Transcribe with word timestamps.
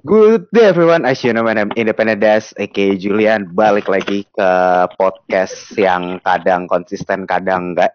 Good 0.00 0.48
day 0.48 0.72
everyone, 0.72 1.04
as 1.04 1.20
you 1.20 1.36
know 1.36 1.44
my 1.44 1.52
name 1.52 1.76
Independent 1.76 2.24
Dash, 2.24 2.56
aka 2.56 2.96
Julian 2.96 3.52
Balik 3.52 3.84
lagi 3.84 4.24
ke 4.24 4.50
podcast 4.96 5.76
yang 5.76 6.16
kadang 6.24 6.64
konsisten, 6.64 7.28
kadang 7.28 7.76
enggak 7.76 7.92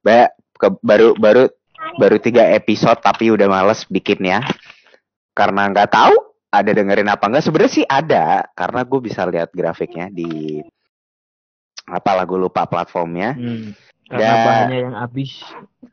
ba 0.00 0.32
ke, 0.56 0.72
Baru 0.80 1.12
baru 1.12 1.52
baru 2.00 2.16
tiga 2.16 2.48
episode 2.56 3.04
tapi 3.04 3.28
udah 3.28 3.52
males 3.52 3.84
bikinnya 3.84 4.40
Karena 5.36 5.68
nggak 5.68 5.92
tahu 5.92 6.14
ada 6.48 6.70
dengerin 6.72 7.12
apa 7.12 7.28
enggak 7.28 7.44
Sebenarnya 7.44 7.72
sih 7.76 7.84
ada, 7.84 8.48
karena 8.56 8.80
gue 8.88 9.00
bisa 9.04 9.28
lihat 9.28 9.52
grafiknya 9.52 10.08
di 10.08 10.60
apa 11.84 12.16
lagu 12.16 12.40
lupa 12.40 12.64
platformnya 12.64 13.36
Hmm, 13.36 13.76
karena 14.08 14.24
Dan- 14.24 14.44
bahannya 14.48 14.78
yang 14.88 14.96
habis. 14.96 15.32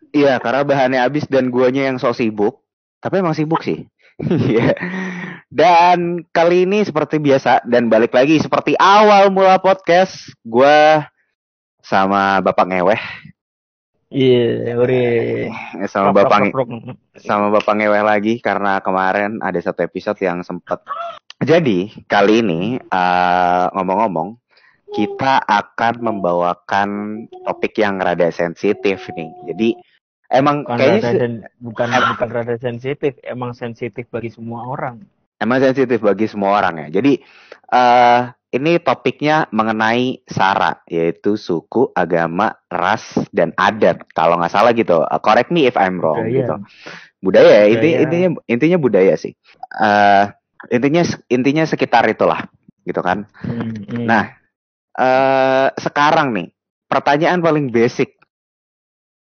Iya, 0.10 0.39
karena 0.39 0.62
bahannya 0.64 1.00
habis 1.04 1.28
dan 1.30 1.52
guanya 1.52 1.86
yang 1.91 2.00
so 2.00 2.10
sibuk. 2.16 2.64
Tapi 3.04 3.20
emang 3.20 3.36
sibuk 3.36 3.60
sih. 3.60 3.84
Iya. 4.52 4.76
Dan 5.50 6.21
kali 6.30 6.70
ini 6.70 6.85
seperti 6.85 7.17
biasa 7.17 7.66
dan 7.66 7.89
balik 7.89 8.13
lagi 8.13 8.38
seperti 8.38 8.77
awal 8.77 9.34
mula 9.34 9.58
podcast, 9.58 10.30
gua 10.45 11.09
sama 11.81 12.38
Bapak 12.39 12.70
Ngeweh, 12.70 13.02
Iya, 14.09 14.73
ore. 14.77 15.05
sama 15.85 16.13
Bapak 16.13 16.53
sama 17.22 17.53
Bapak 17.53 17.73
Ngeweh 17.77 18.02
lagi 18.02 18.38
karena 18.41 18.81
kemarin 18.81 19.38
ada 19.41 19.58
satu 19.62 19.85
episode 19.85 20.17
yang 20.22 20.41
sempat. 20.41 20.81
Jadi 21.41 22.05
kali 22.05 22.41
ini 22.41 22.61
eh, 22.77 23.66
ngomong-ngomong 23.73 24.38
kita 24.89 25.45
akan 25.45 26.02
membawakan 26.02 26.89
topik 27.45 27.77
yang 27.77 28.02
rada 28.02 28.34
sensitif 28.34 29.05
nih. 29.13 29.30
Jadi 29.53 29.70
emang 30.34 30.66
Bukan 30.66 30.77
kayaknya 30.77 31.02
rada 31.05 31.17
sen- 31.22 31.45
bukan 31.61 31.88
bukan 32.17 32.30
rada 32.34 32.55
sensitif, 32.58 33.13
emang 33.22 33.53
sensitif 33.53 34.09
bagi 34.09 34.34
semua 34.34 34.66
orang. 34.66 35.05
Emang 35.39 35.63
sensitif 35.63 36.03
bagi 36.03 36.27
semua 36.27 36.59
orang 36.59 36.88
ya. 36.88 36.99
Jadi 36.99 37.17
eh 37.71 38.22
ini 38.50 38.81
topiknya 38.81 39.45
mengenai 39.53 40.25
sara, 40.25 40.81
yaitu 40.89 41.38
suku, 41.38 41.94
agama, 41.94 42.50
ras, 42.66 43.14
dan 43.30 43.53
adat. 43.53 44.09
Kalau 44.11 44.41
nggak 44.41 44.49
salah 44.52 44.73
gitu. 44.73 45.05
Uh, 45.05 45.22
correct 45.22 45.53
me 45.53 45.69
if 45.69 45.77
I'm 45.77 46.02
wrong 46.02 46.25
Budaya. 46.25 46.33
gitu. 46.33 46.55
Budaya, 47.22 47.45
ya, 47.45 47.64
inti, 47.69 47.89
Budaya. 47.94 48.02
intinya 48.03 48.27
intinya 48.49 48.77
budaya 48.81 49.14
sih. 49.16 49.33
eh 49.80 50.25
intinya 50.73 51.05
intinya 51.30 51.64
sekitar 51.64 52.03
itulah, 52.09 52.42
gitu 52.83 52.99
kan. 52.99 53.30
Hmm, 53.45 53.69
hmm. 53.86 54.05
Nah, 54.09 54.23
eh 54.97 55.67
sekarang 55.77 56.33
nih 56.33 56.49
pertanyaan 56.89 57.39
paling 57.39 57.69
basic, 57.69 58.17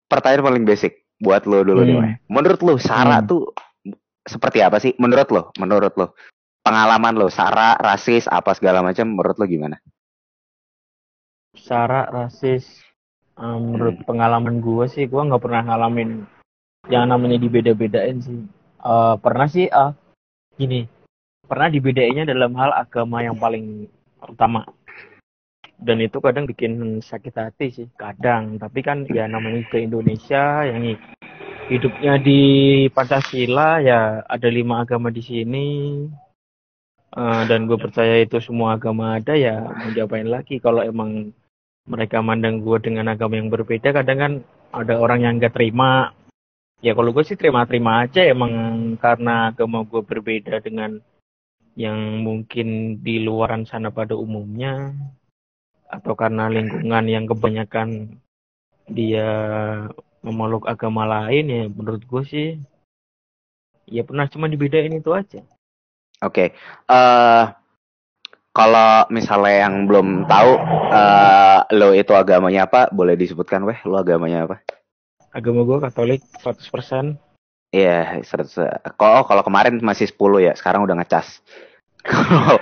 pertanyaan 0.07 0.55
paling 0.55 0.63
basic 0.63 1.03
buat 1.19 1.43
lo 1.43 1.67
dulu 1.67 1.83
nih, 1.83 1.93
Hmm. 1.93 2.03
Weh. 2.07 2.13
Menurut 2.31 2.59
lo 2.63 2.73
sara 2.79 3.19
Hmm. 3.19 3.27
tuh 3.27 3.43
seperti 4.27 4.59
apa 4.61 4.77
sih? 4.77 4.93
Menurut 4.99 5.27
lo, 5.31 5.43
menurut 5.57 5.93
lo, 5.95 6.13
pengalaman 6.61 7.15
lo 7.15 7.31
sara, 7.31 7.79
rasis, 7.79 8.27
apa 8.27 8.51
segala 8.51 8.83
macam, 8.83 9.07
menurut 9.07 9.39
lo 9.39 9.45
gimana? 9.47 9.79
Sara 11.55 12.11
rasis. 12.11 12.83
eh, 13.37 13.59
menurut 13.61 14.01
Hmm. 14.01 14.05
pengalaman 14.09 14.57
gue 14.65 14.85
sih, 14.89 15.05
gue 15.05 15.21
nggak 15.21 15.43
pernah 15.45 15.61
ngalamin 15.61 16.25
yang 16.89 17.05
namanya 17.05 17.37
dibeda-bedain 17.37 18.17
sih. 18.17 18.41
Eh, 18.81 19.15
pernah 19.21 19.45
sih, 19.45 19.69
ah 19.69 19.93
gini, 20.57 20.89
pernah 21.45 21.69
dibedainnya 21.69 22.25
dalam 22.25 22.57
hal 22.57 22.73
agama 22.73 23.21
yang 23.21 23.37
paling 23.37 23.85
utama. 24.25 24.65
Dan 25.77 26.01
itu 26.01 26.17
kadang 26.17 26.49
bikin 26.49 26.97
sakit 26.97 27.33
hati 27.37 27.67
sih, 27.69 27.87
kadang. 27.93 28.57
Tapi 28.57 28.81
kan 28.81 29.05
ya 29.05 29.29
namanya 29.29 29.61
ke 29.69 29.85
Indonesia 29.85 30.65
yang 30.65 30.97
hidupnya 31.67 32.19
di 32.19 32.41
Pancasila 32.91 33.83
ya 33.83 34.23
ada 34.23 34.47
lima 34.47 34.83
agama 34.83 35.11
di 35.11 35.21
sini. 35.23 35.67
Eh, 37.17 37.41
dan 37.49 37.65
gue 37.65 37.79
percaya 37.79 38.19
itu 38.19 38.37
semua 38.43 38.75
agama 38.75 39.15
ada 39.15 39.31
ya 39.33 39.63
mau 39.63 39.89
diapain 39.95 40.27
lagi 40.27 40.59
kalau 40.59 40.83
emang 40.83 41.33
mereka 41.87 42.19
mandang 42.19 42.59
gue 42.59 42.77
dengan 42.83 43.07
agama 43.07 43.39
yang 43.39 43.47
berbeda 43.47 43.95
kadang 43.95 44.19
kan 44.19 44.33
ada 44.75 44.99
orang 44.99 45.23
yang 45.23 45.33
nggak 45.39 45.55
terima 45.55 46.11
ya 46.83 46.91
kalau 46.93 47.15
gue 47.15 47.23
sih 47.23 47.39
terima-terima 47.39 48.05
aja 48.05 48.27
emang 48.27 48.53
karena 48.99 49.55
agama 49.55 49.87
gue 49.87 50.03
berbeda 50.03 50.59
dengan 50.59 50.99
yang 51.79 52.21
mungkin 52.27 52.99
di 52.99 53.23
luaran 53.23 53.63
sana 53.63 53.89
pada 53.89 54.13
umumnya 54.13 54.93
atau 55.87 56.13
karena 56.13 56.51
lingkungan 56.51 57.05
yang 57.07 57.25
kebanyakan 57.25 58.19
dia 58.91 59.31
memeluk 60.21 60.65
agama 60.65 61.05
lain 61.05 61.45
ya 61.47 61.63
menurut 61.69 62.03
gue 62.03 62.23
sih 62.25 62.47
ya 63.87 64.03
pernah 64.03 64.27
cuma 64.27 64.47
dibedain 64.47 64.91
itu 64.91 65.11
aja 65.13 65.41
Oke, 66.17 66.49
eh 66.89 67.45
kalau 68.49 69.05
misalnya 69.13 69.69
yang 69.69 69.85
belum 69.85 70.25
tahu, 70.25 70.51
eh 70.89 71.59
lo 71.77 71.93
itu 71.93 72.09
agamanya 72.17 72.65
apa? 72.65 72.89
Boleh 72.89 73.13
disebutkan, 73.13 73.61
weh, 73.61 73.77
lo 73.85 74.01
agamanya 74.01 74.49
apa? 74.49 74.65
agama 75.29 75.61
gue 75.61 75.77
Katolik 75.77 76.25
100% 76.41 77.21
Iya, 77.69 78.17
seratus- 78.25 78.57
kok 78.97 79.29
kalau 79.29 79.43
kemarin 79.45 79.77
masih 79.85 80.09
10 80.09 80.41
ya, 80.41 80.57
sekarang 80.57 80.81
udah 80.89 80.97
ngecas. 80.97 81.45
Kalau 82.01 82.57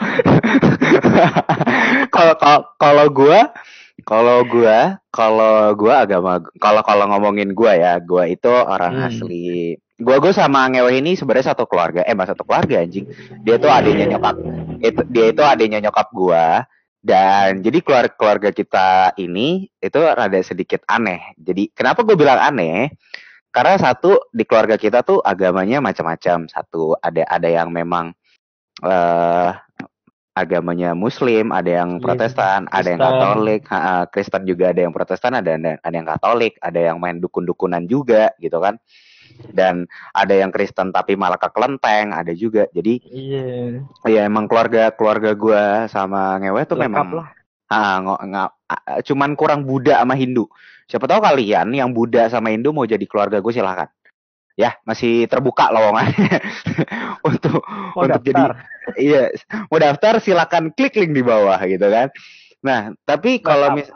kalau 2.16 2.34
kalau 2.36 2.60
kalau 2.76 3.06
gua 3.08 3.54
kalau 4.04 4.44
gua 4.44 5.00
kalau 5.08 5.72
gua 5.80 6.04
agama 6.04 6.44
kalau 6.60 6.84
kalau 6.84 7.06
ngomongin 7.16 7.56
gua 7.56 7.78
ya, 7.80 7.94
gua 8.04 8.28
itu 8.28 8.52
orang 8.52 9.00
Hmm. 9.00 9.08
asli. 9.08 9.80
Gua 9.96 10.20
gua 10.20 10.36
sama 10.36 10.68
ngewe 10.68 11.00
ini 11.00 11.16
sebenarnya 11.16 11.56
satu 11.56 11.64
keluarga. 11.64 12.04
Eh, 12.04 12.12
mas 12.12 12.28
satu 12.28 12.44
keluarga 12.44 12.84
anjing. 12.84 13.08
Dia 13.48 13.56
tuh 13.56 13.72
adiknya 13.72 14.12
nyokap. 14.12 14.36
Itu 14.84 15.02
dia 15.08 15.26
itu 15.32 15.42
adiknya 15.46 15.80
nyokap 15.88 16.12
gua. 16.12 16.68
Dan 17.06 17.62
jadi 17.62 17.86
keluarga 17.86 18.12
keluarga 18.18 18.50
kita 18.50 19.14
ini 19.22 19.70
itu 19.78 20.00
rada 20.02 20.42
sedikit 20.42 20.82
aneh. 20.90 21.38
Jadi 21.38 21.70
kenapa 21.70 22.02
gue 22.02 22.18
bilang 22.18 22.42
aneh? 22.42 22.90
Karena 23.54 23.78
satu 23.78 24.26
di 24.34 24.42
keluarga 24.42 24.74
kita 24.74 25.06
tuh 25.06 25.22
agamanya 25.22 25.86
macam-macam. 25.86 26.50
Satu 26.50 26.98
ada 26.98 27.22
ada 27.30 27.46
yang 27.46 27.70
memang 27.70 28.10
eh 28.82 29.50
agamanya 30.36 30.92
Muslim, 30.92 31.56
ada 31.56 31.72
yang 31.82 31.98
Iya, 31.98 32.04
Protestan, 32.04 32.68
ada 32.68 32.84
yang 32.86 33.00
Kristen. 33.00 33.16
Katolik, 33.24 33.62
ha, 33.72 33.80
Kristen 34.12 34.44
juga 34.44 34.66
ada 34.76 34.82
yang 34.84 34.92
Protestan, 34.92 35.32
ada 35.34 35.52
ada 35.56 35.80
ada 35.80 35.96
yang 35.96 36.08
Katolik, 36.08 36.54
ada 36.60 36.80
yang 36.80 36.98
main 37.00 37.18
dukun-dukunan 37.18 37.88
juga 37.88 38.36
gitu 38.38 38.60
kan. 38.60 38.76
Dan 39.36 39.84
ada 40.12 40.32
yang 40.32 40.52
Kristen 40.52 40.92
tapi 40.92 41.16
malah 41.16 41.40
ke 41.40 41.48
kelenteng, 41.50 42.12
ada 42.12 42.32
juga. 42.32 42.68
Jadi 42.72 43.00
iya 43.10 43.80
ya 44.04 44.22
emang 44.28 44.46
keluarga 44.46 44.92
keluarga 44.92 45.32
gua 45.36 45.64
sama 45.88 46.36
ngewe 46.40 46.62
tuh 46.64 46.76
lengkap 46.78 46.88
memang 46.88 47.08
lah 47.16 47.30
Ah, 47.66 47.98
nga- 47.98 48.54
ah, 48.70 49.02
cuman 49.02 49.34
kurang 49.34 49.66
Buddha 49.66 49.98
sama 49.98 50.14
Hindu. 50.14 50.46
Siapa 50.86 51.10
tahu 51.10 51.18
kalian 51.18 51.74
yang 51.74 51.90
Buddha 51.90 52.30
sama 52.30 52.54
Hindu 52.54 52.70
mau 52.70 52.86
jadi 52.86 53.02
keluarga 53.10 53.42
gue 53.42 53.50
silahkan. 53.50 53.90
Ya, 54.54 54.78
masih 54.86 55.26
terbuka 55.26 55.74
lowongannya 55.74 56.30
untuk 57.28 57.66
mau 57.98 58.06
untuk 58.06 58.22
jadi 58.22 58.38
daftar 58.38 58.52
iya, 58.96 59.34
mau 59.68 59.78
daftar 59.78 60.20
silakan 60.20 60.70
klik 60.72 60.94
link 60.96 61.12
di 61.12 61.24
bawah 61.26 61.58
gitu 61.66 61.86
kan. 61.86 62.08
Nah, 62.62 62.94
tapi 63.04 63.40
kalau 63.40 63.74
mis 63.74 63.90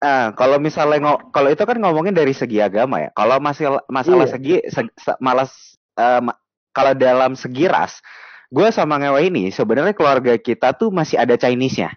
ah, 0.00 0.32
kalau 0.32 0.60
misalnya 0.60 1.00
ngo- 1.00 1.32
kalau 1.32 1.48
itu 1.48 1.64
kan 1.64 1.76
ngomongin 1.80 2.12
dari 2.12 2.32
segi 2.32 2.60
agama 2.60 3.00
ya. 3.04 3.10
Kalau 3.12 3.36
masalah 3.40 3.82
masalah 3.88 4.28
Iya. 4.28 4.32
segi 4.36 4.54
se- 4.68 4.94
se- 4.96 5.20
malas 5.20 5.52
eh, 5.94 6.20
ma- 6.20 6.36
kalau 6.74 6.92
dalam 6.92 7.38
segi 7.38 7.70
ras, 7.70 8.02
gue 8.50 8.68
sama 8.68 8.98
ngewe 8.98 9.30
ini 9.30 9.48
sebenarnya 9.48 9.94
keluarga 9.94 10.34
kita 10.34 10.74
tuh 10.74 10.90
masih 10.90 11.16
ada 11.16 11.38
Chinese-nya. 11.38 11.94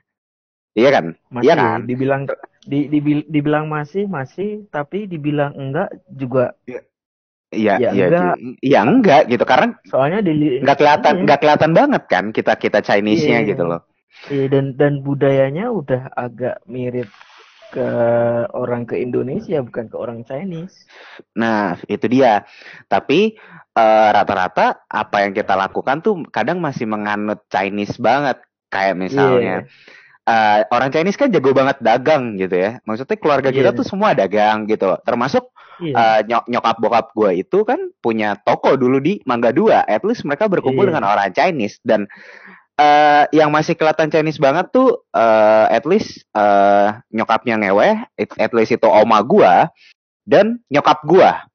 Iya 0.77 0.89
kan? 0.93 1.05
masih 1.33 1.45
Iya 1.49 1.55
kan? 1.57 1.79
dibilang 1.89 2.21
di, 2.61 2.85
dibil- 2.85 3.25
dibilang 3.25 3.65
masih 3.65 4.05
masih 4.05 4.67
tapi 4.69 5.09
dibilang 5.09 5.55
enggak 5.57 5.89
juga 6.05 6.53
Iya, 7.47 7.79
Ya 7.79 7.89
iya, 7.95 8.05
enggak. 8.11 8.35
iya 8.59 8.79
enggak 8.83 9.21
gitu 9.31 9.43
karena 9.47 9.71
soalnya 9.87 10.19
di 10.19 10.59
nggak 10.59 10.77
kelihatan 10.77 11.13
Iya. 11.15 11.23
nggak 11.23 11.39
kelihatan 11.39 11.71
banget 11.71 12.03
kan 12.11 12.25
kita 12.35 12.53
kita 12.59 12.79
Chinese-nya 12.83 13.39
Iya. 13.43 13.49
gitu 13.55 13.63
loh. 13.63 13.81
Iya, 14.27 14.45
dan 14.51 14.65
dan 14.75 14.93
budayanya 14.99 15.71
udah 15.71 16.11
agak 16.11 16.59
mirip 16.67 17.07
ke 17.67 17.87
orang 18.51 18.87
ke 18.87 18.95
Indonesia 18.99 19.59
bukan 19.59 19.91
ke 19.91 19.95
orang 19.95 20.23
Chinese 20.23 20.87
Nah, 21.35 21.75
itu 21.87 22.07
dia. 22.07 22.43
Tapi 22.87 23.35
eh, 23.77 24.09
rata-rata 24.11 24.83
apa 24.87 25.17
yang 25.23 25.31
kita 25.31 25.53
lakukan 25.53 25.99
tuh 26.01 26.27
kadang 26.27 26.59
masih 26.59 26.83
menganut 26.83 27.47
Chinese 27.47 27.95
banget. 27.95 28.39
Kayak 28.67 28.95
misalnya 28.99 29.55
eh, 30.27 30.59
orang 30.67 30.91
Chinese 30.91 31.15
kan 31.15 31.31
jago 31.31 31.55
banget 31.55 31.79
dagang 31.79 32.35
gitu 32.35 32.51
ya. 32.53 32.71
Maksudnya 32.83 33.15
keluarga 33.15 33.49
kita 33.49 33.71
Iya. 33.71 33.77
tuh 33.79 33.85
semua 33.87 34.11
dagang 34.11 34.67
gitu. 34.67 34.99
Termasuk 35.01 35.47
iya 35.79 35.95
eh, 35.95 36.19
nyok- 36.27 36.47
nyokap 36.51 36.75
bokap 36.77 37.07
gue 37.15 37.31
itu 37.41 37.63
kan 37.63 37.79
punya 37.97 38.35
toko 38.35 38.75
dulu 38.75 38.99
di 38.99 39.23
Mangga 39.23 39.55
Dua. 39.55 39.87
At 39.87 40.03
least 40.03 40.27
mereka 40.27 40.45
berkumpul 40.45 40.83
Iya. 40.83 40.89
dengan 40.91 41.05
orang 41.07 41.31
Chinese 41.31 41.79
dan 41.81 42.05
eh 42.77 43.25
yang 43.33 43.49
masih 43.49 43.73
kelihatan 43.73 44.11
Chinese 44.11 44.37
banget 44.37 44.69
tuh 44.69 45.01
eh 45.09 45.65
at 45.71 45.87
least 45.87 46.21
eh 46.29 46.87
nyokapnya 47.09 47.57
ngeweh, 47.57 47.95
at 48.17 48.51
least 48.53 48.75
itu 48.75 48.85
oma 48.85 49.17
gua 49.23 49.71
dan 50.21 50.59
nyokap 50.69 51.01
gua. 51.01 51.47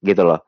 Gitu 0.00 0.22
loh. 0.22 0.40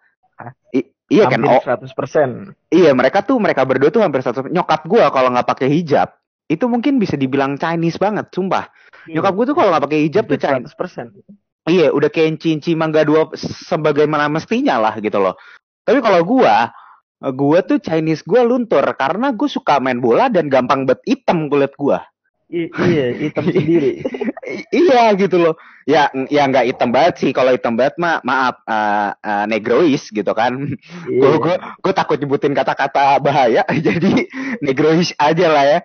I- 0.73 0.89
Iya 1.11 1.27
kan? 1.27 1.43
Hampir 1.43 1.59
Oh, 1.59 1.63
100%. 1.67 2.55
iya 2.71 2.95
mereka 2.95 3.27
tuh 3.27 3.43
mereka 3.43 3.67
berdua 3.67 3.91
tuh 3.91 3.99
hampir 3.99 4.23
satu 4.23 4.47
nyokap 4.47 4.87
gua 4.87 5.11
kalau 5.11 5.35
nggak 5.35 5.43
pakai 5.43 5.67
hijab 5.67 6.07
itu 6.51 6.67
mungkin 6.67 6.99
bisa 6.99 7.15
dibilang 7.15 7.55
Chinese 7.55 7.95
banget, 7.95 8.27
sumpah. 8.35 8.67
Nyokap 9.07 9.33
gua 9.39 9.45
tuh 9.47 9.55
kalau 9.55 9.71
nggak 9.71 9.85
pakai 9.87 10.01
hijab 10.11 10.25
tuh 10.27 10.39
Chinese. 10.43 10.75
100%. 10.75 11.71
Iya, 11.71 11.95
udah 11.95 12.11
kayak 12.11 12.43
cinci 12.43 12.75
mangga 12.75 13.07
dua 13.07 13.31
sebagaimana 13.39 14.27
mestinya 14.27 14.83
lah 14.83 14.99
gitu 14.99 15.23
loh. 15.23 15.39
Tapi 15.87 16.03
kalau 16.03 16.27
gua, 16.27 16.75
gua 17.31 17.59
tuh 17.63 17.79
Chinese 17.79 18.27
gua 18.27 18.43
luntur 18.43 18.83
karena 18.99 19.31
gua 19.31 19.47
suka 19.47 19.79
main 19.79 20.03
bola 20.03 20.27
dan 20.27 20.51
gampang 20.51 20.91
bet 20.91 20.99
hitam 21.07 21.47
kulit 21.47 21.71
gua. 21.79 22.03
I- 22.51 22.71
iya, 22.91 23.07
hitam 23.15 23.47
sendiri. 23.55 24.03
I- 24.43 24.67
iya 24.75 25.15
gitu 25.15 25.39
loh. 25.39 25.55
Ya, 25.87 26.07
ya 26.29 26.45
nggak 26.45 26.67
hitam 26.67 26.91
banget 26.91 27.19
sih. 27.19 27.31
Kalau 27.31 27.51
hitam 27.51 27.75
banget 27.75 27.95
mah 27.97 28.19
maaf 28.23 28.63
eh, 28.63 29.11
eh, 29.17 29.45
negrois 29.47 30.03
gitu 30.07 30.31
kan. 30.35 30.55
Gue 31.07 31.35
gue 31.39 31.55
gue 31.57 31.93
takut 31.95 32.19
nyebutin 32.19 32.53
kata-kata 32.53 33.19
bahaya 33.19 33.63
jadi 33.87 34.27
negrois 34.61 35.15
aja 35.17 35.47
lah 35.47 35.65
ya. 35.65 35.79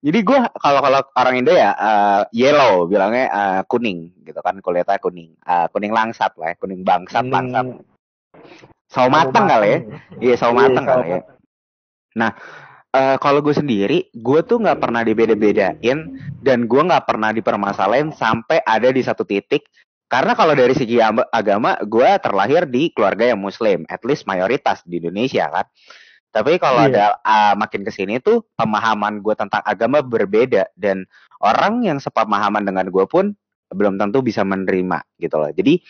Jadi 0.00 0.18
gue 0.20 0.38
kalau 0.56 0.80
kalau 0.80 1.00
orang 1.12 1.36
Indo 1.36 1.52
ya 1.52 1.72
eh, 1.72 2.20
yellow 2.32 2.88
bilangnya 2.88 3.28
eh, 3.28 3.60
kuning 3.68 4.16
gitu 4.24 4.40
kan 4.40 4.56
kulitnya 4.60 4.96
kuning. 4.96 5.36
Eh, 5.38 5.66
kuning 5.70 5.92
langsat 5.92 6.32
lah 6.36 6.52
ya 6.52 6.56
kuning 6.56 6.80
bangsat 6.80 7.22
Kuning- 7.22 7.32
bangsat. 7.52 7.66
Sawo 8.86 9.08
matang 9.10 9.48
kali 9.48 9.68
ya. 9.68 9.78
iya 10.22 10.34
sawo 10.38 10.52
Iya, 10.52 10.58
matang 10.62 10.84
sawo 10.86 11.00
kali 11.02 11.10
ya 11.12 11.20
Eh, 12.96 13.16
kalau 13.20 13.44
gue 13.44 13.52
sendiri 13.52 14.08
gue 14.16 14.40
tuh 14.48 14.56
nggak 14.56 14.80
pernah 14.80 15.04
dibeda-bedain 15.04 15.98
dan 16.40 16.58
gue 16.64 16.82
nggak 16.88 17.04
pernah 17.04 17.28
dipermasalahin 17.36 18.08
sampai 18.16 18.64
ada 18.64 18.88
di 18.88 19.04
satu 19.04 19.28
titik. 19.28 19.68
Karena 20.08 20.32
kalau 20.32 20.56
dari 20.56 20.72
segi 20.72 21.02
am- 21.02 21.26
agama 21.28 21.76
gue 21.84 22.08
terlahir 22.22 22.64
di 22.64 22.88
keluarga 22.94 23.28
yang 23.28 23.42
muslim 23.42 23.84
at 23.92 24.00
least 24.06 24.24
mayoritas 24.24 24.80
di 24.88 24.96
Indonesia 25.02 25.50
kan. 25.52 25.66
Tapi 26.32 26.56
kalau 26.56 26.88
Iya. 26.88 26.88
ada 26.88 27.04
ah, 27.20 27.52
makin 27.58 27.84
ke 27.84 27.92
sini 27.92 28.16
tuh 28.22 28.48
pemahaman 28.56 29.20
gue 29.20 29.34
tentang 29.36 29.60
agama 29.66 30.00
berbeda 30.00 30.72
dan 30.78 31.04
orang 31.44 31.84
yang 31.84 31.98
sepemahaman 32.00 32.64
dengan 32.64 32.88
gue 32.88 33.04
pun 33.04 33.36
belum 33.76 34.00
tentu 34.00 34.24
bisa 34.24 34.40
menerima 34.40 35.04
gitu 35.20 35.36
loh. 35.36 35.52
Jadi 35.52 35.84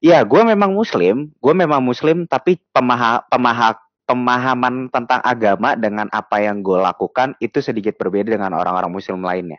ya 0.00 0.24
gue 0.24 0.40
memang 0.40 0.72
muslim 0.72 1.32
gue 1.36 1.54
memang 1.56 1.84
muslim 1.84 2.24
tapi 2.24 2.56
pemaha 2.72 3.24
pemaha 3.28 3.76
pemahaman 4.06 4.86
tentang 4.88 5.18
agama 5.20 5.74
dengan 5.74 6.06
apa 6.14 6.38
yang 6.38 6.62
gue 6.62 6.78
lakukan 6.78 7.34
itu 7.42 7.58
sedikit 7.58 7.98
berbeda 7.98 8.38
dengan 8.38 8.54
orang-orang 8.54 8.88
muslim 8.88 9.18
lainnya. 9.20 9.58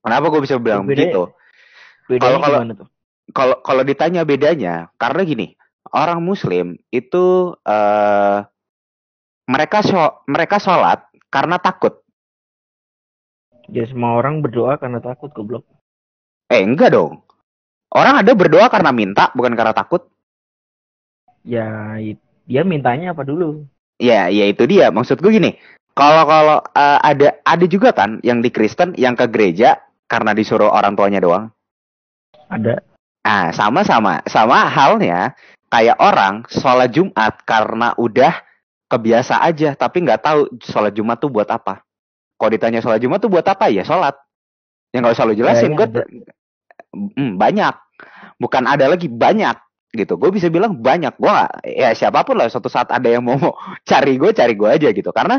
Kenapa 0.00 0.30
gue 0.30 0.40
bisa 0.40 0.56
bilang 0.62 0.86
Bedanya- 0.86 1.10
begitu? 1.10 1.22
Kalau- 2.22 2.40
kalau- 2.40 2.62
kalau 3.34 3.56
kalau 3.64 3.82
ditanya 3.82 4.22
bedanya 4.22 4.92
karena 5.00 5.24
gini 5.24 5.46
orang 5.96 6.20
muslim 6.20 6.76
itu 6.92 7.56
eh 7.64 8.38
mereka 9.44 9.80
so, 9.84 10.24
mereka 10.24 10.56
sholat 10.56 11.04
karena 11.28 11.56
takut. 11.58 12.00
Ya 13.68 13.88
semua 13.88 14.20
orang 14.20 14.44
berdoa 14.44 14.76
karena 14.76 15.00
takut 15.00 15.32
goblok. 15.32 15.64
eh 16.52 16.60
enggak 16.60 16.92
dong. 16.92 17.24
Orang 17.88 18.20
ada 18.20 18.32
berdoa 18.36 18.68
karena 18.68 18.92
minta 18.92 19.32
bukan 19.32 19.56
karena 19.56 19.72
takut. 19.72 20.04
Ya 21.40 21.96
i- 21.96 22.20
dia 22.44 22.62
mintanya 22.64 23.12
apa 23.16 23.24
dulu? 23.24 23.64
ya 23.98 24.26
ya 24.26 24.44
itu 24.50 24.66
dia 24.66 24.90
maksud 24.90 25.22
gue 25.22 25.32
gini 25.32 25.54
kalau 25.94 26.26
kalau 26.26 26.58
eh, 26.74 26.98
ada 27.00 27.38
ada 27.46 27.64
juga 27.70 27.94
kan 27.94 28.18
yang 28.26 28.42
di 28.42 28.50
Kristen 28.50 28.92
yang 28.98 29.14
ke 29.14 29.30
gereja 29.30 29.78
karena 30.10 30.34
disuruh 30.34 30.68
orang 30.68 30.98
tuanya 30.98 31.22
doang 31.22 31.54
Ada. 32.50 32.82
Ah, 33.24 33.48
sama-sama. 33.56 34.20
Sama 34.28 34.68
halnya 34.68 35.32
kayak 35.72 35.96
orang 35.96 36.44
sholat 36.52 36.92
Jumat 36.92 37.40
karena 37.48 37.96
udah 37.96 38.36
kebiasa 38.92 39.40
aja, 39.40 39.72
tapi 39.72 40.04
nggak 40.04 40.20
tahu 40.20 40.40
sholat 40.60 40.92
Jumat 40.92 41.24
tuh 41.24 41.32
buat 41.32 41.48
apa. 41.48 41.80
Kalau 42.36 42.50
ditanya 42.52 42.84
sholat 42.84 43.00
Jumat 43.00 43.24
tuh 43.24 43.32
buat 43.32 43.48
apa 43.48 43.72
ya 43.72 43.80
sholat. 43.80 44.12
Ya 44.92 45.00
nggak 45.00 45.16
usah 45.16 45.24
lu 45.24 45.34
jelasin. 45.34 45.72
Gue. 45.72 45.88
Hmm, 46.92 47.40
banyak. 47.40 47.74
Bukan 48.36 48.68
ada 48.68 48.92
lagi 48.92 49.08
banyak 49.08 49.56
gitu. 49.94 50.18
Gue 50.18 50.34
bisa 50.34 50.50
bilang 50.50 50.76
banyak. 50.76 51.14
Gue 51.16 51.32
ya 51.64 51.94
siapa 51.94 52.26
pun 52.26 52.36
lah 52.36 52.50
suatu 52.50 52.68
saat 52.68 52.90
ada 52.90 53.06
yang 53.06 53.22
mau 53.24 53.38
cari 53.90 54.18
gue, 54.18 54.30
cari 54.34 54.54
gue 54.58 54.68
aja 54.68 54.88
gitu. 54.90 55.14
Karena 55.14 55.38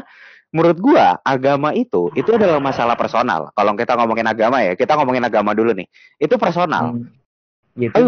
menurut 0.56 0.80
gue 0.80 1.06
agama 1.28 1.76
itu 1.76 2.10
itu 2.16 2.32
adalah 2.32 2.64
masalah 2.64 2.96
personal. 2.96 3.52
Kalau 3.52 3.76
kita 3.76 3.94
ngomongin 4.00 4.28
agama 4.32 4.64
ya, 4.64 4.74
kita 4.74 4.96
ngomongin 4.96 5.28
agama 5.28 5.52
dulu 5.52 5.76
nih. 5.76 5.88
Itu 6.18 6.40
personal 6.40 6.96
Hmm. 6.96 7.12
Ya, 7.76 7.92
itu 7.92 8.08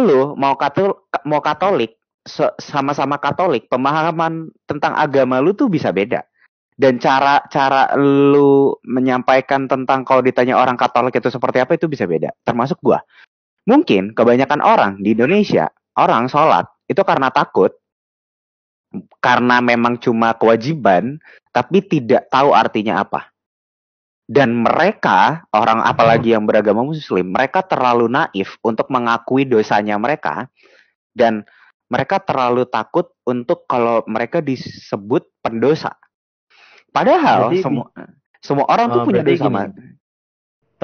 Lu? 0.00 0.34
mau 0.40 0.56
katolik 0.56 0.96
mau 1.28 1.44
katolik 1.44 2.00
sama-sama 2.56 3.20
katolik 3.20 3.68
pemahaman 3.68 4.48
tentang 4.64 4.96
agama 4.96 5.44
lu 5.44 5.52
tuh 5.52 5.68
bisa 5.68 5.92
beda 5.92 6.24
dan 6.74 6.98
cara 6.98 7.44
cara 7.52 7.92
lu 7.94 8.74
menyampaikan 8.82 9.68
tentang 9.68 10.02
kalau 10.02 10.24
ditanya 10.24 10.58
orang 10.58 10.74
katolik 10.74 11.14
itu 11.14 11.28
seperti 11.30 11.62
apa 11.62 11.76
itu 11.76 11.86
bisa 11.86 12.08
beda 12.08 12.32
termasuk 12.42 12.80
gua 12.82 13.04
mungkin 13.64 14.12
kebanyakan 14.12 14.60
orang 14.60 15.00
di 15.00 15.16
Indonesia 15.16 15.68
orang 15.96 16.28
sholat 16.28 16.68
itu 16.88 17.00
karena 17.00 17.32
takut 17.32 17.72
karena 19.18 19.58
memang 19.58 19.98
cuma 19.98 20.36
kewajiban 20.38 21.18
tapi 21.50 21.82
tidak 21.82 22.30
tahu 22.30 22.54
artinya 22.54 23.02
apa. 23.02 23.30
Dan 24.24 24.64
mereka 24.64 25.44
orang 25.52 25.84
apalagi 25.84 26.32
yang 26.32 26.48
beragama 26.48 26.80
muslim 26.80 27.28
mereka 27.28 27.60
terlalu 27.60 28.08
naif 28.08 28.56
untuk 28.64 28.88
mengakui 28.88 29.44
dosanya 29.44 30.00
mereka 30.00 30.48
dan 31.12 31.44
mereka 31.92 32.16
terlalu 32.24 32.64
takut 32.64 33.12
untuk 33.28 33.68
kalau 33.68 34.00
mereka 34.08 34.40
disebut 34.40 35.28
pendosa. 35.44 35.92
Padahal 36.88 37.52
semua 37.60 37.92
semua 38.40 38.64
orang 38.68 38.86
tuh 38.88 39.00
Oh, 39.02 39.06
punya 39.08 39.20
berarti 39.20 39.36
dosa 39.36 39.46
gini. 39.48 39.93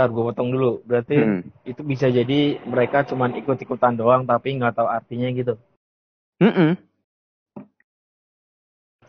Ntar 0.01 0.17
gue 0.17 0.25
potong 0.33 0.49
dulu. 0.49 0.81
Berarti 0.81 1.13
Hmm. 1.13 1.45
itu 1.69 1.85
bisa 1.85 2.09
jadi 2.09 2.57
mereka 2.65 3.05
cuman 3.05 3.37
ikut-ikutan 3.37 4.01
doang 4.01 4.25
tapi 4.25 4.57
nggak 4.57 4.81
tahu 4.81 4.89
artinya 4.89 5.29
gitu. 5.29 5.61
Mm-mm. 6.41 6.73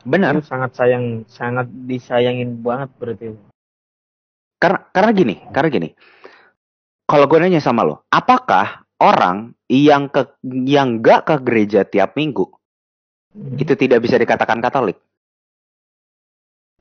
benar 0.03 0.35
Itu 0.35 0.43
sangat 0.43 0.75
sayang, 0.75 1.23
sangat 1.31 1.71
disayangin 1.87 2.59
banget 2.59 2.91
berarti. 2.99 3.31
karena 4.59 4.79
karena 4.91 5.11
gini 5.15 5.35
karena 5.49 5.69
gini 5.71 5.89
kalau 7.07 7.25
gue 7.25 7.39
nanya 7.39 7.57
sama 7.57 7.81
lo 7.81 8.03
apakah 8.09 8.83
orang 8.99 9.55
yang 9.65 10.05
ke 10.05 10.27
yang 10.43 10.99
nggak 10.99 11.23
ke 11.23 11.35
gereja 11.39 11.81
tiap 11.81 12.13
minggu 12.13 12.51
Hmm. 13.31 13.55
itu 13.55 13.71
tidak 13.79 14.03
bisa 14.03 14.19
dikatakan 14.19 14.59
Katolik 14.59 14.99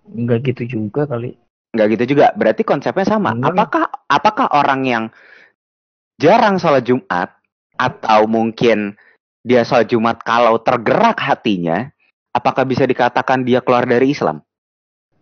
Nggak 0.03 0.51
gitu 0.51 0.63
juga 0.67 1.07
kali. 1.07 1.39
nggak 1.71 1.87
gitu 1.95 2.19
juga 2.19 2.35
berarti 2.35 2.67
konsepnya 2.67 3.07
sama 3.07 3.31
Enggak. 3.31 3.55
apakah 3.55 3.85
apakah 4.11 4.51
orang 4.51 4.83
yang 4.83 5.05
jarang 6.19 6.59
sholat 6.59 6.83
Jumat 6.83 7.31
atau 7.79 8.27
mungkin 8.27 8.99
dia 9.47 9.63
sholat 9.63 9.89
Jumat 9.89 10.21
kalau 10.27 10.59
tergerak 10.61 11.17
hatinya 11.23 11.89
apakah 12.35 12.67
bisa 12.67 12.85
dikatakan 12.85 13.47
dia 13.47 13.63
keluar 13.63 13.87
dari 13.87 14.11
Islam 14.11 14.43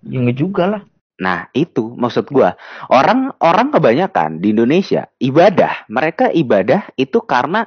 Ya 0.06 0.22
juga 0.30 0.64
lah. 0.70 0.82
Nah, 1.18 1.50
itu 1.50 1.98
maksud 1.98 2.30
gua. 2.30 2.54
Orang 2.86 3.34
orang 3.42 3.74
kebanyakan 3.74 4.38
di 4.38 4.54
Indonesia 4.54 5.10
ibadah, 5.18 5.90
mereka 5.90 6.30
ibadah 6.30 6.94
itu 6.94 7.18
karena 7.26 7.66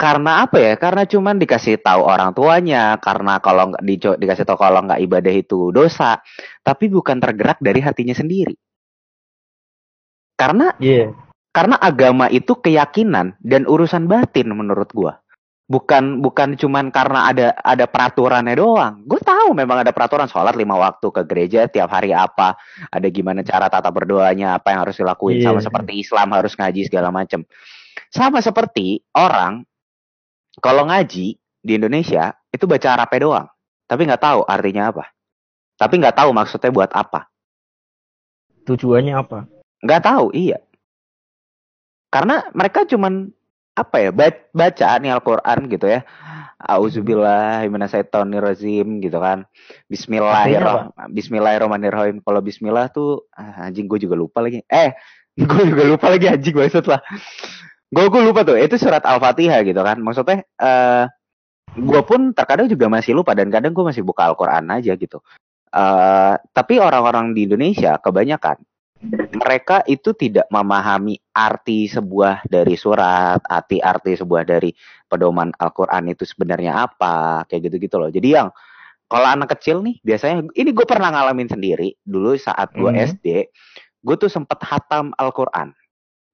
karena 0.00 0.48
apa 0.48 0.56
ya? 0.56 0.72
Karena 0.80 1.04
cuman 1.04 1.36
dikasih 1.36 1.84
tahu 1.84 2.00
orang 2.08 2.32
tuanya, 2.32 2.96
karena 3.04 3.36
kalau 3.44 3.68
nggak 3.74 3.84
dico- 3.84 4.16
dikasih 4.16 4.48
tahu 4.48 4.56
kalau 4.56 4.80
nggak 4.88 5.00
ibadah 5.04 5.34
itu 5.36 5.68
dosa, 5.76 6.24
tapi 6.64 6.88
bukan 6.88 7.20
tergerak 7.20 7.60
dari 7.60 7.84
hatinya 7.84 8.16
sendiri. 8.16 8.56
Karena 10.38 10.70
Iya. 10.78 11.10
karena 11.50 11.74
agama 11.82 12.30
itu 12.30 12.54
keyakinan 12.54 13.34
dan 13.42 13.66
urusan 13.66 14.06
batin 14.06 14.54
menurut 14.54 14.86
gua. 14.94 15.18
Bukan 15.68 16.24
bukan 16.24 16.56
cuman 16.56 16.88
karena 16.88 17.28
ada 17.28 17.52
ada 17.60 17.84
peraturannya 17.84 18.56
doang. 18.56 19.04
Gue 19.04 19.20
tahu 19.20 19.52
memang 19.52 19.84
ada 19.84 19.92
peraturan 19.92 20.24
sholat 20.24 20.56
lima 20.56 20.80
waktu 20.80 21.12
ke 21.12 21.22
gereja 21.28 21.68
tiap 21.68 21.92
hari 21.92 22.16
apa, 22.16 22.56
ada 22.88 23.04
gimana 23.12 23.44
cara 23.44 23.68
tata 23.68 23.92
berdoanya, 23.92 24.56
apa 24.56 24.72
yang 24.72 24.88
harus 24.88 24.96
dilakuin 24.96 25.44
Iya. 25.44 25.52
sama 25.52 25.60
seperti 25.60 25.92
Islam 26.00 26.32
harus 26.32 26.56
ngaji 26.56 26.88
segala 26.88 27.12
macem. 27.12 27.44
Sama 28.08 28.40
seperti 28.40 29.04
orang 29.12 29.66
kalau 30.64 30.88
ngaji 30.88 31.36
di 31.36 31.72
Indonesia 31.76 32.32
itu 32.48 32.64
baca 32.64 32.88
Arabnya 32.96 33.20
doang, 33.20 33.46
tapi 33.84 34.08
nggak 34.08 34.22
tahu 34.24 34.40
artinya 34.48 34.88
apa. 34.88 35.04
Tapi 35.76 35.94
nggak 36.00 36.16
tahu 36.16 36.30
maksudnya 36.32 36.72
buat 36.72 36.90
apa. 36.96 37.28
Tujuannya 38.64 39.14
apa? 39.20 39.57
Nggak 39.82 40.04
tahu 40.04 40.30
iya. 40.34 40.58
Karena 42.08 42.40
mereka 42.56 42.88
cuman 42.88 43.28
apa 43.78 44.02
ya 44.02 44.10
ba- 44.10 44.50
baca 44.50 44.98
nih 44.98 45.14
Al-Quran 45.14 45.70
gitu 45.70 45.86
ya. 45.86 46.02
Auzubillahiminasyaitonirrajim 46.58 48.98
gitu 48.98 49.22
kan. 49.22 49.46
Bismillahirrahmanirrahim 49.86 51.14
Bismillahirrahmanirrahim 51.14 52.18
kalau 52.26 52.42
Bismillah 52.42 52.90
tuh 52.90 53.30
ah, 53.30 53.70
anjing 53.70 53.86
gue 53.86 54.02
juga 54.02 54.18
lupa 54.18 54.42
lagi. 54.42 54.66
Eh 54.66 54.98
gue 55.38 55.62
juga 55.70 55.86
lupa 55.86 56.10
lagi 56.10 56.26
anjing 56.26 56.58
maksud 56.58 56.90
lah. 56.90 56.98
Gue 57.88 58.04
gue 58.10 58.20
lupa 58.26 58.42
tuh 58.42 58.58
itu 58.58 58.74
surat 58.74 59.06
Al-Fatihah 59.06 59.62
gitu 59.62 59.78
kan. 59.78 60.02
Maksudnya 60.02 60.42
eh 60.58 61.06
gue 61.78 62.02
pun 62.02 62.34
terkadang 62.34 62.66
juga 62.66 62.90
masih 62.90 63.14
lupa 63.14 63.38
dan 63.38 63.54
kadang 63.54 63.70
gue 63.70 63.86
masih 63.86 64.02
buka 64.02 64.26
Al-Quran 64.26 64.66
aja 64.74 64.98
gitu. 64.98 65.22
Uh, 65.68 66.32
tapi 66.56 66.80
orang-orang 66.80 67.36
di 67.36 67.44
Indonesia 67.44 68.00
kebanyakan 68.00 68.56
mereka 69.02 69.86
itu 69.86 70.10
tidak 70.14 70.50
memahami 70.50 71.22
arti 71.30 71.86
sebuah 71.86 72.42
dari 72.50 72.74
surat, 72.74 73.38
arti 73.46 73.78
arti 73.78 74.18
sebuah 74.18 74.42
dari 74.42 74.74
pedoman 75.06 75.54
Al-Quran 75.54 76.10
itu 76.10 76.26
sebenarnya 76.26 76.86
apa, 76.90 77.46
kayak 77.46 77.70
gitu-gitu 77.70 77.96
loh. 78.02 78.10
Jadi 78.10 78.28
yang 78.34 78.50
kalau 79.08 79.24
anak 79.24 79.56
kecil 79.56 79.80
nih 79.80 80.02
biasanya 80.02 80.50
ini 80.52 80.70
gue 80.74 80.84
pernah 80.84 81.14
ngalamin 81.14 81.48
sendiri 81.48 81.94
dulu 82.02 82.34
saat 82.36 82.74
gue 82.74 82.90
hmm. 82.90 83.02
SD, 83.14 83.26
gue 84.02 84.16
tuh 84.18 84.28
sempet 84.28 84.58
hatam 84.66 85.14
Al-Quran. 85.14 85.72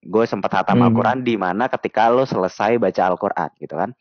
Gue 0.05 0.25
sempet 0.25 0.51
hatam 0.51 0.81
hmm. 0.81 0.87
Al-Quran 0.91 1.19
di 1.23 1.37
mana 1.37 1.69
ketika 1.69 2.09
lo 2.09 2.25
selesai 2.25 2.81
baca 2.81 3.03
Al-Quran 3.13 3.51
gitu 3.61 3.77
kan. 3.77 3.93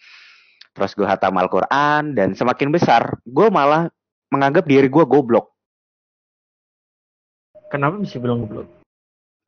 Terus 0.73 0.91
gue 0.97 1.05
hatam 1.05 1.37
Al-Quran 1.37 2.17
dan 2.17 2.33
semakin 2.33 2.73
besar, 2.73 3.21
gue 3.27 3.47
malah 3.53 3.91
menganggap 4.33 4.65
diri 4.65 4.89
gue 4.89 5.05
goblok 5.05 5.52
Kenapa 7.73 7.97
bisa 7.97 8.21
bilang 8.21 8.45
goblok? 8.45 8.69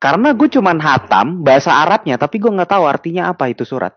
Karena 0.02 0.34
gue 0.34 0.50
cuman 0.50 0.82
hatam 0.82 1.46
bahasa 1.46 1.70
Arabnya, 1.78 2.18
tapi 2.18 2.42
gue 2.42 2.50
nggak 2.50 2.74
tahu 2.74 2.84
artinya 2.90 3.30
apa 3.30 3.46
itu 3.46 3.62
surat. 3.62 3.94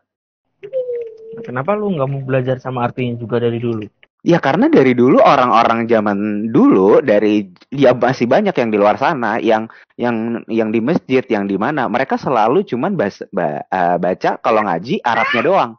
Kenapa 1.42 1.74
lu 1.74 1.98
nggak 1.98 2.06
mau 2.06 2.22
belajar 2.22 2.62
sama 2.62 2.86
artinya 2.86 3.18
juga 3.18 3.42
dari 3.42 3.58
dulu? 3.58 3.90
Ya 4.22 4.38
karena 4.38 4.70
dari 4.70 4.94
dulu 4.94 5.18
orang-orang 5.24 5.88
zaman 5.90 6.52
dulu 6.52 7.00
dari 7.00 7.50
ya 7.72 7.96
masih 7.96 8.28
banyak 8.28 8.52
yang 8.52 8.70
di 8.70 8.78
luar 8.78 9.00
sana 9.00 9.40
yang 9.40 9.72
yang 9.96 10.44
yang 10.52 10.70
di 10.76 10.84
masjid 10.84 11.24
yang 11.26 11.48
di 11.48 11.56
mana 11.56 11.88
mereka 11.88 12.20
selalu 12.20 12.68
cuman 12.68 13.00
bahasa, 13.00 13.26
uh, 13.32 13.96
baca 13.96 14.36
kalau 14.44 14.62
ngaji 14.68 15.00
Arabnya 15.02 15.42
doang. 15.42 15.72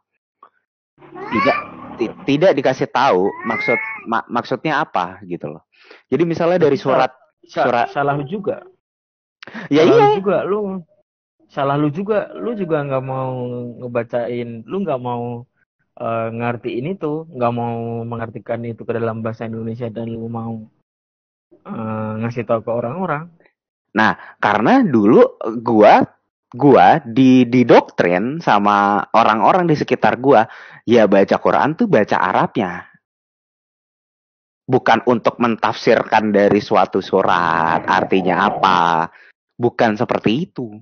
Tidak 1.37 1.57
tidak 2.25 2.53
dikasih 2.57 2.89
tahu 2.89 3.29
maksud 3.45 3.77
mak, 4.09 4.25
maksudnya 4.33 4.81
apa 4.81 5.21
gitu 5.29 5.53
loh. 5.53 5.69
Jadi 6.09 6.25
misalnya 6.25 6.65
dari 6.65 6.81
surat 6.81 7.20
surat. 7.47 7.89
salah 7.93 8.15
lu 8.17 8.25
juga. 8.27 8.65
Ya 9.73 9.85
salah 9.85 9.97
iya. 9.97 10.05
lu 10.05 10.17
juga 10.21 10.37
lu 10.45 10.59
salah 11.51 11.77
lu 11.77 11.89
juga 11.91 12.31
lu 12.39 12.55
juga 12.55 12.87
nggak 12.87 13.05
mau 13.05 13.33
ngebacain 13.83 14.63
lu 14.69 14.77
nggak 14.87 15.01
mau 15.03 15.43
uh, 15.99 16.29
ngerti 16.31 16.79
ini 16.79 16.95
tuh 16.95 17.27
nggak 17.31 17.53
mau 17.55 18.07
mengartikan 18.07 18.63
itu 18.63 18.87
ke 18.87 18.93
dalam 18.95 19.25
bahasa 19.25 19.49
Indonesia 19.51 19.91
dan 19.91 20.09
lu 20.11 20.31
mau 20.31 20.67
uh, 21.67 22.13
ngasih 22.23 22.47
tahu 22.47 22.61
ke 22.63 22.71
orang-orang. 22.71 23.27
Nah 23.97 24.15
karena 24.39 24.87
dulu 24.87 25.41
gua 25.65 26.07
gua 26.51 27.03
di 27.03 27.47
di 27.47 27.67
doktrin 27.67 28.39
sama 28.39 29.03
orang-orang 29.15 29.67
di 29.67 29.75
sekitar 29.75 30.19
gua 30.19 30.47
ya 30.87 31.11
baca 31.11 31.39
Quran 31.39 31.75
tuh 31.75 31.87
baca 31.91 32.19
Arabnya 32.19 32.90
bukan 34.71 35.03
untuk 35.11 35.35
mentafsirkan 35.43 36.31
dari 36.31 36.63
suatu 36.63 37.03
surat 37.03 37.83
artinya 37.91 38.47
apa? 38.47 39.11
Bukan 39.59 39.99
seperti 39.99 40.47
itu. 40.47 40.79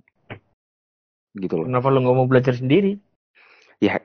Gitu 1.33 1.55
loh. 1.57 1.65
Kenapa 1.65 1.89
lo 1.89 2.05
nggak 2.05 2.17
mau 2.21 2.29
belajar 2.29 2.53
sendiri? 2.53 3.01
Ya 3.81 3.97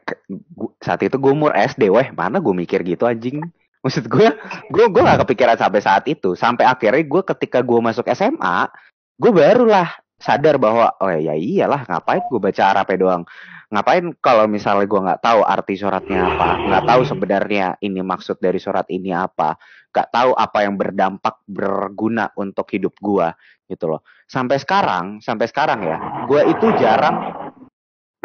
saat 0.79 1.03
itu 1.03 1.17
gue 1.19 1.31
umur 1.33 1.51
SD 1.51 1.91
weh 1.91 2.07
mana 2.15 2.39
gue 2.39 2.55
mikir 2.55 2.79
gitu 2.87 3.03
anjing? 3.03 3.43
Maksud 3.83 4.07
gue 4.07 4.31
gue 4.71 4.85
gue 4.87 5.01
gak 5.03 5.27
kepikiran 5.27 5.59
sampai 5.59 5.81
saat 5.83 6.07
itu. 6.07 6.39
Sampai 6.39 6.63
akhirnya 6.63 7.03
gue 7.03 7.21
ketika 7.35 7.59
gue 7.59 7.79
masuk 7.83 8.07
SMA 8.15 8.71
gue 9.19 9.31
barulah 9.33 9.91
sadar 10.23 10.55
bahwa 10.55 10.95
oh 11.03 11.11
ya 11.11 11.35
iyalah 11.35 11.83
ngapain 11.85 12.23
gue 12.31 12.39
baca 12.39 12.63
Arabnya 12.71 12.97
doang 12.97 13.23
ngapain 13.71 14.11
kalau 14.19 14.49
misalnya 14.49 14.87
gue 14.89 15.01
nggak 15.01 15.21
tahu 15.23 15.39
arti 15.45 15.73
suratnya 15.79 16.19
apa? 16.33 16.49
Nggak 16.59 16.83
tahu 16.89 17.01
sebenarnya 17.07 17.67
ini 17.79 18.01
maksud 18.03 18.41
dari 18.41 18.59
surat 18.59 18.87
ini 18.91 19.15
apa? 19.15 19.55
Nggak 19.93 20.09
tahu 20.11 20.31
apa 20.35 20.57
yang 20.65 20.75
berdampak 20.75 21.43
berguna 21.47 22.33
untuk 22.35 22.67
hidup 22.73 22.97
gue 22.99 23.27
gitu 23.69 23.85
loh. 23.95 24.01
Sampai 24.27 24.59
sekarang 24.59 25.23
sampai 25.23 25.45
sekarang 25.47 25.79
ya 25.85 25.97
gue 26.27 26.41
itu 26.51 26.67
jarang 26.81 27.17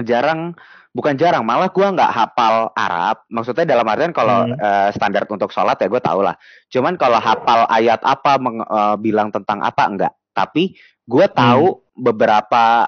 jarang 0.03 0.55
bukan 0.95 1.15
jarang 1.19 1.47
malah 1.47 1.71
gue 1.71 1.87
nggak 1.87 2.13
hafal 2.13 2.75
Arab. 2.75 3.23
Maksudnya 3.31 3.69
dalam 3.69 3.87
artian 3.87 4.11
kalau 4.11 4.49
hmm. 4.49 4.59
uh, 4.59 4.89
standar 4.91 5.29
untuk 5.31 5.55
sholat 5.55 5.79
ya 5.79 5.87
gue 5.87 6.03
tau 6.03 6.25
lah. 6.25 6.35
Cuman 6.73 6.99
kalau 6.99 7.21
hafal 7.23 7.69
ayat 7.71 8.03
apa 8.03 8.41
meng, 8.43 8.65
uh, 8.65 8.97
bilang 8.99 9.31
tentang 9.31 9.63
apa 9.63 9.85
enggak 9.87 10.15
tapi 10.39 10.79
gue 11.03 11.27
tahu 11.35 11.67
hmm. 11.67 11.83
beberapa 11.99 12.87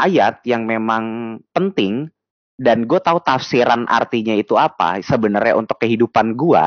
ayat 0.00 0.40
yang 0.48 0.64
memang 0.64 1.36
penting 1.52 2.08
dan 2.60 2.84
gue 2.84 3.00
tahu 3.00 3.20
tafsiran 3.24 3.88
artinya 3.88 4.36
itu 4.36 4.56
apa 4.56 5.00
sebenarnya 5.00 5.56
untuk 5.56 5.80
kehidupan 5.80 6.36
gue 6.36 6.64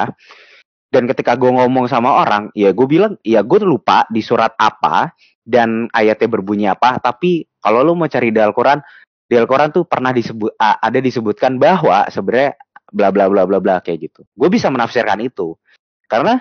dan 0.94 1.10
ketika 1.10 1.34
gue 1.34 1.50
ngomong 1.50 1.90
sama 1.90 2.22
orang 2.22 2.54
ya 2.54 2.70
gue 2.70 2.86
bilang 2.86 3.18
ya 3.26 3.42
gue 3.42 3.58
lupa 3.66 4.06
di 4.14 4.22
surat 4.22 4.54
apa 4.58 5.14
dan 5.44 5.92
ayatnya 5.92 6.28
berbunyi 6.32 6.68
apa. 6.72 6.98
Tapi 6.98 7.46
kalau 7.60 7.84
lo 7.84 7.94
mau 7.94 8.08
cari 8.08 8.32
di 8.32 8.40
Al-Quran 8.40 8.80
di 9.28 9.36
Al-Quran 9.36 9.70
tuh 9.72 9.84
pernah 9.88 10.16
disebut 10.16 10.56
ada 10.60 11.00
disebutkan 11.00 11.60
bahwa 11.60 12.08
sebenarnya 12.08 12.56
bla 12.92 13.10
bla 13.12 13.26
bla 13.28 13.44
bla 13.44 13.60
bla 13.60 13.76
kayak 13.84 14.10
gitu. 14.12 14.22
Gue 14.34 14.50
bisa 14.54 14.72
menafsirkan 14.72 15.20
itu. 15.20 15.56
Karena 16.08 16.40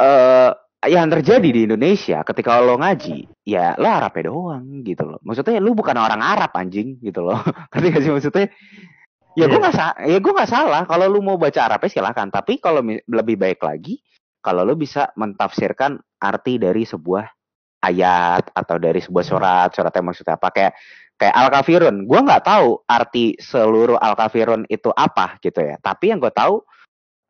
uh, 0.00 0.50
yang 0.84 1.08
terjadi 1.08 1.48
di 1.48 1.60
Indonesia 1.64 2.20
ketika 2.20 2.60
lo 2.60 2.76
ngaji 2.76 3.24
ya 3.48 3.72
lo 3.80 3.88
Arabnya 3.88 4.28
doang 4.28 4.84
gitu 4.84 5.08
loh. 5.08 5.20
Maksudnya 5.24 5.56
lu 5.56 5.72
bukan 5.72 5.96
orang 5.96 6.20
Arab 6.20 6.52
anjing 6.52 7.00
gitu 7.00 7.24
loh. 7.24 7.40
Ngerti 7.72 7.88
gak 7.88 8.02
sih 8.04 8.12
maksudnya? 8.12 8.46
Ya 9.36 9.52
gue 9.52 9.60
iya. 9.60 9.64
nggak 9.68 9.76
salah 9.76 9.96
ya 10.04 10.18
gue 10.20 10.32
nggak 10.32 10.50
salah. 10.52 10.82
Kalau 10.84 11.06
lu 11.08 11.20
mau 11.24 11.36
baca 11.40 11.60
Arabnya 11.64 11.88
silahkan. 11.88 12.28
Tapi 12.28 12.60
kalau 12.60 12.84
lebih 13.08 13.36
baik 13.40 13.60
lagi 13.64 14.00
kalau 14.44 14.62
lu 14.68 14.76
bisa 14.76 15.10
mentafsirkan 15.16 15.96
arti 16.20 16.60
dari 16.60 16.84
sebuah 16.84 17.24
ayat 17.84 18.52
atau 18.52 18.76
dari 18.76 19.00
sebuah 19.00 19.24
surat 19.24 19.68
suratnya 19.72 20.02
maksudnya 20.04 20.36
apa. 20.36 20.48
Kayak 20.52 20.72
kayak 21.16 21.34
al 21.34 21.48
kafirun 21.48 21.96
gue 22.04 22.20
nggak 22.20 22.44
tahu 22.44 22.84
arti 22.84 23.40
seluruh 23.40 23.96
al 23.96 24.12
kafirun 24.12 24.68
itu 24.68 24.92
apa 24.92 25.40
gitu 25.40 25.64
ya. 25.64 25.80
Tapi 25.80 26.12
yang 26.12 26.20
gue 26.20 26.32
tahu 26.32 26.60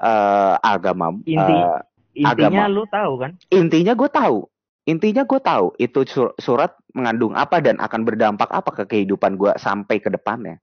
uh, 0.03 0.55
agama 0.61 1.15
Inti, 1.25 1.55
uh, 1.55 1.81
Intinya 2.17 2.65
agama. 2.65 2.73
lu 2.73 2.85
tahu 2.89 3.13
kan? 3.21 3.33
Intinya 3.53 3.93
gue 3.93 4.09
tahu. 4.09 4.39
Intinya 4.87 5.23
gue 5.27 5.41
tahu 5.43 5.67
itu 5.77 6.01
surat 6.41 6.73
mengandung 6.95 7.35
apa 7.37 7.61
dan 7.61 7.77
akan 7.83 8.07
berdampak 8.07 8.49
apa 8.49 8.71
ke 8.73 8.85
kehidupan 8.89 9.37
gue 9.37 9.53
sampai 9.61 10.01
ke 10.01 10.09
depannya. 10.09 10.63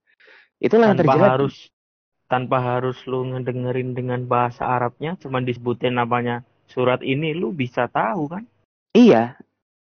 Itulah 0.63 0.95
tanpa 0.95 1.03
yang 1.03 1.19
terjadi. 1.19 1.33
harus 1.37 1.55
tanpa 2.31 2.57
harus 2.57 2.97
lu 3.05 3.29
ngedengerin 3.29 3.93
dengan 3.93 4.25
bahasa 4.25 4.65
Arabnya, 4.65 5.13
cuman 5.21 5.45
disebutin 5.45 5.99
namanya 5.99 6.41
surat 6.65 7.03
ini, 7.05 7.35
lu 7.37 7.53
bisa 7.53 7.85
tahu 7.91 8.31
kan? 8.31 8.43
Iya, 8.95 9.37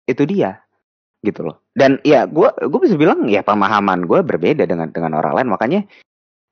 itu 0.09 0.25
dia, 0.25 0.63
gitu 1.21 1.45
loh. 1.45 1.61
Dan 1.75 2.01
ya 2.01 2.25
gue 2.25 2.49
gue 2.49 2.79
bisa 2.81 2.97
bilang 2.97 3.29
ya 3.29 3.45
pemahaman 3.45 4.07
gue 4.09 4.25
berbeda 4.25 4.65
dengan 4.65 4.89
dengan 4.89 5.19
orang 5.19 5.35
lain, 5.37 5.49
makanya 5.51 5.81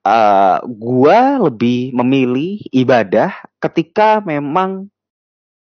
uh, 0.06 0.12
eh, 0.12 0.58
gue 0.70 1.20
lebih 1.50 1.80
memilih 1.98 2.62
ibadah 2.76 3.34
ketika 3.58 4.22
memang 4.22 4.92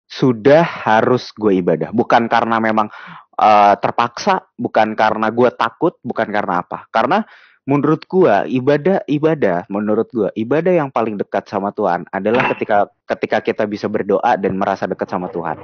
sudah 0.10 0.66
harus 0.66 1.30
gue 1.38 1.62
ibadah. 1.62 1.94
Bukan 1.94 2.26
karena 2.26 2.58
memang 2.58 2.90
uh, 3.38 3.78
terpaksa 3.78 4.50
bukan 4.58 4.98
karena 4.98 5.30
gue 5.30 5.50
takut 5.54 5.94
bukan 6.02 6.28
karena 6.34 6.66
apa. 6.66 6.90
Karena 6.90 7.22
menurut 7.70 8.02
gue 8.10 8.34
ibadah 8.50 9.06
ibadah 9.06 9.70
menurut 9.70 10.10
gue 10.10 10.34
ibadah 10.34 10.74
yang 10.74 10.90
paling 10.90 11.22
dekat 11.22 11.46
sama 11.46 11.70
Tuhan 11.70 12.10
adalah 12.10 12.50
ketika 12.58 12.90
ketika 13.06 13.38
kita 13.46 13.64
bisa 13.70 13.86
berdoa 13.86 14.34
dan 14.42 14.58
merasa 14.58 14.90
dekat 14.90 15.06
sama 15.06 15.30
Tuhan. 15.30 15.62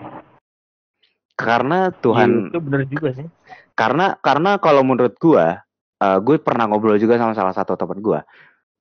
Karena 1.36 1.90
Tuhan 1.90 2.30
ya, 2.30 2.48
itu 2.54 2.60
benar 2.62 2.82
juga 2.88 3.10
sih. 3.12 3.28
karena 3.76 4.16
karena 4.22 4.56
kalau 4.62 4.86
menurut 4.86 5.18
gue 5.20 5.46
uh, 6.00 6.20
gue 6.22 6.38
pernah 6.40 6.70
ngobrol 6.70 7.02
juga 7.02 7.18
sama 7.20 7.34
salah 7.36 7.52
satu 7.52 7.76
teman 7.76 8.00
gue 8.00 8.20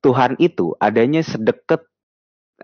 Tuhan 0.05 0.37
itu 0.37 0.77
adanya 0.77 1.25
sedekat 1.25 1.81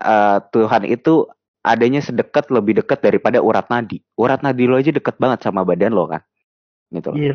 uh, 0.00 0.38
Tuhan 0.54 0.86
itu 0.86 1.26
adanya 1.62 2.02
sedekat 2.02 2.50
lebih 2.50 2.82
dekat 2.82 3.02
daripada 3.02 3.38
urat 3.38 3.66
nadi. 3.70 4.02
Urat 4.18 4.42
nadi 4.42 4.66
lo 4.66 4.78
aja 4.78 4.90
deket 4.90 5.16
banget 5.18 5.46
sama 5.46 5.62
badan 5.62 5.94
lo 5.94 6.10
kan. 6.10 6.22
Gitu 6.90 7.08
loh. 7.10 7.18
Iya. 7.18 7.32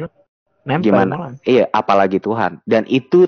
Nempel 0.67 0.91
Gimana? 0.91 1.13
Malah. 1.15 1.31
Iya, 1.47 1.65
apalagi 1.71 2.19
Tuhan. 2.19 2.59
Dan 2.67 2.83
itu 2.91 3.23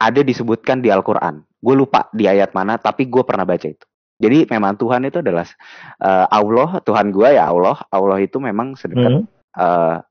ada 0.00 0.24
disebutkan 0.24 0.80
di 0.80 0.88
Al-Qur'an. 0.88 1.44
Gue 1.60 1.74
lupa 1.76 2.08
di 2.16 2.24
ayat 2.24 2.56
mana, 2.56 2.80
tapi 2.80 3.04
gue 3.04 3.20
pernah 3.22 3.44
baca 3.44 3.68
itu. 3.68 3.84
Jadi 4.18 4.50
memang 4.50 4.74
Tuhan 4.74 5.06
itu 5.06 5.22
adalah 5.22 5.46
uh, 6.02 6.26
Allah, 6.32 6.80
Tuhan 6.82 7.12
gue 7.12 7.28
ya 7.38 7.52
Allah. 7.52 7.76
Allah 7.92 8.18
itu 8.18 8.40
memang 8.42 8.74
sedekat 8.74 9.22
hmm. 9.22 9.26
uh, 9.54 10.02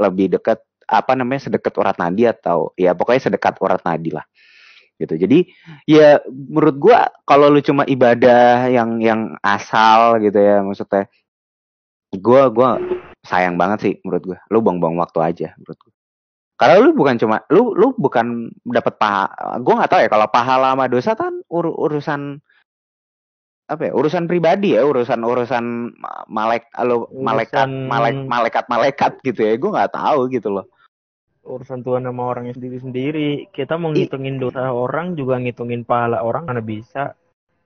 lebih 0.00 0.40
dekat 0.40 0.58
apa 0.86 1.18
namanya 1.18 1.50
sedekat 1.50 1.74
urat 1.74 1.98
nadi 1.98 2.30
atau 2.30 2.70
ya 2.78 2.94
pokoknya 2.94 3.26
sedekat 3.26 3.58
urat 3.58 3.82
nadi 3.82 4.14
lah 4.14 4.22
gitu. 4.96 5.14
Jadi 5.16 5.48
ya 5.88 6.20
menurut 6.28 6.76
gua 6.80 6.98
kalau 7.28 7.52
lu 7.52 7.60
cuma 7.60 7.84
ibadah 7.84 8.68
yang 8.72 9.00
yang 9.00 9.36
asal 9.44 10.16
gitu 10.20 10.36
ya 10.36 10.60
maksudnya 10.64 11.08
gua 12.16 12.48
gua 12.48 12.80
sayang 13.24 13.60
banget 13.60 13.78
sih 13.82 13.94
menurut 14.04 14.22
gua. 14.34 14.38
Lu 14.52 14.64
buang-buang 14.64 14.96
waktu 15.00 15.18
aja 15.20 15.48
menurut 15.60 15.78
gua. 15.80 15.92
Karena 16.56 16.80
lu 16.80 16.96
bukan 16.96 17.20
cuma 17.20 17.44
lu 17.52 17.76
lu 17.76 17.92
bukan 18.00 18.48
dapat 18.64 18.96
paha. 18.96 19.28
Gue 19.60 19.76
nggak 19.76 19.90
tahu 19.92 20.00
ya 20.00 20.08
kalau 20.08 20.26
pahala 20.32 20.72
sama 20.72 20.88
dosa 20.88 21.12
kan 21.12 21.44
ur, 21.52 21.68
urusan 21.68 22.40
apa 23.66 23.90
ya 23.90 23.92
urusan 23.98 24.30
pribadi 24.30 24.78
ya 24.78 24.86
urusan 24.86 25.26
urusan 25.26 25.90
malek 26.30 26.70
lo 26.86 27.10
malaikat 27.18 27.66
malek 27.66 28.14
malaikat 28.30 28.64
malaikat 28.70 29.12
gitu 29.26 29.42
ya 29.42 29.58
gue 29.58 29.70
nggak 29.74 29.90
tahu 29.90 30.30
gitu 30.30 30.54
loh 30.54 30.70
urusan 31.46 31.86
Tuhan 31.86 32.04
sama 32.04 32.22
orangnya 32.26 32.58
sendiri 32.58 32.78
sendiri 32.82 33.30
kita 33.54 33.78
mau 33.78 33.94
ngitungin 33.94 34.42
dosa 34.42 34.68
orang 34.74 35.14
juga 35.14 35.38
ngitungin 35.38 35.86
pahala 35.86 36.20
orang 36.26 36.50
mana 36.50 36.60
bisa 36.60 37.14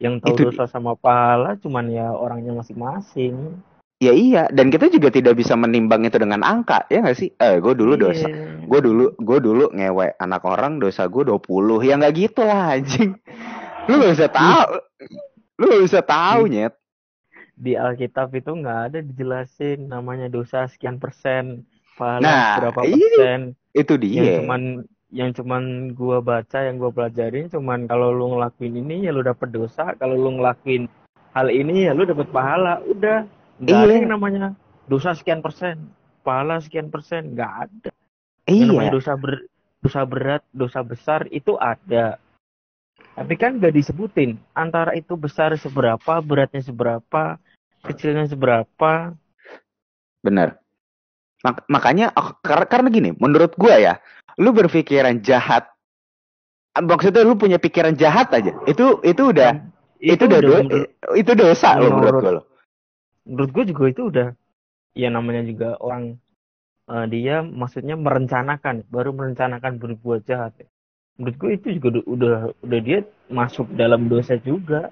yang 0.00 0.20
tahu 0.20 0.36
itu, 0.36 0.42
dosa 0.52 0.68
sama 0.68 0.96
pahala 0.96 1.56
cuman 1.60 1.88
ya 1.88 2.12
orangnya 2.12 2.56
masing-masing 2.56 3.60
Ya 4.00 4.16
iya, 4.16 4.48
dan 4.48 4.72
kita 4.72 4.88
juga 4.88 5.12
tidak 5.12 5.36
bisa 5.36 5.52
menimbang 5.60 6.00
itu 6.08 6.16
dengan 6.16 6.40
angka, 6.40 6.88
ya 6.88 7.04
nggak 7.04 7.20
sih? 7.20 7.36
Eh, 7.36 7.60
gue 7.60 7.76
dulu 7.76 8.00
dosa, 8.00 8.32
yeah. 8.32 8.56
gue 8.64 8.80
dulu, 8.80 9.12
gue 9.12 9.38
dulu 9.44 9.68
ngewe 9.76 10.16
anak 10.16 10.40
orang 10.48 10.80
dosa 10.80 11.04
gue 11.04 11.20
20 11.20 11.84
ya 11.84 12.00
nggak 12.00 12.14
gitu 12.16 12.40
lah 12.40 12.80
anjing. 12.80 13.12
Lu 13.92 14.00
gak 14.00 14.16
bisa 14.16 14.28
tahu, 14.32 14.80
lu 15.60 15.64
gak 15.68 15.84
bisa 15.84 16.00
tahu 16.00 16.40
nyet. 16.48 16.72
Di 17.60 17.76
Alkitab 17.76 18.32
itu 18.32 18.56
nggak 18.56 18.80
ada 18.88 18.98
dijelasin 19.04 19.92
namanya 19.92 20.32
dosa 20.32 20.64
sekian 20.64 20.96
persen, 20.96 21.68
pahala 22.00 22.24
nah, 22.24 22.56
berapa 22.64 22.80
iya, 22.88 22.96
persen. 22.96 23.40
Itu 23.76 23.94
dia. 24.00 24.16
Yang 24.24 24.32
cuman 24.40 24.62
yang 25.10 25.30
cuman 25.36 25.62
gua 25.92 26.24
baca, 26.24 26.64
yang 26.64 26.80
gua 26.80 26.88
pelajarin 26.88 27.52
cuman 27.52 27.84
kalau 27.84 28.08
lu 28.08 28.40
ngelakuin 28.40 28.80
ini 28.80 29.04
ya 29.04 29.12
lu 29.12 29.20
dapet 29.20 29.52
dosa, 29.52 29.92
kalau 30.00 30.16
lu 30.16 30.40
ngelakuin 30.40 30.88
hal 31.36 31.52
ini 31.52 31.84
ya 31.84 31.92
lu 31.92 32.08
dapet 32.08 32.32
pahala, 32.32 32.80
udah 32.88 33.28
Gak 33.60 33.76
iya. 33.76 33.84
ada 33.84 33.92
yang 33.92 34.08
namanya 34.08 34.56
dosa 34.88 35.12
sekian 35.12 35.44
persen, 35.44 35.92
pahala 36.24 36.64
sekian 36.64 36.88
persen, 36.88 37.36
nggak 37.36 37.52
ada. 37.68 37.90
Iya. 38.48 38.64
Yang 38.64 38.68
namanya 38.72 38.92
dosa 38.96 39.12
ber, 39.20 39.32
dosa 39.84 40.02
berat, 40.08 40.42
dosa 40.56 40.80
besar 40.80 41.28
itu 41.28 41.60
ada. 41.60 42.16
Tapi 43.12 43.34
kan 43.36 43.60
gak 43.60 43.76
disebutin 43.76 44.40
antara 44.56 44.96
itu 44.96 45.12
besar 45.12 45.52
seberapa, 45.60 46.24
beratnya 46.24 46.64
seberapa, 46.64 47.36
kecilnya 47.84 48.24
seberapa. 48.32 49.12
Benar. 50.24 50.56
Mak 51.40 51.64
makanya 51.72 52.12
oh, 52.16 52.36
karena 52.44 52.88
gini, 52.92 53.10
menurut 53.16 53.56
gua 53.56 53.80
ya, 53.80 53.94
lu 54.36 54.52
berpikiran 54.52 55.24
jahat 55.24 55.68
maksudnya 56.76 57.26
lu 57.26 57.34
punya 57.36 57.56
pikiran 57.56 57.96
jahat 57.96 58.30
aja. 58.32 58.52
Itu 58.68 59.00
itu 59.02 59.32
udah 59.32 59.70
itu, 60.00 60.16
itu 60.16 60.24
udah, 60.24 60.40
udah 60.40 60.82
itu 61.12 61.32
dosa 61.36 61.76
lo 61.76 61.92
menurut 61.92 62.16
gua 62.24 62.32
lo 62.40 62.42
menurut 63.28 63.50
gue 63.52 63.64
juga 63.70 63.84
itu 63.92 64.02
udah 64.08 64.28
ya 64.96 65.08
namanya 65.12 65.44
juga 65.44 65.76
orang 65.78 66.16
uh, 66.88 67.04
dia 67.06 67.44
maksudnya 67.44 67.94
merencanakan 68.00 68.88
baru 68.88 69.12
merencanakan 69.12 69.76
berbuat 69.76 70.24
jahat 70.24 70.56
menurut 71.20 71.36
gue 71.36 71.50
itu 71.60 71.68
juga 71.76 72.00
udah, 72.08 72.36
udah 72.64 72.80
dia 72.80 73.04
masuk 73.28 73.68
dalam 73.76 74.08
dosa 74.08 74.40
juga 74.40 74.88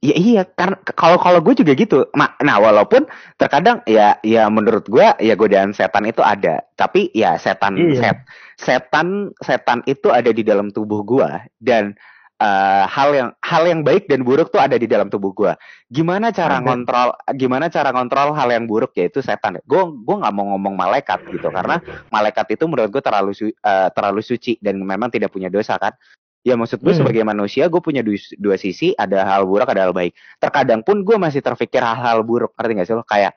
Iya 0.00 0.16
iya 0.16 0.42
karena 0.48 0.80
kalau 0.96 1.20
kalau 1.20 1.44
gue 1.44 1.60
juga 1.60 1.76
gitu. 1.76 2.08
Nah 2.16 2.56
walaupun 2.56 3.04
terkadang 3.36 3.84
ya 3.84 4.16
ya 4.24 4.48
menurut 4.48 4.88
gue 4.88 5.04
ya 5.20 5.36
godaan 5.36 5.76
setan 5.76 6.08
itu 6.08 6.24
ada. 6.24 6.64
Tapi 6.72 7.12
ya 7.12 7.36
setan 7.36 7.76
iya. 7.76 8.00
set 8.00 8.16
setan 8.56 9.36
setan 9.44 9.84
itu 9.84 10.08
ada 10.08 10.32
di 10.32 10.40
dalam 10.40 10.72
tubuh 10.72 11.04
gue 11.04 11.28
dan 11.60 11.92
uh, 12.40 12.88
hal 12.88 13.12
yang 13.12 13.28
hal 13.44 13.62
yang 13.68 13.80
baik 13.84 14.08
dan 14.08 14.24
buruk 14.24 14.48
tuh 14.48 14.58
ada 14.58 14.80
di 14.80 14.88
dalam 14.88 15.12
tubuh 15.12 15.36
gue. 15.36 15.52
Gimana 15.92 16.32
cara 16.32 16.58
ada. 16.58 16.64
ngontrol 16.64 17.12
gimana 17.36 17.68
cara 17.68 17.92
ngontrol 17.92 18.32
hal 18.32 18.48
yang 18.48 18.64
buruk 18.64 18.96
yaitu 18.96 19.20
setan. 19.20 19.60
Gue 19.68 19.84
gue 19.84 20.16
nggak 20.16 20.32
mau 20.32 20.56
ngomong 20.56 20.80
malaikat 20.80 21.28
gitu 21.28 21.52
karena 21.52 21.76
malaikat 22.08 22.56
itu 22.56 22.64
menurut 22.64 22.88
gue 22.88 23.04
terlalu 23.04 23.36
su, 23.36 23.52
uh, 23.52 23.92
terlalu 23.92 24.24
suci 24.24 24.56
dan 24.64 24.80
memang 24.80 25.12
tidak 25.12 25.28
punya 25.28 25.52
dosa 25.52 25.76
kan. 25.76 25.92
Ya 26.40 26.56
maksud 26.56 26.80
gue 26.80 26.92
hmm. 26.92 27.00
sebagai 27.04 27.22
manusia 27.24 27.68
gue 27.68 27.80
punya 27.84 28.00
dua, 28.00 28.16
dua 28.40 28.56
sisi, 28.56 28.96
ada 28.96 29.28
hal 29.28 29.44
buruk, 29.44 29.68
ada 29.68 29.88
hal 29.88 29.92
baik. 29.92 30.16
Terkadang 30.40 30.80
pun 30.80 31.04
gue 31.04 31.16
masih 31.20 31.44
terpikir 31.44 31.84
hal-hal 31.84 32.24
buruk, 32.24 32.56
ngerti 32.56 32.72
gak 32.80 32.88
sih 32.88 32.96
lo? 32.96 33.04
Kayak 33.04 33.36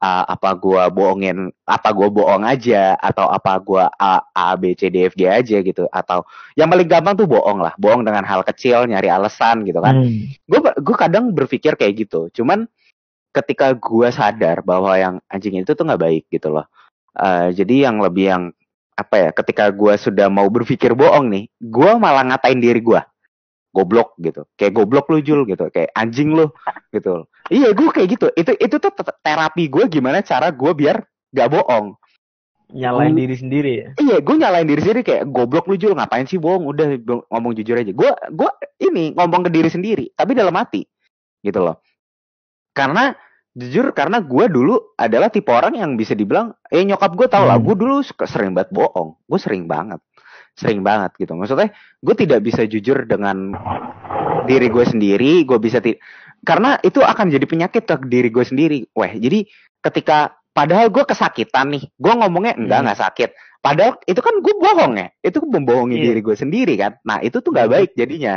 uh, 0.00 0.24
apa 0.26 0.56
gua 0.56 0.88
bohongin 0.88 1.52
apa 1.68 1.88
gua 1.92 2.08
bohong 2.08 2.42
aja 2.42 2.96
atau 2.98 3.28
apa 3.28 3.60
gua 3.60 3.84
A, 4.00 4.24
A 4.32 4.56
B 4.56 4.72
C 4.74 4.88
D 4.88 5.06
F 5.06 5.14
G 5.14 5.28
aja 5.28 5.60
gitu 5.60 5.86
atau 5.92 6.24
yang 6.56 6.72
paling 6.72 6.88
gampang 6.88 7.14
tuh 7.14 7.28
bohong 7.28 7.60
lah 7.60 7.76
bohong 7.76 8.02
dengan 8.02 8.24
hal 8.24 8.42
kecil 8.42 8.88
nyari 8.88 9.12
alasan 9.12 9.62
gitu 9.68 9.78
kan 9.78 10.00
hmm. 10.02 10.48
gua 10.48 10.74
gua 10.80 10.96
kadang 10.96 11.30
berpikir 11.30 11.76
kayak 11.76 12.08
gitu 12.08 12.32
cuman 12.32 12.66
ketika 13.30 13.76
gua 13.76 14.10
sadar 14.10 14.64
bahwa 14.64 14.96
yang 14.96 15.14
anjing 15.30 15.60
itu 15.60 15.76
tuh 15.76 15.84
nggak 15.86 16.02
baik 16.02 16.24
gitu 16.32 16.50
loh 16.50 16.66
uh, 17.20 17.52
jadi 17.52 17.92
yang 17.92 18.02
lebih 18.02 18.26
yang 18.26 18.44
apa 19.00 19.16
ya 19.16 19.30
ketika 19.32 19.72
gua 19.72 19.96
sudah 19.96 20.28
mau 20.28 20.46
berpikir 20.52 20.92
bohong 20.92 21.32
nih 21.32 21.44
gua 21.58 21.96
malah 21.96 22.28
ngatain 22.28 22.60
diri 22.60 22.84
gua. 22.84 23.08
Goblok 23.70 24.18
gitu. 24.18 24.42
Kayak 24.58 24.82
goblok 24.82 25.06
lu 25.14 25.22
Jul 25.22 25.46
gitu. 25.46 25.70
Kayak 25.70 25.94
anjing 25.94 26.34
lu 26.34 26.50
gitu. 26.90 27.30
Iya 27.54 27.70
gue 27.70 27.86
kayak 27.94 28.18
gitu. 28.18 28.26
Itu 28.34 28.58
itu 28.58 28.76
tuh 28.82 28.90
terapi 29.22 29.70
gue 29.70 29.86
gimana 29.86 30.26
cara 30.26 30.50
gue 30.50 30.72
biar 30.74 31.06
gak 31.30 31.54
bohong. 31.54 31.94
Nyalain 32.74 33.14
diri 33.14 33.38
sendiri 33.38 33.72
ya? 33.78 33.88
Iya 33.94 34.16
gue 34.18 34.34
nyalain 34.34 34.66
diri 34.66 34.82
sendiri 34.82 35.06
kayak 35.06 35.30
goblok 35.30 35.70
lu 35.70 35.78
Jul 35.78 35.94
ngapain 35.94 36.26
sih 36.26 36.42
bohong? 36.42 36.66
Udah 36.66 36.98
ngomong 37.30 37.54
jujur 37.54 37.78
aja. 37.78 37.94
Gue 37.94 38.10
gue 38.10 38.50
ini 38.82 39.14
ngomong 39.14 39.46
ke 39.46 39.50
diri 39.54 39.70
sendiri 39.70 40.10
tapi 40.18 40.34
dalam 40.34 40.58
hati 40.58 40.82
gitu 41.46 41.62
loh. 41.62 41.78
Karena 42.74 43.14
jujur 43.50 43.90
karena 43.90 44.22
gue 44.22 44.46
dulu 44.46 44.94
adalah 44.94 45.26
tipe 45.26 45.50
orang 45.50 45.74
yang 45.74 45.98
bisa 45.98 46.14
dibilang 46.14 46.54
eh 46.70 46.86
nyokap 46.86 47.18
gue 47.18 47.26
tau 47.26 47.42
lah 47.42 47.58
hmm. 47.58 47.66
gue 47.66 47.74
dulu 47.82 47.96
sering 48.06 48.54
banget 48.54 48.70
bohong 48.70 49.18
gue 49.26 49.38
sering 49.42 49.66
banget 49.66 49.98
sering 50.54 50.86
banget 50.86 51.10
gitu 51.18 51.34
maksudnya 51.34 51.74
gue 51.98 52.14
tidak 52.14 52.40
bisa 52.46 52.62
jujur 52.70 53.02
dengan 53.10 53.54
diri 54.46 54.70
gue 54.70 54.84
sendiri 54.86 55.42
gue 55.42 55.58
bisa 55.58 55.82
ti 55.82 55.98
karena 56.46 56.78
itu 56.80 57.02
akan 57.02 57.26
jadi 57.26 57.46
penyakit 57.46 57.82
ke 57.84 58.06
diri 58.06 58.30
gue 58.30 58.44
sendiri 58.46 58.78
weh 58.94 59.12
jadi 59.18 59.44
ketika 59.82 60.38
padahal 60.54 60.92
gue 60.94 61.02
kesakitan 61.02 61.74
nih 61.74 61.84
gue 61.90 62.12
ngomongnya 62.12 62.54
enggak 62.54 62.78
hmm. 62.78 62.86
nggak 62.86 62.98
hmm. 62.98 63.06
sakit 63.08 63.30
padahal 63.60 63.92
itu 64.06 64.20
kan 64.22 64.34
gue 64.38 64.54
bohong 64.56 64.94
ya 64.94 65.08
itu 65.26 65.38
membohongi 65.42 65.96
yeah. 65.98 66.06
diri 66.06 66.20
gue 66.22 66.36
sendiri 66.38 66.74
kan 66.78 66.92
nah 67.02 67.18
itu 67.18 67.42
tuh 67.42 67.50
nggak 67.50 67.66
hmm. 67.66 67.76
baik 67.76 67.90
jadinya 67.98 68.34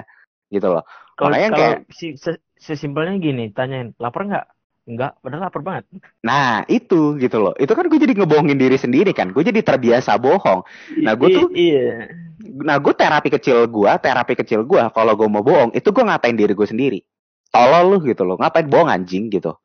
gitu 0.49 0.67
loh 0.73 0.83
kalau 1.13 1.37
kayak 1.37 1.85
si, 1.93 2.17
sesimpelnya 2.57 3.21
gini 3.21 3.53
tanyain 3.53 3.93
lapar 4.01 4.25
nggak 4.25 4.45
Enggak, 4.83 5.15
padahal 5.23 5.47
lapar 5.47 5.63
banget. 5.63 5.83
Nah, 6.27 6.67
itu 6.67 7.15
gitu 7.15 7.39
loh. 7.39 7.55
Itu 7.55 7.71
kan 7.71 7.87
gue 7.87 7.99
jadi 8.03 8.19
ngebohongin 8.19 8.59
diri 8.59 8.75
sendiri 8.75 9.15
kan. 9.15 9.31
Gue 9.31 9.47
jadi 9.47 9.63
terbiasa 9.63 10.19
bohong. 10.19 10.67
Nah, 10.99 11.13
gue 11.15 11.27
tuh 11.31 11.47
iya. 11.55 12.11
Nah, 12.43 12.83
gue 12.83 12.91
terapi 12.91 13.31
kecil 13.31 13.63
gue, 13.71 13.91
terapi 14.03 14.35
kecil 14.35 14.67
gue 14.67 14.83
kalau 14.91 15.15
gue 15.15 15.27
mau 15.31 15.39
bohong, 15.39 15.71
itu 15.71 15.87
gue 15.87 16.03
ngatain 16.03 16.35
diri 16.35 16.51
gue 16.51 16.67
sendiri. 16.67 16.99
Tolol 17.47 17.95
lu 17.95 17.97
gitu 18.03 18.27
loh. 18.27 18.35
Ngapain 18.35 18.67
bohong 18.67 18.91
anjing 18.91 19.31
gitu. 19.31 19.55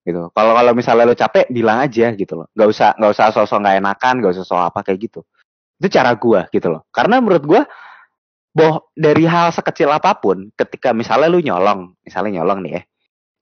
Gitu. 0.00 0.32
Kalau 0.32 0.52
kalau 0.56 0.72
misalnya 0.72 1.04
lu 1.04 1.12
capek, 1.12 1.44
bilang 1.52 1.84
aja 1.84 2.16
gitu 2.16 2.32
loh. 2.40 2.48
Gak 2.56 2.68
usah 2.72 2.96
gak 2.96 3.12
usah 3.12 3.26
sosok 3.28 3.60
nggak 3.60 3.76
enakan, 3.84 4.14
gak 4.24 4.32
usah 4.32 4.44
sosok 4.48 4.64
apa 4.72 4.80
kayak 4.80 5.12
gitu. 5.12 5.20
Itu 5.76 5.92
cara 5.92 6.16
gue 6.16 6.40
gitu 6.56 6.72
loh. 6.72 6.88
Karena 6.88 7.20
menurut 7.20 7.44
gue 7.44 7.60
boh 8.56 8.88
dari 8.96 9.28
hal 9.28 9.52
sekecil 9.52 9.92
apa 9.92 10.16
pun, 10.16 10.48
ketika 10.56 10.96
misalnya 10.96 11.28
lu 11.28 11.44
nyolong, 11.44 11.92
misalnya 12.00 12.40
nyolong 12.40 12.64
nih 12.64 12.72
ya 12.80 12.82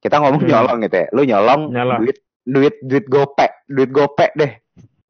kita 0.07 0.23
ngomong 0.23 0.43
hmm. 0.47 0.51
nyolong 0.55 0.79
gitu 0.87 0.97
ya. 1.03 1.07
Lu 1.11 1.23
nyolong, 1.27 1.63
nyolong. 1.75 2.01
duit 2.07 2.19
duit 2.47 2.75
duit 2.87 3.07
gopek, 3.11 3.51
duit 3.67 3.91
gopek 3.91 4.31
deh. 4.39 4.53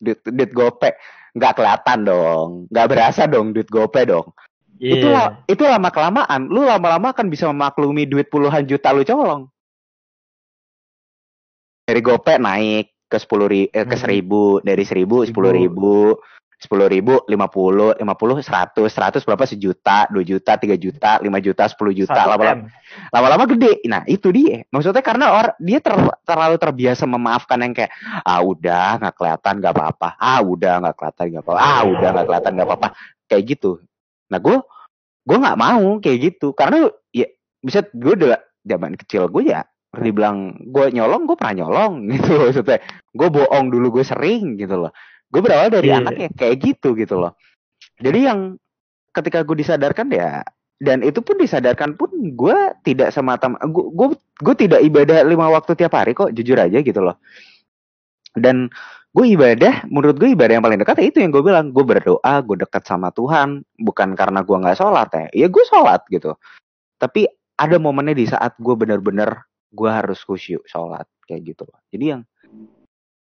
Duit 0.00 0.18
duit 0.24 0.50
gopek. 0.56 0.96
Nggak 1.36 1.52
kelihatan 1.60 1.98
dong. 2.08 2.48
Nggak 2.72 2.86
berasa 2.88 3.28
dong 3.28 3.52
duit 3.52 3.68
gopek 3.68 4.08
dong. 4.08 4.32
Yeah. 4.80 4.96
Itu 4.96 5.08
itu 5.56 5.62
lama 5.64 5.88
kelamaan, 5.88 6.52
lu 6.52 6.64
lama-lama 6.64 7.12
akan 7.16 7.32
bisa 7.32 7.48
memaklumi 7.48 8.04
duit 8.04 8.28
puluhan 8.28 8.64
juta 8.68 8.92
lu 8.92 9.04
colong. 9.04 9.48
Dari 11.86 12.00
gopek 12.02 12.40
naik 12.40 12.92
ke 13.06 13.16
sepuluh 13.16 13.46
ribu, 13.48 13.72
eh, 13.72 13.86
ke 13.86 13.96
hmm. 13.96 14.02
seribu, 14.02 14.42
dari 14.60 14.84
seribu 14.84 15.24
sepuluh 15.24 15.52
ribu, 15.54 16.18
sepuluh 16.56 16.88
ribu, 16.88 17.20
lima 17.28 17.52
puluh, 17.52 17.92
lima 18.00 18.16
puluh, 18.16 18.40
seratus, 18.40 18.88
seratus 18.88 19.22
berapa 19.28 19.44
sejuta, 19.44 20.08
dua 20.08 20.24
juta, 20.24 20.56
tiga 20.56 20.72
juta, 20.80 21.20
lima 21.20 21.36
juta, 21.36 21.68
sepuluh 21.68 21.92
juta, 21.92 22.16
lama-lama, 22.16 22.72
lama-lama 23.12 23.44
gede. 23.44 23.84
Nah 23.84 24.08
itu 24.08 24.32
dia. 24.32 24.64
Maksudnya 24.72 25.04
karena 25.04 25.36
orang 25.36 25.54
dia 25.60 25.84
ter, 25.84 25.92
terlalu 26.24 26.56
terbiasa 26.56 27.04
memaafkan 27.04 27.60
yang 27.60 27.76
kayak 27.76 27.92
ah 28.24 28.40
udah 28.40 28.96
nggak 29.04 29.14
kelihatan 29.20 29.54
nggak 29.60 29.74
apa-apa, 29.76 30.08
ah 30.16 30.40
udah 30.40 30.74
nggak 30.80 30.94
kelihatan 30.96 31.24
nggak 31.28 31.44
apa-apa, 31.44 31.60
ah 31.60 31.82
udah 31.84 32.08
nggak 32.08 32.26
kelihatan 32.26 32.52
nggak 32.56 32.68
apa-apa, 32.72 32.88
kayak 33.28 33.42
gitu. 33.52 33.70
Nah 34.32 34.38
gue 34.40 34.56
gue 35.28 35.36
nggak 35.36 35.58
mau 35.60 35.86
kayak 36.00 36.18
gitu. 36.24 36.56
Karena 36.56 36.88
ya 37.12 37.28
bisa 37.60 37.84
gue 37.92 38.12
udah 38.16 38.40
zaman 38.64 38.96
kecil 38.96 39.28
gue 39.28 39.52
ya 39.52 39.60
dibilang 39.96 40.56
gue 40.72 40.88
nyolong 40.88 41.28
gue 41.28 41.36
pernah 41.36 41.68
nyolong. 41.68 41.92
Gitu 42.16 42.32
maksudnya. 42.32 42.80
Gue 43.12 43.28
bohong 43.28 43.68
dulu 43.68 44.00
gue 44.00 44.04
sering 44.08 44.56
gitu 44.56 44.88
loh 44.88 44.92
gue 45.36 45.44
berawal 45.44 45.68
dari 45.68 45.92
yeah. 45.92 46.00
anaknya 46.00 46.32
kayak 46.32 46.56
gitu 46.64 46.96
gitu 46.96 47.20
loh. 47.20 47.36
Jadi 48.00 48.24
yang 48.24 48.56
ketika 49.12 49.44
gue 49.44 49.60
disadarkan 49.60 50.08
ya 50.08 50.40
dan 50.80 51.04
itu 51.04 51.20
pun 51.20 51.36
disadarkan 51.36 51.92
pun 52.00 52.08
gue 52.12 52.56
tidak 52.88 53.12
semata 53.12 53.52
gue 53.68 53.84
gue 53.92 54.08
gue 54.16 54.54
tidak 54.56 54.80
ibadah 54.80 55.20
lima 55.28 55.52
waktu 55.52 55.76
tiap 55.76 55.92
hari 55.92 56.16
kok 56.16 56.32
jujur 56.32 56.56
aja 56.56 56.80
gitu 56.80 57.04
loh. 57.04 57.20
Dan 58.32 58.72
gue 59.12 59.26
ibadah 59.28 59.84
menurut 59.92 60.16
gue 60.16 60.32
ibadah 60.32 60.56
yang 60.56 60.64
paling 60.64 60.80
dekat 60.80 60.96
ya 61.04 61.06
itu 61.12 61.18
yang 61.20 61.32
gue 61.36 61.44
bilang 61.44 61.68
gue 61.72 61.84
berdoa 61.84 62.34
gue 62.40 62.56
dekat 62.64 62.84
sama 62.88 63.12
Tuhan 63.12 63.60
bukan 63.76 64.16
karena 64.16 64.40
gue 64.40 64.56
nggak 64.56 64.76
sholat 64.80 65.08
ya 65.12 65.24
ya 65.44 65.46
gue 65.52 65.64
sholat 65.68 66.00
gitu. 66.08 66.32
Tapi 66.96 67.28
ada 67.60 67.76
momennya 67.76 68.16
di 68.16 68.24
saat 68.24 68.56
gue 68.56 68.72
bener-bener 68.72 69.44
gue 69.72 69.90
harus 69.92 70.20
khusyuk 70.24 70.64
sholat 70.64 71.04
kayak 71.28 71.52
gitu 71.52 71.68
loh. 71.68 71.80
Jadi 71.92 72.04
yang 72.16 72.22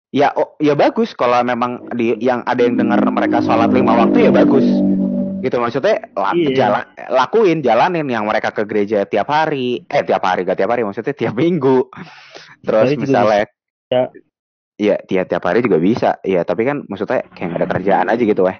ya 0.08 0.32
oh, 0.32 0.56
ya 0.56 0.72
bagus 0.72 1.12
kalau 1.12 1.36
memang 1.42 1.92
di 1.92 2.16
yang 2.18 2.40
ada 2.44 2.64
yang 2.64 2.76
dengar 2.76 3.00
mereka 3.08 3.38
sholat 3.38 3.68
lima 3.68 3.92
waktu 3.94 4.28
ya 4.28 4.32
bagus 4.32 4.64
gitu 5.38 5.54
maksudnya 5.56 6.02
la, 6.16 6.34
Iya. 6.34 6.50
jalan 6.56 6.84
lakuin 7.08 7.58
jalanin 7.60 8.08
yang 8.08 8.26
mereka 8.26 8.50
ke 8.50 8.64
gereja 8.64 9.04
tiap 9.04 9.28
hari 9.28 9.84
eh 9.84 10.02
tiap 10.02 10.24
hari 10.24 10.42
gak 10.42 10.58
tiap 10.58 10.72
hari 10.72 10.82
maksudnya 10.82 11.12
tiap 11.12 11.36
minggu 11.36 11.86
terus 12.64 12.90
juga 12.90 13.02
misalnya 13.04 13.44
bisa. 13.46 14.00
Iya, 14.78 14.94
tiap 15.02 15.26
tiap 15.26 15.42
hari 15.42 15.58
juga 15.58 15.82
bisa. 15.82 16.22
Iya, 16.22 16.46
tapi 16.46 16.62
kan 16.62 16.86
maksudnya 16.86 17.26
kayak 17.34 17.50
gak 17.50 17.58
ada 17.58 17.66
kerjaan 17.66 18.06
aja 18.06 18.22
gitu, 18.22 18.46
weh. 18.46 18.54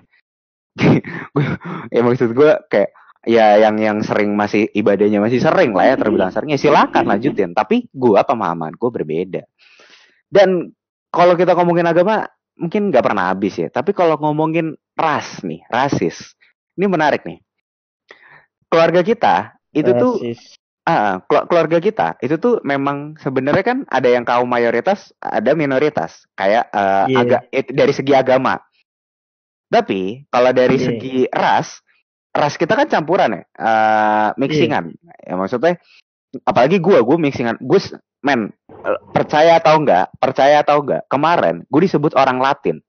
Gua- 1.30 1.58
ya 1.94 2.02
maksud 2.02 2.34
gue 2.34 2.58
kayak 2.66 2.90
ya 3.22 3.62
yang 3.62 3.78
yang 3.78 3.98
sering 4.02 4.34
masih 4.34 4.66
ibadahnya 4.74 5.22
masih 5.22 5.38
sering 5.38 5.70
lah 5.70 5.86
ya 5.86 5.94
terbilang 5.94 6.34
sering 6.34 6.50
ya 6.50 6.58
silakan 6.58 7.06
lanjutin. 7.06 7.54
Tapi 7.54 7.86
gua 7.94 8.26
pemahaman 8.26 8.74
gue 8.74 8.90
berbeda. 8.90 9.42
Dan 10.26 10.74
kalau 11.18 11.34
kita 11.34 11.58
ngomongin 11.58 11.90
agama 11.90 12.30
mungkin 12.54 12.94
nggak 12.94 13.02
pernah 13.02 13.34
habis 13.34 13.58
ya. 13.58 13.66
Tapi 13.66 13.90
kalau 13.90 14.14
ngomongin 14.18 14.78
ras 14.94 15.42
nih, 15.42 15.66
rasis, 15.66 16.38
ini 16.78 16.86
menarik 16.86 17.26
nih. 17.26 17.42
Keluarga 18.70 19.02
kita 19.02 19.58
itu 19.74 19.90
tuh 19.98 20.14
Rasis. 20.22 20.54
Ah, 20.88 21.20
kelu- 21.28 21.44
keluarga 21.52 21.84
kita 21.84 22.16
itu 22.24 22.40
tuh 22.40 22.64
memang 22.64 23.12
sebenarnya 23.20 23.60
kan 23.60 23.78
ada 23.92 24.08
yang 24.08 24.24
kaum 24.24 24.48
mayoritas, 24.48 25.12
ada 25.20 25.52
minoritas, 25.52 26.24
kayak 26.32 26.64
eh, 26.72 27.04
Iya. 27.12 27.18
agak 27.20 27.42
dari 27.76 27.92
segi 27.92 28.12
agama. 28.16 28.56
Tapi 29.68 30.24
kalau 30.32 30.48
dari 30.56 30.80
Iya. 30.80 30.84
segi 30.88 31.16
ras, 31.28 31.84
ras 32.32 32.56
kita 32.56 32.72
kan 32.72 32.88
campuran 32.88 33.36
ya, 33.36 33.42
eh, 33.44 34.28
mixingan. 34.40 34.96
Ya 35.28 35.36
maksudnya, 35.36 35.76
apalagi 36.44 36.78
gua, 36.82 37.00
gua 37.04 37.16
mixingan. 37.16 37.56
Gus, 37.62 37.92
men, 38.22 38.50
eh, 38.68 39.00
percaya 39.14 39.58
atau 39.62 39.78
enggak, 39.78 40.10
percaya 40.18 40.62
atau 40.62 40.82
enggak, 40.82 41.02
kemarin 41.06 41.62
gue 41.70 41.80
disebut 41.86 42.14
orang 42.18 42.42
Latin. 42.42 42.82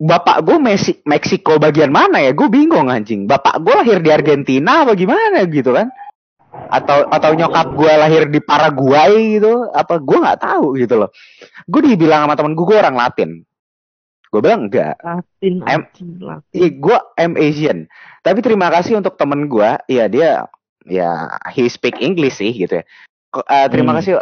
Bapak 0.00 0.40
gue 0.48 0.56
Messi, 0.56 0.96
Meksiko 1.04 1.60
bagian 1.60 1.92
mana 1.92 2.24
ya? 2.24 2.32
Gue 2.32 2.48
bingung 2.48 2.88
anjing. 2.88 3.28
Bapak 3.28 3.60
gue 3.60 3.74
lahir 3.84 4.00
di 4.00 4.08
Argentina 4.08 4.80
apa 4.88 4.96
gimana 4.96 5.44
gitu 5.44 5.76
kan? 5.76 5.92
Atau 6.72 7.04
atau 7.12 7.30
nyokap 7.36 7.76
gue 7.76 7.92
lahir 8.00 8.24
di 8.32 8.40
Paraguay 8.40 9.36
gitu? 9.36 9.68
Apa 9.68 10.00
gue 10.00 10.16
nggak 10.16 10.40
tahu 10.40 10.80
gitu 10.80 11.04
loh. 11.04 11.12
Gue 11.68 11.84
dibilang 11.84 12.24
sama 12.24 12.32
temen 12.32 12.56
gue 12.56 12.64
gue 12.64 12.80
orang 12.80 12.96
Latin. 12.96 13.44
Gue 14.30 14.40
bilang 14.40 14.70
enggak. 14.70 14.94
Latin, 15.02 15.54
anjing, 15.66 16.22
Latin. 16.22 16.54
Iya, 16.54 16.68
gue 16.78 16.98
am 17.18 17.32
Asian. 17.34 17.78
Tapi 18.22 18.38
terima 18.40 18.70
kasih 18.70 18.94
untuk 19.02 19.18
temen 19.18 19.50
gue. 19.50 19.70
Iya 19.90 20.06
dia, 20.06 20.30
ya 20.86 21.26
he 21.50 21.66
speak 21.66 21.98
English 21.98 22.38
sih 22.38 22.54
gitu 22.54 22.78
ya. 22.78 22.84
Eh, 23.30 23.66
terima 23.70 23.94
Hmm. 23.94 23.98
kasih. 24.02 24.12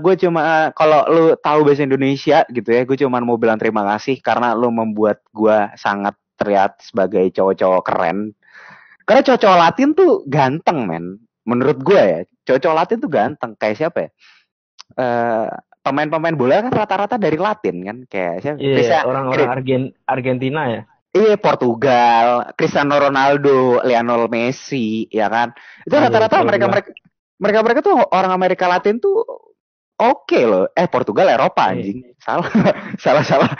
gue 0.00 0.14
cuma 0.16 0.40
eh, 0.40 0.68
kalau 0.72 1.04
lu 1.08 1.24
tahu 1.40 1.64
bahasa 1.64 1.84
Indonesia 1.84 2.44
gitu 2.48 2.68
ya, 2.68 2.84
gue 2.84 2.96
cuma 2.96 3.20
mau 3.20 3.36
bilang 3.36 3.56
terima 3.56 3.84
kasih 3.96 4.20
karena 4.20 4.52
lu 4.52 4.68
membuat 4.68 5.24
gue 5.32 5.56
sangat 5.76 6.16
terlihat 6.36 6.76
sebagai 6.80 7.24
cowok-cowok 7.32 7.82
keren. 7.84 8.36
Karena 9.08 9.20
cowok-cowok 9.24 9.60
Latin 9.60 9.88
tuh 9.96 10.24
ganteng 10.28 10.84
men. 10.84 11.04
Menurut 11.48 11.80
gue 11.80 11.96
ya, 12.00 12.20
cowok-cowok 12.44 12.76
Latin 12.76 12.98
tuh 13.00 13.08
ganteng. 13.12 13.52
Kayak 13.56 13.76
siapa 13.76 13.98
ya? 14.04 14.10
Eh 14.96 15.48
pemain-pemain 15.86 16.34
bola 16.34 16.66
kan 16.66 16.74
rata-rata 16.74 17.14
dari 17.14 17.38
Latin 17.38 17.76
kan. 17.80 17.96
Kayak 18.04 18.34
siapa? 18.42 18.58
Iya, 18.58 18.74
Cristiano- 18.74 19.06
orang-orang 19.06 19.48
Argen 19.48 19.82
Argentina 20.04 20.62
ya. 20.66 20.82
Iya 21.10 21.38
Portugal, 21.38 22.26
Cristiano 22.52 22.98
Ronaldo, 22.98 23.80
Lionel 23.80 24.26
Messi, 24.26 25.06
ya 25.08 25.30
kan? 25.30 25.54
Itu 25.86 25.94
Iya, 25.94 26.10
rata-rata 26.10 26.42
mereka 26.42 26.66
mereka 26.66 26.90
mereka 27.36 27.58
mereka 27.62 27.80
tuh 27.80 27.96
orang 28.10 28.32
Amerika 28.34 28.66
Latin 28.66 28.98
tuh 28.98 29.22
oke 29.96 30.40
loh. 30.42 30.68
Eh 30.74 30.84
Portugal 30.86 31.30
Eropa 31.30 31.70
Iya. 31.70 31.78
anjing. 31.78 31.98
Salah 32.18 32.50
salah 33.04 33.24
salah. 33.24 33.50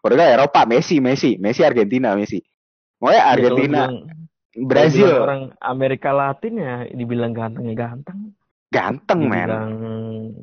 Portugal 0.00 0.30
Eropa, 0.30 0.64
Messi 0.64 1.02
Messi, 1.02 1.36
Messi 1.36 1.60
Argentina 1.60 2.14
Messi. 2.14 2.40
Pokoknya 2.96 3.12
Ya, 3.12 3.20
kalau 3.20 3.34
Argentina, 3.36 3.80
kalau 3.84 4.64
Brazil 4.64 5.08
orang 5.20 5.42
Amerika 5.60 6.10
Latin 6.10 6.52
ya 6.56 6.74
dibilang 6.88 7.36
ganteng 7.36 7.68
ya 7.68 7.76
ganteng. 7.76 8.32
ganteng 8.66 9.20
men. 9.28 9.44
Dibilang 9.46 9.72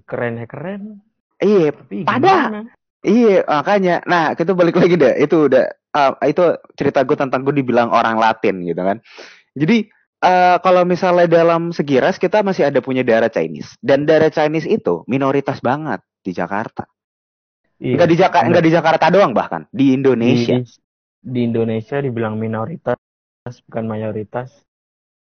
keren 0.05 0.33
ya 0.37 0.45
keren. 0.45 0.81
Iya, 1.43 1.69
Pada-? 2.07 2.71
Iya, 3.03 3.43
makanya. 3.43 3.99
Nah, 4.07 4.31
kita 4.31 4.55
balik 4.55 4.79
lagi 4.79 4.95
deh. 4.95 5.13
Itu 5.19 5.51
udah 5.51 5.67
ah, 5.91 6.15
itu 6.23 6.55
cerita 6.79 7.03
gue 7.03 7.19
tentang 7.19 7.43
gue 7.43 7.51
dibilang 7.51 7.91
orang 7.91 8.15
Latin 8.15 8.63
gitu 8.63 8.79
kan. 8.79 8.97
Jadi 9.53 9.91
eh, 10.23 10.57
kalau 10.63 10.87
misalnya 10.87 11.27
dalam 11.29 11.75
segi 11.75 11.99
ras 11.99 12.17
kita 12.17 12.41
masih 12.41 12.71
ada 12.71 12.79
punya 12.79 13.05
darah 13.05 13.29
Chinese 13.29 13.75
dan 13.83 14.07
darah 14.07 14.31
Chinese 14.31 14.65
itu 14.65 15.03
minoritas 15.05 15.59
banget 15.59 15.99
di 16.23 16.31
Jakarta. 16.31 16.87
Iya. 17.83 17.99
Enggak 17.99 18.09
di 18.09 18.17
Jakarta, 18.17 18.47
enggak 18.47 18.65
di 18.65 18.71
Jakarta 18.71 19.05
doang 19.11 19.33
bahkan 19.35 19.67
di 19.69 19.91
Indonesia. 19.91 20.63
Di, 20.63 20.79
di 21.19 21.39
Indonesia 21.43 21.99
dibilang 21.99 22.39
minoritas 22.39 22.97
bukan 23.67 23.85
mayoritas. 23.85 24.55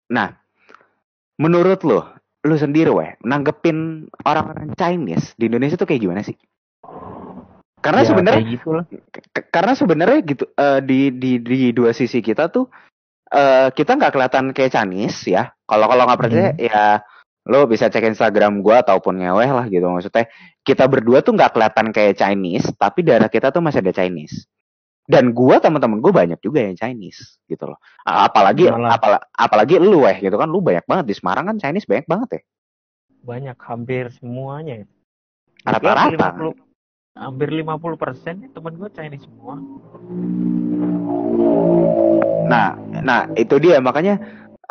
Nah, 0.10 0.34
menurut 1.38 1.86
lo, 1.86 2.17
lo 2.48 2.56
sendiri 2.56 2.90
weh, 2.90 3.20
nanggepin 3.22 4.08
orang-orang 4.24 4.72
Chinese 4.74 5.36
di 5.36 5.52
Indonesia 5.52 5.76
tuh 5.76 5.86
kayak 5.86 6.02
gimana 6.02 6.24
sih? 6.24 6.34
Karena 7.78 8.02
Ya, 8.02 8.08
sebenarnya. 8.10 8.44
K- 9.36 9.48
karena 9.54 9.74
sebenarnya 9.78 10.20
gitu 10.26 10.46
eh, 10.50 10.80
di 10.82 11.12
di 11.14 11.32
di 11.44 11.70
dua 11.76 11.92
sisi 11.94 12.24
kita 12.24 12.50
tuh 12.50 12.72
eh 13.28 13.70
kita 13.76 14.00
nggak 14.00 14.12
kelihatan 14.16 14.46
kayak 14.56 14.74
Chinese 14.74 15.28
ya. 15.28 15.52
Kalau 15.68 15.86
kalau 15.86 16.04
nggak 16.08 16.20
percaya 16.20 16.50
Hmm. 16.56 16.64
ya 16.64 16.84
lo 17.48 17.64
bisa 17.64 17.88
cek 17.88 18.04
Instagram 18.12 18.60
gua 18.60 18.84
ataupun 18.84 19.24
ngeweh 19.24 19.48
lah 19.48 19.66
gitu 19.72 19.88
maksudnya 19.88 20.28
kita 20.68 20.84
berdua 20.84 21.24
tuh 21.24 21.32
nggak 21.32 21.56
kelihatan 21.56 21.96
kayak 21.96 22.20
Chinese 22.20 22.76
tapi 22.76 23.08
darah 23.08 23.32
kita 23.32 23.56
tuh 23.56 23.64
masih 23.64 23.80
ada 23.80 23.96
Chinese 23.96 24.44
dan 25.08 25.32
gua 25.32 25.64
teman-teman 25.64 26.04
gue 26.04 26.12
banyak 26.12 26.40
juga 26.44 26.68
yang 26.68 26.76
Chinese 26.76 27.40
gitu 27.48 27.64
loh 27.72 27.80
apalagi 28.04 28.68
apala- 28.68 29.24
apalagi 29.32 29.80
lu 29.80 30.04
weh 30.04 30.20
gitu 30.20 30.36
kan 30.36 30.52
lu 30.52 30.60
banyak 30.60 30.84
banget 30.84 31.06
di 31.08 31.16
Semarang 31.16 31.48
kan 31.48 31.58
Chinese 31.58 31.88
banyak 31.88 32.06
banget 32.06 32.30
ya 32.36 32.42
Banyak 33.28 33.60
hampir 33.60 34.08
semuanya. 34.16 34.88
Rata-rata. 35.68 36.16
Hampir 36.16 36.56
50 36.56 36.56
Hampir 37.18 37.50
50 37.50 37.98
persen 38.00 38.36
teman 38.56 38.78
gue 38.80 38.90
Chinese 38.94 39.26
semua. 39.28 39.60
Nah, 42.48 42.80
nah 43.04 43.28
itu 43.36 43.60
dia 43.60 43.84
makanya 43.84 44.22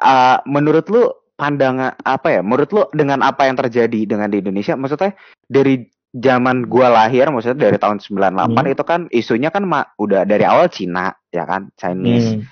uh, 0.01 0.40
menurut 0.49 0.88
lu 0.88 1.11
pandangan 1.37 1.99
apa 2.01 2.38
ya? 2.38 2.40
Menurut 2.40 2.70
lu 2.72 2.83
dengan 2.96 3.20
apa 3.27 3.44
yang 3.44 3.61
terjadi 3.61 4.09
dengan 4.09 4.33
di 4.33 4.40
Indonesia 4.40 4.72
maksudnya 4.72 5.12
dari 5.44 5.85
zaman 6.16 6.64
gua 6.64 6.88
lahir 6.88 7.29
maksudnya 7.29 7.68
dari 7.68 7.76
tahun 7.76 8.00
98 8.00 8.57
Hmm. 8.57 8.72
itu 8.72 8.83
kan 8.88 9.00
isunya 9.12 9.52
kan 9.52 9.68
ma- 9.68 9.92
udah 10.00 10.24
dari 10.24 10.48
awal 10.48 10.72
Cina 10.72 11.12
ya 11.29 11.44
kan, 11.44 11.68
Chinese 11.76 12.40
Hmm. 12.40 12.42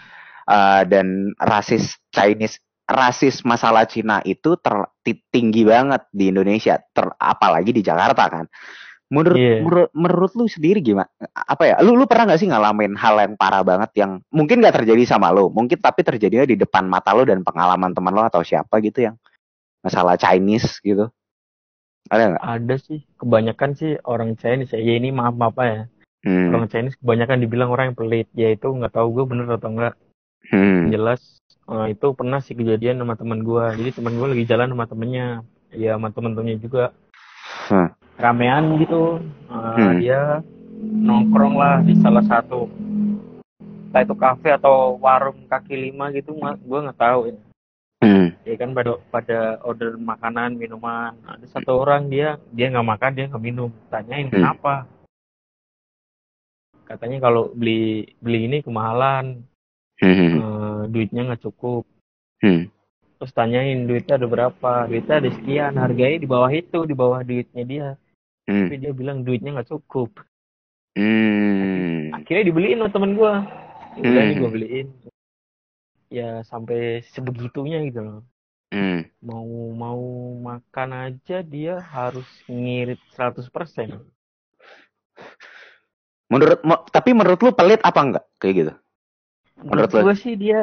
uh, 0.44 0.82
dan 0.84 1.32
rasis 1.40 1.96
Chinese 2.12 2.60
rasis 2.84 3.40
masalah 3.48 3.88
Cina 3.88 4.20
itu 4.22 4.60
ter, 4.60 4.76
ti- 5.00 5.24
tinggi 5.32 5.64
banget 5.64 6.04
di 6.12 6.28
Indonesia, 6.28 6.76
ter, 6.92 7.08
apalagi 7.16 7.72
di 7.72 7.80
Jakarta 7.80 8.28
kan. 8.28 8.44
Menurut, 9.08 9.36
Iya. 9.40 9.60
menurut 9.64 9.88
menurut 9.96 10.32
lu 10.36 10.44
sendiri 10.44 10.84
gimana? 10.84 11.08
Apa 11.32 11.64
ya? 11.64 11.76
Lu 11.80 11.96
lu 11.96 12.04
pernah 12.04 12.28
nggak 12.28 12.40
sih 12.40 12.48
ngalamin 12.48 12.92
hal 12.92 13.16
yang 13.20 13.34
parah 13.40 13.64
banget 13.64 13.88
yang 13.96 14.20
mungkin 14.28 14.60
nggak 14.60 14.84
terjadi 14.84 15.16
sama 15.16 15.32
lu, 15.32 15.48
mungkin 15.48 15.80
tapi 15.80 16.04
terjadinya 16.04 16.44
di 16.44 16.60
depan 16.60 16.84
mata 16.84 17.16
lu 17.16 17.24
dan 17.24 17.40
pengalaman 17.40 17.96
teman 17.96 18.12
lo 18.12 18.24
atau 18.24 18.44
siapa 18.44 18.76
gitu 18.84 19.08
yang 19.08 19.16
masalah 19.80 20.20
Chinese 20.20 20.76
gitu? 20.84 21.08
Ada 22.12 22.22
nggak? 22.34 22.44
Ada 22.44 22.74
sih, 22.80 23.00
kebanyakan 23.16 23.70
sih 23.76 23.92
orang 24.04 24.36
Chinese 24.36 24.76
ya. 24.76 24.80
Ya 24.80 24.94
ini 25.00 25.08
maaf 25.12 25.36
apa 25.40 25.62
ya. 25.64 25.80
Hmm. 26.24 26.52
Orang 26.52 26.68
Chinese 26.68 26.96
kebanyakan 27.00 27.38
dibilang 27.40 27.70
orang 27.72 27.92
yang 27.92 27.98
pelit. 27.98 28.28
Ya 28.36 28.52
itu 28.52 28.68
nggak 28.68 28.92
tahu 28.92 29.12
gue 29.16 29.24
bener 29.24 29.48
atau 29.48 29.70
enggak. 29.72 29.94
Hmm. 30.52 30.92
Jelas 30.92 31.40
eh, 31.68 31.96
itu 31.96 32.06
pernah 32.12 32.40
sih 32.44 32.52
kejadian 32.52 33.00
sama 33.00 33.16
teman 33.16 33.40
gue. 33.40 33.64
Jadi 33.80 33.90
teman 33.96 34.16
gue 34.16 34.28
lagi 34.36 34.44
jalan 34.44 34.72
sama 34.72 34.84
temennya. 34.84 35.28
Ya 35.72 35.96
sama 35.96 36.12
temen-temennya 36.12 36.58
juga. 36.60 36.84
Hmm. 37.68 37.88
Ramean 38.20 38.76
gitu. 38.80 39.20
Eh, 39.48 39.54
Hmm. 39.54 39.96
Dia 39.98 40.44
nongkrong 40.84 41.56
lah 41.56 41.80
di 41.80 41.96
salah 42.04 42.24
satu 42.28 42.68
entah 43.94 44.02
itu 44.02 44.18
kafe 44.18 44.50
atau 44.50 44.98
warung 44.98 45.46
kaki 45.46 45.78
lima 45.78 46.10
gitu 46.10 46.34
gue 46.34 46.78
nggak 46.82 46.98
tahu 46.98 47.30
ya 47.30 47.38
Hmm. 48.04 48.28
ya 48.44 48.54
kan 48.54 48.70
pada 48.76 48.92
pada 49.08 49.38
order 49.64 49.96
makanan 49.96 50.54
minuman 50.54 51.16
ada 51.24 51.46
satu 51.48 51.80
orang 51.80 52.12
dia 52.12 52.36
dia 52.52 52.68
nggak 52.68 52.84
makan 52.84 53.10
dia 53.16 53.24
nggak 53.26 53.40
minum 53.40 53.72
tanyain 53.88 54.28
Hmm. 54.28 54.36
kenapa 54.36 54.84
katanya 56.84 57.18
kalau 57.22 57.48
beli 57.50 58.12
beli 58.20 58.46
ini 58.46 58.58
kemahalan 58.60 59.40
Hmm. 60.02 60.12
eh, 60.36 60.82
duitnya 60.90 61.32
nggak 61.32 61.42
cukup 61.42 61.86
Hmm. 62.44 62.68
terus 63.16 63.32
tanyain 63.32 63.86
duitnya 63.86 64.20
ada 64.20 64.26
berapa 64.28 64.72
duitnya 64.84 65.16
ada 65.22 65.30
sekian 65.32 65.72
harganya 65.78 66.18
di 66.20 66.28
bawah 66.28 66.50
itu 66.50 66.78
di 66.84 66.92
bawah 66.92 67.24
duitnya 67.24 67.62
dia 67.64 67.88
Hmm. 68.44 68.68
tapi 68.68 68.74
dia 68.76 68.92
bilang 68.92 69.24
duitnya 69.24 69.54
nggak 69.56 69.70
cukup 69.70 70.12
Hmm. 70.94 72.12
akhirnya 72.12 72.44
dibeliin 72.46 72.78
sama 72.78 72.90
temen 72.92 73.12
gue 73.16 73.32
udah 73.94 74.10
Hmm. 74.20 74.28
nih 74.28 74.36
gue 74.36 74.50
beliin 74.50 74.86
ya 76.14 76.30
sampai 76.46 77.02
sebegitunya 77.10 77.82
gitu 77.90 78.00
loh 78.02 78.20
Hmm. 78.74 79.06
mau 79.22 79.46
mau 79.70 80.02
makan 80.42 80.90
aja 81.06 81.46
dia 81.46 81.78
harus 81.78 82.26
ngirit 82.50 82.98
100% 83.14 83.46
Menurut 86.26 86.58
tapi 86.90 87.14
menurut 87.14 87.38
lu 87.38 87.54
pelit 87.54 87.78
apa 87.86 88.00
enggak 88.02 88.24
kayak 88.42 88.54
gitu? 88.58 88.72
menurut 89.62 89.90
Menurut 89.94 90.10
gue 90.10 90.14
sih 90.18 90.34
dia 90.34 90.60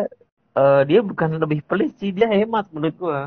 eh, 0.60 0.82
dia 0.84 1.00
bukan 1.00 1.40
lebih 1.40 1.64
pelit 1.64 1.96
sih 2.04 2.12
dia 2.12 2.28
hemat 2.28 2.68
menurut 2.76 2.96
gue 3.00 3.20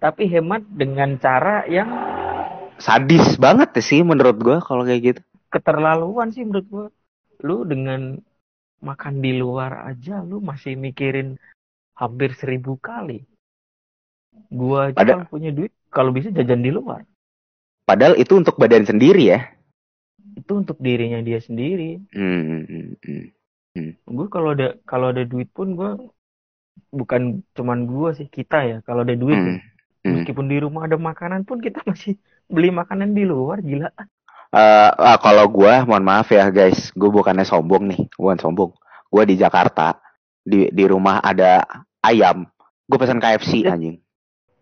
tapi 0.00 0.24
hemat 0.24 0.64
dengan 0.72 1.20
cara 1.20 1.68
yang 1.68 1.88
Sadis 2.80 3.36
banget 3.36 3.76
sih 3.84 4.00
menurut 4.00 4.40
gua 4.40 4.58
kalau 4.64 4.82
kayak 4.82 5.02
gitu. 5.04 5.20
keterlaluan 5.52 6.32
sih 6.32 6.42
menurut 6.42 6.66
gue 6.66 6.86
lu 7.44 7.62
dengan 7.68 8.18
makan 8.82 9.20
di 9.22 9.36
luar 9.36 9.86
aja 9.86 10.24
lu 10.24 10.42
masih 10.42 10.74
mikirin 10.74 11.38
hampir 11.94 12.34
seribu 12.34 12.76
kali 12.76 13.22
gua 14.50 14.90
aja 14.90 14.98
Ada- 14.98 15.14
kalau 15.16 15.30
punya 15.30 15.50
duit 15.50 15.72
kalau 15.90 16.10
bisa 16.10 16.30
jajan 16.30 16.60
di 16.60 16.70
luar 16.70 17.02
Padahal 17.84 18.16
itu 18.16 18.32
untuk 18.32 18.56
badan 18.56 18.88
sendiri 18.88 19.28
ya. 19.28 19.40
itu 20.34 20.50
untuk 20.50 20.80
dirinya 20.80 21.20
dia 21.20 21.38
sendiri 21.38 22.02
Hmm. 22.10 22.66
hmm, 22.66 22.94
hmm. 23.76 23.92
gue 24.04 24.26
kalau 24.28 24.50
ada 24.50 24.74
kalau 24.82 25.10
ada 25.10 25.22
duit 25.22 25.46
pun 25.48 25.74
gue 25.74 25.90
bukan 26.90 27.42
cuman 27.52 27.86
gue 27.86 28.10
sih 28.14 28.26
kita 28.26 28.58
ya 28.64 28.76
kalau 28.82 29.02
ada 29.02 29.14
duit 29.14 29.36
Hmm. 29.36 29.46
ya, 29.46 29.56
Hmm. 30.02 30.12
meskipun 30.18 30.46
di 30.46 30.58
rumah 30.58 30.84
ada 30.84 30.96
makanan 30.96 31.42
pun 31.42 31.58
kita 31.58 31.80
masih 31.86 32.18
beli 32.44 32.68
makanan 32.68 33.12
di 33.12 33.22
luar 33.24 33.60
gila 33.60 33.88
Eh, 34.54 34.90
ah, 34.94 35.18
kalau 35.18 35.50
gua 35.50 35.82
mohon 35.82 36.06
maaf 36.06 36.30
ya 36.30 36.46
guys, 36.46 36.94
gua 36.94 37.10
bukannya 37.10 37.42
sombong 37.42 37.90
nih, 37.90 38.06
bukan 38.14 38.38
sombong. 38.38 38.70
Gua 39.10 39.26
di 39.26 39.34
Jakarta, 39.34 39.98
di 40.44 40.68
di 40.70 40.84
rumah 40.84 41.24
ada 41.24 41.64
ayam, 42.04 42.44
gua 42.86 42.98
pesan 43.00 43.18
KFC 43.18 43.64
anjing. 43.66 43.98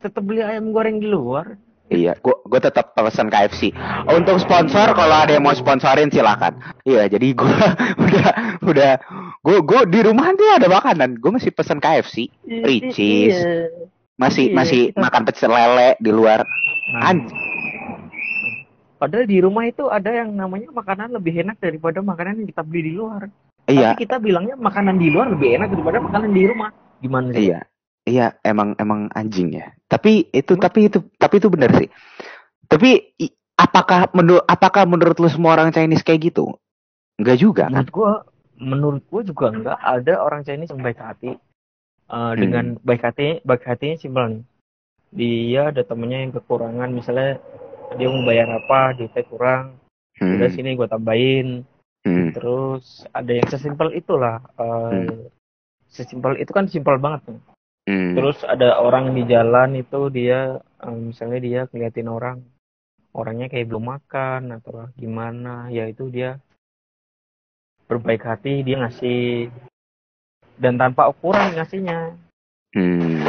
tetap 0.02 0.26
beli 0.26 0.42
ayam 0.42 0.74
goreng 0.74 0.98
di 0.98 1.06
luar 1.06 1.54
Iya, 1.92 2.16
gua 2.24 2.40
gua 2.48 2.60
tetap 2.62 2.96
pesan 2.96 3.28
KFC. 3.28 3.76
Untuk 4.08 4.40
sponsor 4.40 4.96
kalau 4.96 5.12
ada 5.12 5.36
yang 5.36 5.44
mau 5.44 5.52
sponsorin 5.52 6.08
silakan. 6.08 6.56
Iya, 6.88 7.04
jadi 7.12 7.36
gua 7.36 7.52
udah 8.08 8.28
udah 8.64 8.92
gua 9.44 9.58
gua 9.60 9.80
di 9.84 10.00
rumah 10.00 10.32
dia 10.32 10.56
ada 10.56 10.72
makanan, 10.72 11.20
gua 11.20 11.36
masih 11.36 11.52
pesan 11.52 11.84
KFC, 11.84 12.32
Ricis. 12.48 13.36
Iya. 13.36 13.68
masih 14.16 14.52
Iya, 14.52 14.56
masih 14.56 14.82
makan 14.96 15.22
pecel 15.28 15.52
lele 15.52 15.98
di 16.00 16.10
luar. 16.14 16.46
Nah, 16.96 17.12
Anjing. 17.12 17.40
padahal 18.96 19.26
di 19.26 19.38
rumah 19.42 19.66
itu 19.66 19.90
ada 19.90 20.14
yang 20.14 20.30
namanya 20.30 20.70
makanan 20.70 21.10
lebih 21.10 21.42
enak 21.42 21.58
daripada 21.58 21.98
makanan 21.98 22.38
yang 22.38 22.48
kita 22.48 22.62
beli 22.62 22.86
di 22.86 22.92
luar 22.94 23.26
Iya, 23.72 23.96
tapi 23.96 24.04
kita 24.04 24.16
bilangnya 24.20 24.54
makanan 24.60 25.00
di 25.00 25.08
luar 25.08 25.32
lebih 25.32 25.56
enak 25.56 25.72
daripada 25.72 25.98
makanan 26.04 26.30
di 26.30 26.42
rumah. 26.44 26.70
Gimana 27.00 27.26
sih? 27.32 27.48
Iya, 27.48 27.60
iya 28.04 28.26
emang 28.44 28.76
emang 28.76 29.08
anjing 29.16 29.56
ya. 29.56 29.72
Tapi 29.88 30.28
itu 30.30 30.52
Emang- 30.54 30.64
tapi 30.68 30.78
itu 30.92 30.98
tapi 31.16 31.34
itu 31.40 31.48
benar 31.48 31.70
sih. 31.80 31.88
Tapi 32.68 32.90
apakah 33.56 34.12
menurut 34.12 34.44
apakah 34.44 34.84
menurut 34.84 35.16
lu 35.16 35.28
semua 35.32 35.56
orang 35.56 35.72
Chinese 35.72 36.04
kayak 36.04 36.32
gitu? 36.32 36.56
Enggak 37.16 37.38
juga 37.40 37.68
kan? 37.68 37.72
menurut 37.72 37.90
gua 37.92 38.12
menurut 38.62 39.02
gua 39.08 39.22
juga 39.24 39.46
enggak 39.52 39.78
ada 39.80 40.14
orang 40.20 40.44
Chinese 40.44 40.70
yang 40.72 40.84
baik 40.84 41.00
hati. 41.00 41.32
Hmm. 41.32 41.40
Eh, 42.12 42.32
dengan 42.36 42.64
baik 42.84 43.02
hati 43.02 43.40
baik 43.42 43.64
hatinya 43.64 43.96
simpel 43.96 44.24
nih. 44.28 44.42
Dia 45.12 45.72
ada 45.72 45.84
temennya 45.84 46.24
yang 46.24 46.32
kekurangan. 46.32 46.88
Misalnya 46.92 47.40
dia 47.96 48.08
mau 48.08 48.24
bayar 48.24 48.48
apa 48.48 48.96
duitnya 48.96 49.24
kurang. 49.28 49.64
Hmm, 50.20 50.36
udah 50.36 50.48
sini 50.52 50.76
gua 50.76 50.88
tambahin 50.88 51.64
hmm, 52.06 52.28
terus 52.34 53.06
ada 53.10 53.32
yang 53.32 53.48
sesimpel 53.48 53.94
itulah 53.94 54.42
eh, 54.58 55.30
sesimpel 55.92 56.40
itu 56.40 56.50
kan 56.50 56.66
simpel 56.66 56.96
banget 56.98 57.22
nih. 57.28 57.40
hmm, 57.90 58.12
terus 58.16 58.38
ada 58.46 58.80
orang 58.80 59.12
di 59.12 59.22
jalan 59.26 59.78
itu 59.78 60.08
dia 60.08 60.58
eh, 60.60 60.96
misalnya 60.96 61.38
dia 61.42 61.60
ngeliatin 61.70 62.10
orang 62.10 62.38
orangnya 63.12 63.52
kayak 63.52 63.68
belum 63.68 63.84
makan 63.92 64.56
atau 64.56 64.88
gimana 64.96 65.68
ya 65.68 65.84
itu 65.84 66.08
dia 66.08 66.40
berbaik 67.86 68.24
hati 68.24 68.64
dia 68.64 68.80
ngasih 68.80 69.52
dan 70.56 70.80
tanpa 70.80 71.12
ukuran 71.12 71.52
ngasihnya 71.58 72.16
hmm. 72.72 73.20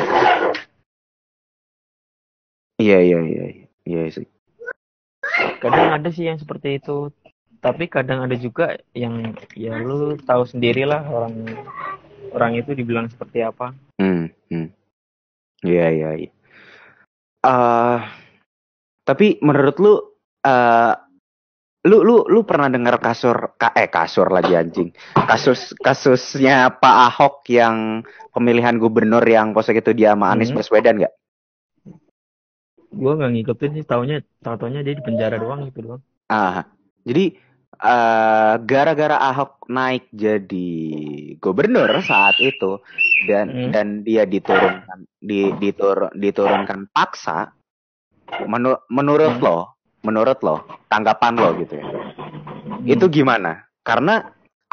Iya 2.82 3.00
iya 3.00 3.20
iya 3.24 3.46
iya 3.86 4.02
sih. 4.12 4.28
kadang 5.64 5.96
ada 5.96 6.10
sih 6.12 6.28
yang 6.28 6.36
seperti 6.36 6.84
itu 6.84 7.14
tapi 7.64 7.88
kadang 7.88 8.28
ada 8.28 8.36
juga 8.36 8.76
yang 8.92 9.32
ya 9.56 9.80
lu 9.80 10.20
tahu 10.20 10.44
sendirilah 10.44 11.08
orang 11.08 11.34
orang 12.36 12.52
itu 12.60 12.76
dibilang 12.76 13.08
seperti 13.08 13.40
apa 13.42 13.72
Hmm, 13.96 14.28
hmm. 14.52 14.68
Iya 15.64 15.88
iya 15.96 16.10
iya. 16.18 16.32
Eh, 17.40 18.00
tapi 19.02 19.40
menurut 19.40 19.78
lu 19.80 19.94
eh 20.44 20.94
lu 21.84 22.04
lu 22.04 22.28
lu 22.28 22.44
pernah 22.44 22.68
dengar 22.68 23.00
kasur 23.00 23.56
ka, 23.56 23.72
eh 23.72 23.88
kasur 23.88 24.28
lagi 24.28 24.56
anjing. 24.56 24.92
Kasus 25.14 25.72
kasusnya 25.78 26.68
Pak 26.74 26.96
Ahok 27.12 27.48
yang 27.48 28.04
pemilihan 28.32 28.76
gubernur 28.76 29.24
yang 29.24 29.52
posek 29.52 29.80
itu 29.80 29.96
dia 29.96 30.16
sama 30.18 30.32
Anies 30.32 30.52
Hmm. 30.52 30.60
Baswedan 30.60 31.00
nggak? 31.00 31.14
gue 32.94 33.10
nggak 33.10 33.32
ngikutin 33.34 33.72
sih 33.74 33.86
taunya 33.90 34.22
tau 34.38 34.54
taunya 34.54 34.86
dia 34.86 34.94
di 34.94 35.02
penjara 35.02 35.42
doang 35.42 35.66
gitu 35.66 35.82
doang 35.82 36.02
Ah, 36.30 36.62
jadi 37.02 37.34
eh 37.80 38.54
gara-gara 38.64 39.18
Ahok 39.18 39.66
naik 39.72 40.08
jadi 40.14 40.72
gubernur 41.42 41.90
saat 42.06 42.38
itu 42.38 42.80
dan 43.26 43.50
Hmm. 43.50 43.70
dan 43.74 43.88
dia 44.06 44.30
diturunkan 44.30 45.10
di 45.18 45.50
ditur, 45.58 46.14
diturunkan 46.14 46.94
paksa 46.94 47.50
menur- 48.46 48.86
menurut 48.94 49.40
Hmm. 49.40 49.46
lo 49.46 49.58
menurut 50.04 50.40
lo 50.44 50.56
tanggapan 50.88 51.34
lo 51.40 51.50
gitu 51.58 51.80
ya. 51.80 51.86
Itu 52.84 53.08
gimana? 53.08 53.66
Karena 53.82 54.22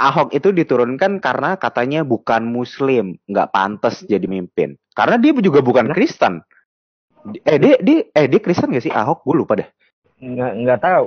Ahok 0.00 0.32
itu 0.32 0.48
diturunkan 0.48 1.20
karena 1.20 1.60
katanya 1.60 2.00
bukan 2.08 2.48
Muslim 2.48 3.20
nggak 3.28 3.52
pantas 3.52 4.00
jadi 4.08 4.24
mimpin. 4.24 4.80
Karena 4.96 5.20
dia 5.20 5.36
juga 5.36 5.60
bukan? 5.60 5.92
Kristen. 5.92 6.40
Eh 7.44 7.60
dia 7.60 7.76
dia 7.84 8.08
eh 8.16 8.24
dia 8.24 8.40
Kristen 8.40 8.72
gak 8.72 8.80
sih? 8.80 8.88
Ahok? 8.88 9.20
Gue 9.28 9.44
lupa 9.44 9.60
deh. 9.60 9.68
Nggak 10.24 10.52
nggak 10.56 10.80
tahu 10.80 11.06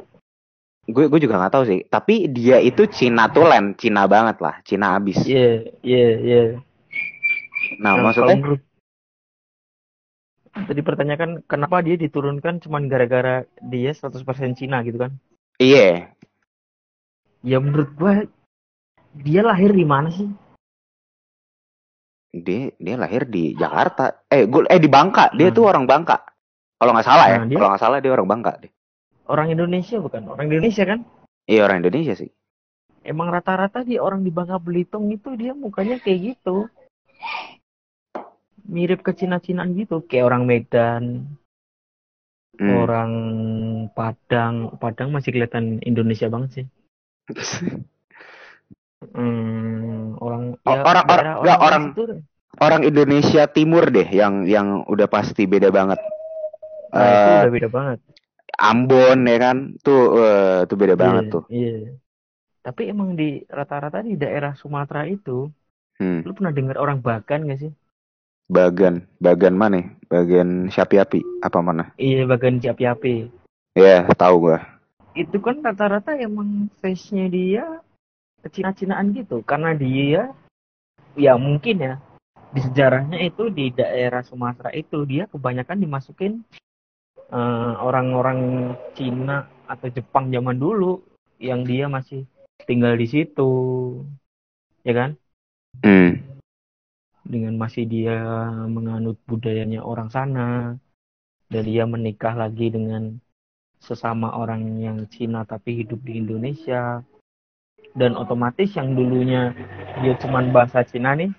gue 0.83 1.07
gue 1.07 1.19
juga 1.19 1.39
nggak 1.39 1.53
tahu 1.53 1.63
sih. 1.63 1.79
Tapi 1.87 2.27
dia 2.27 2.59
itu 2.59 2.83
Cina 2.87 3.31
tulen 3.31 3.71
Cina 3.79 4.03
banget 4.03 4.37
lah. 4.39 4.59
Cina 4.61 4.99
abis 4.99 5.23
Iya, 5.23 5.63
iya, 5.79 6.07
iya. 6.19 6.43
nah, 7.79 7.95
Nah, 7.95 8.11
maksudnya? 8.11 8.35
kalau 8.35 8.59
tadi 10.53 10.81
pertanyakan 10.81 11.41
kenapa 11.47 11.81
dia 11.81 11.95
diturunkan 11.95 12.61
cuman 12.61 12.85
gara-gara 12.85 13.41
dia 13.63 13.91
100% 13.91 14.53
Cina 14.53 14.83
gitu 14.83 14.99
kan? 14.99 15.11
iya. 15.57 16.11
Ya 17.43 17.57
menurut 17.59 17.91
gua 17.95 18.23
dia 19.13 19.41
lahir 19.41 19.71
di 19.71 19.83
mana 19.83 20.07
sih? 20.09 20.27
dia 22.33 22.73
dia 22.81 22.95
lahir 22.97 23.29
di 23.29 23.53
Jakarta. 23.53 24.25
Eh 24.25 24.49
gue 24.49 24.65
eh 24.65 24.81
di 24.81 24.89
Bangka. 24.89 25.29
Dia 25.31 25.47
Hmm. 25.47 25.55
tuh 25.55 25.63
orang 25.69 25.85
Bangka. 25.85 26.17
Kalau 26.81 26.91
nggak 26.91 27.05
salah 27.05 27.25
ya. 27.29 27.37
Nah, 27.39 27.45
dia- 27.45 27.57
kalau 27.61 27.69
nggak 27.71 27.83
salah 27.83 27.97
dia 28.01 28.11
orang 28.11 28.25
Bangka 28.27 28.51
deh 28.57 28.71
Orang 29.25 29.47
Indonesia 29.49 29.97
bukan? 29.97 30.27
Orang 30.27 30.47
Indonesia 30.47 30.83
kan? 30.83 30.99
iya 31.43 31.63
orang 31.63 31.83
Indonesia 31.83 32.15
sih 32.15 32.31
Emang 33.03 33.27
rata-rata 33.27 33.83
di 33.83 33.99
orang 33.99 34.23
di 34.23 34.31
Bangka 34.31 34.55
Belitung 34.57 35.11
itu 35.11 35.35
dia 35.35 35.51
mukanya 35.51 35.99
kayak 35.99 36.35
gitu. 36.35 36.71
Mirip 38.63 39.03
ke 39.03 39.11
Cina-Cinaan 39.11 39.75
gitu, 39.75 39.99
kayak 40.01 40.31
orang 40.31 40.47
Medan, 40.47 41.27
Hmm. 42.55 42.79
orang 42.79 43.11
Padang. 43.91 44.71
Padang 44.79 45.11
masih 45.11 45.35
kelihatan 45.35 45.83
Indonesia 45.83 46.31
banget 46.31 46.49
sih. 46.53 46.65
Hmm, 49.03 50.15
orang 50.15 50.55
Oh, 50.63 50.71
ya, 50.71 50.79
orang- 50.87 51.07
orang- 51.11 51.37
orang- 51.59 51.85
deh. 51.91 52.23
orang 52.55 52.81
Indonesia 52.87 53.51
Timur 53.51 53.91
deh 53.91 54.07
yang 54.07 54.47
yang 54.47 54.87
udah 54.87 55.11
pasti 55.11 55.43
beda 55.43 55.67
banget 55.69 55.99
Nah, 56.87 57.03
itu 57.03 57.27
Eh, 57.27 57.39
udah 57.43 57.51
beda 57.51 57.69
banget. 57.69 57.99
Ambon 58.59 59.25
ya 59.25 59.37
kan 59.41 59.57
tuh 59.81 60.17
eh, 60.17 60.59
tuh 60.69 60.77
beda 60.77 60.95
banget 60.97 61.23
Iya, 61.29 61.33
tuh 61.33 61.43
Iya. 61.49 61.75
Tapi 62.63 62.81
emang 62.87 63.19
di 63.19 63.43
rata-rata 63.51 63.99
di 63.99 64.15
daerah 64.15 64.55
Sumatera 64.55 65.03
itu, 65.03 65.51
hmm. 65.99 66.23
lu 66.23 66.31
pernah 66.31 66.55
dengar 66.55 66.79
orang 66.79 67.03
Bagan 67.03 67.49
gak 67.49 67.59
sih? 67.59 67.73
bagan 68.51 69.07
bagan 69.23 69.55
mana 69.55 69.79
ya? 69.79 69.87
bagian 70.11 70.67
Syapi-api 70.67 71.23
apa 71.41 71.59
mana 71.63 71.95
Iya, 71.95 72.27
Bagan 72.27 72.59
Ciapi-api. 72.59 73.31
ya 73.73 74.03
tahu 74.13 74.51
gua 74.51 74.59
Itu 75.15 75.39
kan 75.39 75.63
rata-rata 75.63 76.13
emang 76.19 76.67
face-nya 76.83 77.31
dia 77.31 77.65
Cina-Cinaan 78.43 79.15
gitu. 79.15 79.39
Karena 79.45 79.71
dia, 79.71 80.35
ya 81.15 81.33
mungkin 81.39 81.79
ya, 81.79 81.93
di 82.51 82.59
sejarahnya 82.59 83.21
itu 83.23 83.47
di 83.47 83.71
daerah 83.71 84.19
Sumatera 84.25 84.73
itu 84.75 85.07
dia 85.07 85.29
kebanyakan 85.31 85.79
dimasukin 85.79 86.43
eh, 87.31 87.73
orang-orang 87.79 88.73
Cina 88.97 89.47
atau 89.69 89.87
Jepang 89.87 90.27
zaman 90.33 90.59
dulu 90.59 90.99
yang 91.39 91.63
dia 91.63 91.87
masih 91.87 92.27
tinggal 92.67 92.95
di 92.95 93.07
situ 93.07 93.51
ya 94.83 94.93
kan? 94.95 95.11
Hmm. 95.83 96.21
dengan 97.23 97.55
masih 97.55 97.87
dia 97.87 98.19
menganut 98.67 99.15
budayanya 99.25 99.81
orang 99.81 100.11
sana 100.11 100.75
dan 101.47 101.63
dia 101.63 101.87
menikah 101.87 102.35
lagi 102.35 102.69
dengan 102.69 103.17
sesama 103.79 104.35
orang 104.35 104.79
yang 104.79 105.07
Cina 105.07 105.47
tapi 105.47 105.83
hidup 105.83 106.03
di 106.03 106.19
Indonesia. 106.19 107.03
Dan 107.93 108.17
otomatis 108.17 108.73
yang 108.73 108.97
dulunya 108.97 109.53
dia 110.01 110.13
cuman 110.17 110.49
bahasa 110.49 110.81
Cina 110.81 111.13
nih 111.13 111.29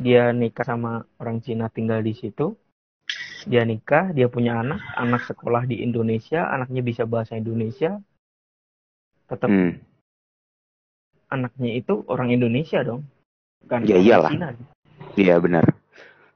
dia 0.00 0.32
nikah 0.32 0.64
sama 0.64 1.04
orang 1.20 1.44
Cina 1.44 1.68
tinggal 1.68 2.00
di 2.00 2.16
situ 2.16 2.56
dia 3.42 3.62
nikah 3.62 4.10
dia 4.10 4.26
punya 4.26 4.62
anak 4.62 4.78
anak 4.94 5.22
sekolah 5.24 5.66
di 5.66 5.82
Indonesia 5.82 6.46
anaknya 6.46 6.80
bisa 6.80 7.02
bahasa 7.04 7.34
Indonesia 7.34 7.98
tetap 9.26 9.48
Hmm. 9.48 9.80
anaknya 11.28 11.70
itu 11.74 12.04
orang 12.06 12.28
Indonesia 12.30 12.84
dong 12.84 13.02
bukan 13.64 13.80
Ya 13.84 13.96
iyalah. 13.96 14.30
Cina 14.30 14.48
Iya 15.12 15.36
benar. 15.38 15.64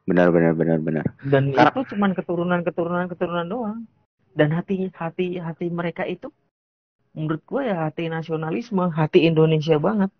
Benar 0.06 0.28
benar 0.30 0.52
benar 0.54 0.78
benar. 0.78 1.06
dan 1.22 1.50
Karena- 1.50 1.72
itu 1.72 1.80
cuman 1.94 2.10
keturunan 2.12 2.60
keturunan 2.62 3.06
keturunan 3.06 3.46
doang 3.46 3.78
dan 4.32 4.52
hati 4.52 4.88
hati 4.92 5.36
hati 5.36 5.66
mereka 5.68 6.04
itu 6.04 6.30
menurut 7.12 7.42
gue 7.42 7.62
ya 7.64 7.88
hati 7.88 8.06
nasionalisme 8.06 8.86
hati 8.88 9.24
Indonesia 9.24 9.76
banget 9.76 10.12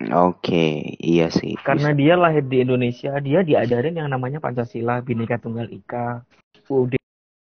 Oke, 0.00 0.96
iya 0.96 1.28
sih. 1.28 1.60
karena 1.60 1.92
dia 1.92 2.16
lahir 2.16 2.40
di 2.48 2.64
Indonesia 2.64 3.20
dia 3.20 3.44
diajarin 3.44 4.00
yang 4.00 4.08
namanya 4.08 4.40
Pancasila 4.40 5.04
Bhinneka 5.04 5.36
Tunggal 5.36 5.68
Ika 5.68 6.24
UUD 6.72 6.96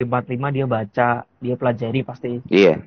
45 0.00 0.56
dia 0.56 0.64
baca 0.64 1.08
dia 1.28 1.54
pelajari 1.61 2.00
pasti 2.00 2.40
Iya. 2.48 2.80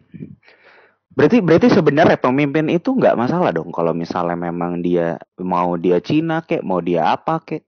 Berarti 1.12 1.44
berarti 1.44 1.68
sebenarnya 1.68 2.18
pemimpin 2.18 2.72
itu 2.72 2.96
nggak 2.96 3.20
masalah 3.20 3.52
dong 3.52 3.70
kalau 3.70 3.92
misalnya 3.92 4.34
memang 4.34 4.80
dia 4.80 5.20
mau 5.38 5.76
dia 5.76 6.00
Cina 6.00 6.42
kek, 6.42 6.64
mau 6.64 6.80
dia 6.80 7.14
apa 7.14 7.44
kek. 7.44 7.68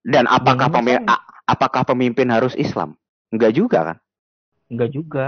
Dan 0.00 0.24
apakah 0.24 0.72
pemimpin 0.72 1.04
masalah. 1.04 1.44
apakah 1.44 1.82
pemimpin 1.84 2.32
harus 2.32 2.56
Islam? 2.56 2.96
Enggak 3.30 3.52
juga 3.54 3.78
kan? 3.84 3.98
enggak 4.70 4.90
juga 4.94 5.26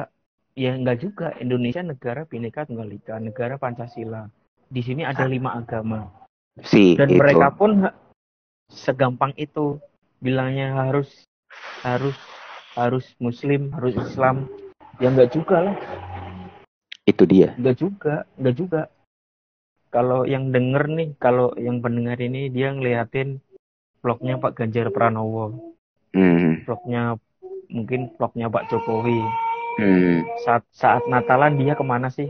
ya 0.54 0.72
enggak 0.78 1.02
juga 1.02 1.34
Indonesia 1.42 1.82
negara 1.82 2.22
Bhinneka 2.24 2.64
Tunggal 2.70 2.94
Ika 2.94 3.18
negara 3.18 3.58
Pancasila 3.58 4.30
di 4.72 4.80
sini 4.80 5.04
ada 5.04 5.28
lima 5.28 5.60
agama 5.60 6.08
Si 6.64 6.96
dan 6.96 7.12
itu. 7.12 7.20
mereka 7.20 7.52
pun 7.52 7.84
segampang 8.72 9.36
itu 9.36 9.76
bilangnya 10.18 10.72
harus 10.88 11.28
harus 11.84 12.16
harus 12.72 13.04
muslim 13.20 13.68
harus 13.76 13.92
Islam 14.00 14.48
ya 14.96 15.12
enggak 15.12 15.36
juga 15.36 15.56
lah 15.60 15.76
Itu 17.04 17.28
dia. 17.28 17.52
enggak 17.60 17.76
juga 17.76 18.14
enggak 18.40 18.56
juga 18.56 18.80
kalau 19.92 20.24
yang 20.24 20.48
denger 20.48 20.88
nih 20.88 21.08
kalau 21.20 21.52
yang 21.60 21.84
pendengar 21.84 22.16
ini 22.16 22.48
dia 22.48 22.72
ngeliatin 22.72 23.44
vlognya 24.00 24.40
Pak 24.40 24.56
Ganjar 24.56 24.88
Pranowo 24.88 25.76
Hmm. 26.12 26.60
vlognya 26.68 27.16
mungkin 27.68 28.12
vlognya 28.16 28.48
Pak 28.48 28.68
Jokowi 28.68 29.20
Hmm. 29.72 30.20
saat 30.44 30.64
saat 30.68 31.00
Natalan 31.08 31.56
dia 31.56 31.72
ke 31.72 31.80
mana 31.80 32.12
sih 32.12 32.28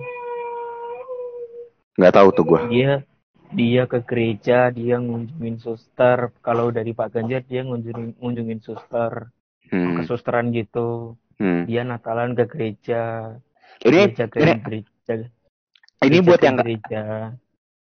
Nggak 1.97 2.15
tahu 2.15 2.29
tuh 2.33 2.45
gua. 2.47 2.61
dia 2.67 3.05
dia 3.53 3.85
ke 3.85 4.01
gereja 4.01 4.73
dia 4.73 4.97
ngunjungin 4.97 5.61
suster 5.61 6.33
kalau 6.41 6.73
dari 6.73 6.91
Pak 6.91 7.13
Ganjar 7.13 7.45
dia 7.45 7.61
ngunjungin 7.63 8.17
ngunjungin 8.17 8.61
suster 8.61 9.29
Hmm. 9.69 10.01
kesusteran 10.01 10.53
gitu 10.53 11.17
Hmm. 11.37 11.65
dia 11.65 11.81
Natalan 11.83 12.33
ke 12.33 12.45
gereja 12.45 13.35
Ini 13.81 14.13
gereja 14.13 14.25
ke 14.27 14.37
ini 14.39 14.53
gereja 14.59 15.13
ini 15.17 15.29
gereja 16.01 16.23
buat 16.23 16.41
yang 16.41 16.57
gereja 16.57 17.03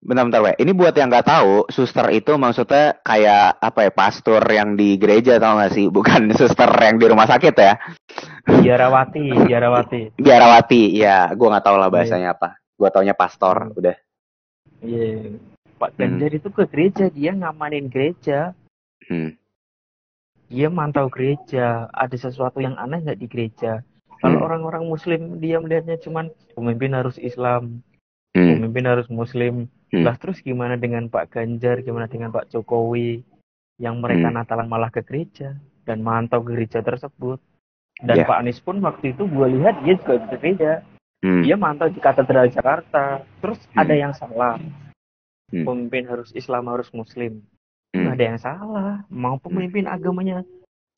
bentar-bentar 0.03 0.41
weh. 0.43 0.57
Ini 0.59 0.73
buat 0.75 0.91
yang 0.93 1.09
nggak 1.09 1.29
tahu, 1.31 1.71
suster 1.71 2.11
itu 2.11 2.35
maksudnya 2.35 2.99
kayak 3.01 3.55
apa 3.55 3.87
ya, 3.87 3.91
pastor 3.95 4.43
yang 4.51 4.75
di 4.75 4.99
gereja 4.99 5.39
tau 5.39 5.55
gak 5.55 5.71
sih? 5.71 5.87
Bukan 5.87 6.27
suster 6.43 6.67
yang 6.67 6.99
di 6.99 7.07
rumah 7.07 7.31
sakit 7.31 7.55
ya. 7.55 7.79
biarawati 8.43 9.47
biarawati 9.47 10.19
Biarawati, 10.19 10.83
ya, 10.99 11.31
gua 11.39 11.55
nggak 11.55 11.65
tahu 11.65 11.77
lah 11.79 11.87
Iya. 11.87 11.95
bahasanya 11.95 12.29
apa. 12.35 12.59
Gua 12.83 12.91
taunya 12.91 13.15
pastor, 13.15 13.71
udah. 13.79 13.95
iya 14.83 15.39
Pak 15.79 15.95
Hmm. 15.95 16.19
Ganjar 16.19 16.35
itu 16.35 16.51
ke 16.51 16.67
gereja 16.67 17.07
dia 17.07 17.31
ngamanin 17.31 17.87
gereja 17.87 18.59
Hmm. 19.07 19.39
dia 20.51 20.67
mantau 20.67 21.07
gereja 21.07 21.87
ada 21.95 22.17
sesuatu 22.19 22.59
yang 22.59 22.75
aneh 22.75 22.99
nggak 23.07 23.23
di 23.23 23.31
gereja 23.31 23.87
kalau 24.19 24.43
Hmm. 24.43 24.47
orang-orang 24.51 24.91
muslim 24.91 25.39
dia 25.39 25.63
melihatnya 25.63 25.95
cuman 26.03 26.35
pemimpin 26.59 26.91
harus 26.91 27.15
Islam 27.23 27.87
Hmm. 28.35 28.59
pemimpin 28.59 28.87
harus 28.91 29.07
muslim 29.07 29.71
Hmm. 29.95 30.03
lah 30.03 30.19
terus 30.19 30.43
gimana 30.43 30.75
dengan 30.75 31.07
Pak 31.07 31.39
Ganjar 31.39 31.87
gimana 31.87 32.11
dengan 32.11 32.35
Pak 32.35 32.51
Jokowi 32.51 33.23
yang 33.79 34.03
mereka 34.03 34.27
Hmm. 34.27 34.43
Natalan 34.43 34.67
malah 34.67 34.91
ke 34.91 35.07
gereja 35.07 35.55
dan 35.87 36.03
mantau 36.03 36.43
gereja 36.43 36.83
tersebut 36.83 37.39
dan 38.03 38.23
Ya. 38.23 38.27
Pak 38.27 38.43
Anies 38.43 38.59
pun 38.59 38.83
waktu 38.83 39.15
itu 39.15 39.31
gue 39.31 39.47
lihat 39.63 39.79
dia 39.87 39.95
juga 39.95 40.19
ke 40.27 40.35
gereja 40.43 40.83
Hmm. 41.23 41.41
dia 41.41 41.55
mantau 41.55 41.87
di 41.87 41.97
katedral 41.97 42.51
Jakarta 42.51 43.23
terus 43.39 43.63
Hmm. 43.71 43.79
ada 43.79 43.95
yang 43.95 44.13
salah 44.13 44.59
Hmm. 45.49 45.63
pemimpin 45.63 46.05
harus 46.05 46.35
Islam 46.35 46.67
harus 46.67 46.91
muslim 46.91 47.39
Hmm. 47.95 48.11
ada 48.11 48.23
yang 48.25 48.39
salah 48.39 49.07
mau 49.07 49.39
pemimpin 49.39 49.87
agamanya 49.87 50.43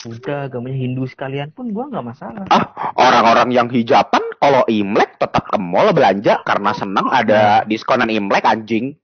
Buddha 0.00 0.46
agamanya 0.46 0.76
Hindu 0.76 1.04
sekalian 1.04 1.48
pun 1.50 1.72
gua 1.72 1.88
nggak 1.88 2.06
masalah 2.06 2.44
Ah, 2.48 2.64
orang-orang 2.94 3.52
yang 3.52 3.68
hijaban 3.68 4.20
kalau 4.36 4.64
Imlek 4.66 5.16
tetap 5.16 5.44
ke 5.44 5.56
mall 5.56 5.92
belanja 5.92 6.40
karena 6.42 6.72
senang 6.72 7.08
ada 7.08 7.64
diskonan 7.64 8.08
Imlek 8.08 8.44
anjing. 8.44 8.96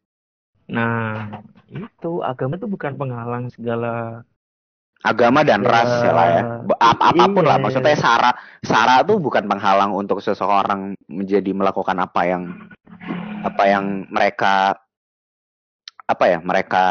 nah 0.68 1.40
itu 1.66 2.22
agama 2.22 2.54
itu 2.54 2.64
bukan 2.64 2.94
penghalang 2.94 3.50
segala 3.50 4.22
Agama 5.00 5.40
dan 5.40 5.64
Ya, 5.64 5.70
ras 5.70 5.92
ya 6.00 6.12
lah 6.12 6.26
ya. 6.28 6.42
Ap- 6.76 7.00
apa 7.02 7.24
pun 7.26 7.40
lah 7.42 7.56
iya. 7.56 7.64
maksudnya 7.64 7.96
sara 7.96 8.30
sara 8.60 9.00
tuh 9.00 9.16
bukan 9.16 9.48
penghalang 9.48 9.90
untuk 9.90 10.20
seseorang 10.20 10.92
menjadi 11.08 11.50
melakukan 11.50 11.96
apa 11.96 12.20
yang 12.24 12.42
apa 13.40 13.64
yang 13.64 13.84
mereka 14.08 14.76
apa 16.04 16.24
ya 16.26 16.38
mereka 16.40 16.84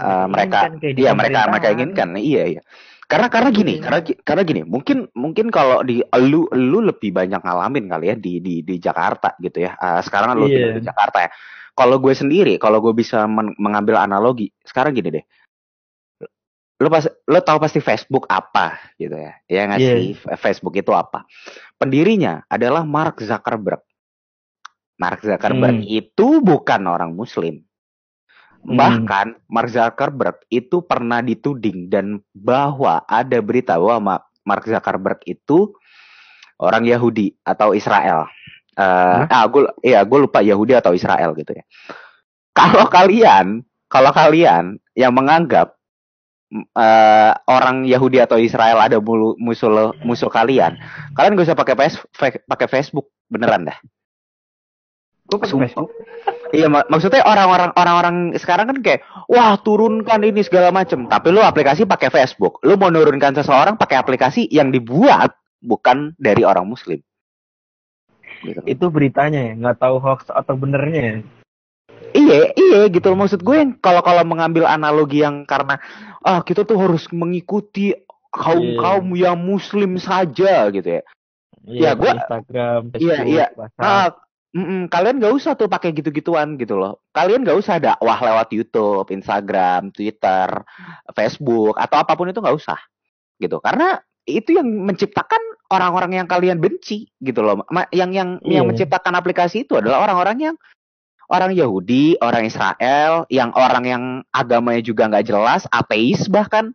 eh, 0.00 0.26
mereka 0.26 0.58
iya 0.86 1.12
mereka 1.12 1.40
mereka 1.50 1.68
inginkan 1.70 2.08
iya 2.16 2.44
iya 2.48 2.62
karena 3.04 3.26
karena 3.26 3.50
gini 3.50 3.74
Iya. 3.76 3.82
karena 3.84 3.98
karena 4.22 4.42
gini 4.46 4.60
mungkin 4.62 5.10
mungkin 5.12 5.50
kalau 5.50 5.82
di 5.82 5.98
lu 6.22 6.46
lu 6.48 6.78
lebih 6.80 7.10
banyak 7.10 7.42
ngalamin 7.42 7.90
kali 7.90 8.06
ya 8.06 8.16
di 8.16 8.38
di 8.38 8.54
di 8.62 8.74
Jakarta 8.78 9.34
gitu 9.36 9.60
ya 9.60 9.74
Eh, 9.74 10.00
sekarang 10.00 10.38
lu 10.38 10.46
Iya. 10.46 10.56
tinggal 10.56 10.72
di 10.78 10.84
Jakarta 10.86 11.18
ya 11.26 11.30
kalau 11.74 11.96
gue 11.98 12.14
sendiri 12.14 12.54
kalau 12.56 12.78
gue 12.78 12.94
bisa 12.94 13.26
men- 13.26 13.56
mengambil 13.58 13.98
analogi 13.98 14.48
sekarang 14.62 14.94
gini 14.94 15.10
deh 15.10 15.24
lu 16.80 16.88
pas 16.88 17.04
lu 17.04 17.40
tahu 17.44 17.58
pasti 17.60 17.78
Facebook 17.78 18.24
apa 18.26 18.80
gitu 18.96 19.12
ya 19.12 19.36
ya 19.46 19.60
nggak 19.68 19.78
Iya. 19.78 19.92
sih 20.00 20.04
Facebook 20.34 20.72
itu 20.74 20.90
apa 20.90 21.28
pendirinya 21.76 22.40
adalah 22.48 22.82
Mark 22.82 23.20
Zuckerberg 23.20 23.84
Mark 24.96 25.20
Zuckerberg 25.20 25.80
Hmm. 25.80 25.86
itu 25.86 26.40
bukan 26.40 26.80
orang 26.88 27.12
Muslim 27.12 27.60
Hmm. 28.60 28.76
Bahkan 28.76 29.26
Mark 29.48 29.72
Zuckerberg 29.72 30.36
itu 30.52 30.84
pernah 30.84 31.24
dituding 31.24 31.88
dan 31.88 32.20
bahwa 32.36 33.00
ada 33.08 33.40
berita 33.40 33.80
bahwa 33.80 33.96
Ma- 34.20 34.24
Mark 34.44 34.68
Zuckerberg 34.68 35.16
itu 35.24 35.72
orang 36.60 36.84
Yahudi 36.84 37.40
atau 37.40 37.72
Israel. 37.72 38.28
Eh, 38.76 39.20
ah, 39.24 39.48
gue, 39.48 39.64
iya, 39.80 40.04
gue 40.04 40.18
lupa 40.20 40.44
Yahudi 40.44 40.76
atau 40.76 40.92
Israel 40.92 41.32
gitu 41.40 41.56
ya. 41.56 41.64
Kalau 42.52 42.84
kalian, 42.84 43.64
kalau 43.88 44.12
kalian 44.12 44.76
yang 44.92 45.16
menganggap 45.16 45.79
eh, 46.52 47.32
orang 47.46 47.86
Yahudi 47.86 48.18
atau 48.18 48.36
Israel 48.36 48.82
ada 48.82 48.98
mulu- 48.98 49.38
musuh 49.38 49.94
musuh 50.02 50.28
kalian, 50.28 50.76
kalian 51.14 51.38
gak 51.38 51.46
usah 51.50 51.58
pakai 51.58 51.74
pakai 52.44 52.68
Facebook 52.68 53.10
beneran 53.30 53.70
dah. 53.70 53.78
Pakai. 55.30 55.46
Facebook 55.46 55.94
Iya, 56.50 56.66
mak- 56.66 56.90
maksudnya 56.90 57.22
orang-orang 57.22 57.70
orang-orang 57.78 58.34
sekarang 58.34 58.66
kan 58.66 58.78
kayak 58.82 59.06
wah 59.30 59.54
turunkan 59.62 60.18
ini 60.26 60.42
segala 60.42 60.74
macem. 60.74 61.06
Tapi 61.06 61.30
lu 61.30 61.38
aplikasi 61.38 61.86
pakai 61.86 62.10
Facebook. 62.10 62.58
Lu 62.66 62.74
mau 62.74 62.90
nurunkan 62.90 63.38
seseorang 63.38 63.78
pakai 63.78 64.02
aplikasi 64.02 64.50
yang 64.50 64.74
dibuat 64.74 65.30
bukan 65.62 66.10
dari 66.18 66.42
orang 66.42 66.66
Muslim. 66.66 66.98
Gitu. 68.40 68.56
itu 68.64 68.86
beritanya 68.88 69.52
ya 69.52 69.52
nggak 69.52 69.78
tahu 69.84 70.00
hoax 70.00 70.32
atau 70.32 70.56
benernya 70.56 71.00
ya 71.04 71.16
Iya, 72.10 72.50
iya 72.58 72.80
gitu. 72.90 73.14
Maksud 73.14 73.40
gue 73.46 73.56
yang 73.56 73.70
kalau 73.78 74.02
kalau 74.02 74.26
mengambil 74.26 74.66
analogi 74.66 75.22
yang 75.22 75.46
karena 75.46 75.78
ah 76.26 76.42
kita 76.42 76.66
tuh 76.66 76.78
harus 76.78 77.06
mengikuti 77.14 77.94
kaum 78.30 78.62
Iya. 78.62 78.78
kaum 78.78 79.06
yang 79.14 79.38
Muslim 79.38 79.98
saja 79.98 80.70
gitu 80.70 80.88
ya. 81.00 81.02
Iya, 81.66 81.82
Ya, 81.82 81.90
gua- 81.94 82.16
Instagram 82.18 82.80
Iya, 82.96 83.16
Facebook 83.20 83.30
iya. 83.30 83.46
Ah, 83.78 84.08
mm-mm, 84.56 84.80
kalian 84.90 85.22
gak 85.22 85.34
usah 85.36 85.52
tuh 85.54 85.68
pakai 85.70 85.94
gitu-gituan 85.94 86.56
gitu 86.58 86.74
loh. 86.80 87.04
Kalian 87.14 87.46
gak 87.46 87.58
usah 87.58 87.78
dakwah 87.78 88.18
lewat 88.18 88.48
YouTube, 88.50 89.06
Instagram, 89.12 89.92
Twitter, 89.94 90.66
Facebook 91.14 91.76
atau 91.78 91.96
apa 92.00 92.12
pun 92.18 92.32
itu 92.32 92.42
gak 92.42 92.56
usah 92.58 92.80
gitu. 93.38 93.60
Karena 93.62 94.00
itu 94.26 94.56
yang 94.56 94.66
menciptakan 94.66 95.40
orang-orang 95.70 96.22
yang 96.22 96.26
kalian 96.26 96.58
benci 96.58 97.06
gitu 97.22 97.44
loh. 97.44 97.62
Yang 97.94 98.10
yang 98.14 98.28
yeah. 98.42 98.60
yang 98.60 98.64
menciptakan 98.66 99.14
aplikasi 99.14 99.62
itu 99.68 99.78
adalah 99.78 100.02
orang-orang 100.02 100.52
yang 100.52 100.56
orang 101.30 101.54
Yahudi, 101.54 102.18
orang 102.18 102.44
Israel, 102.44 103.24
yang 103.30 103.54
orang 103.54 103.84
yang 103.86 104.02
agamanya 104.34 104.82
juga 104.82 105.06
nggak 105.06 105.30
jelas, 105.30 105.64
ateis 105.70 106.26
bahkan. 106.26 106.74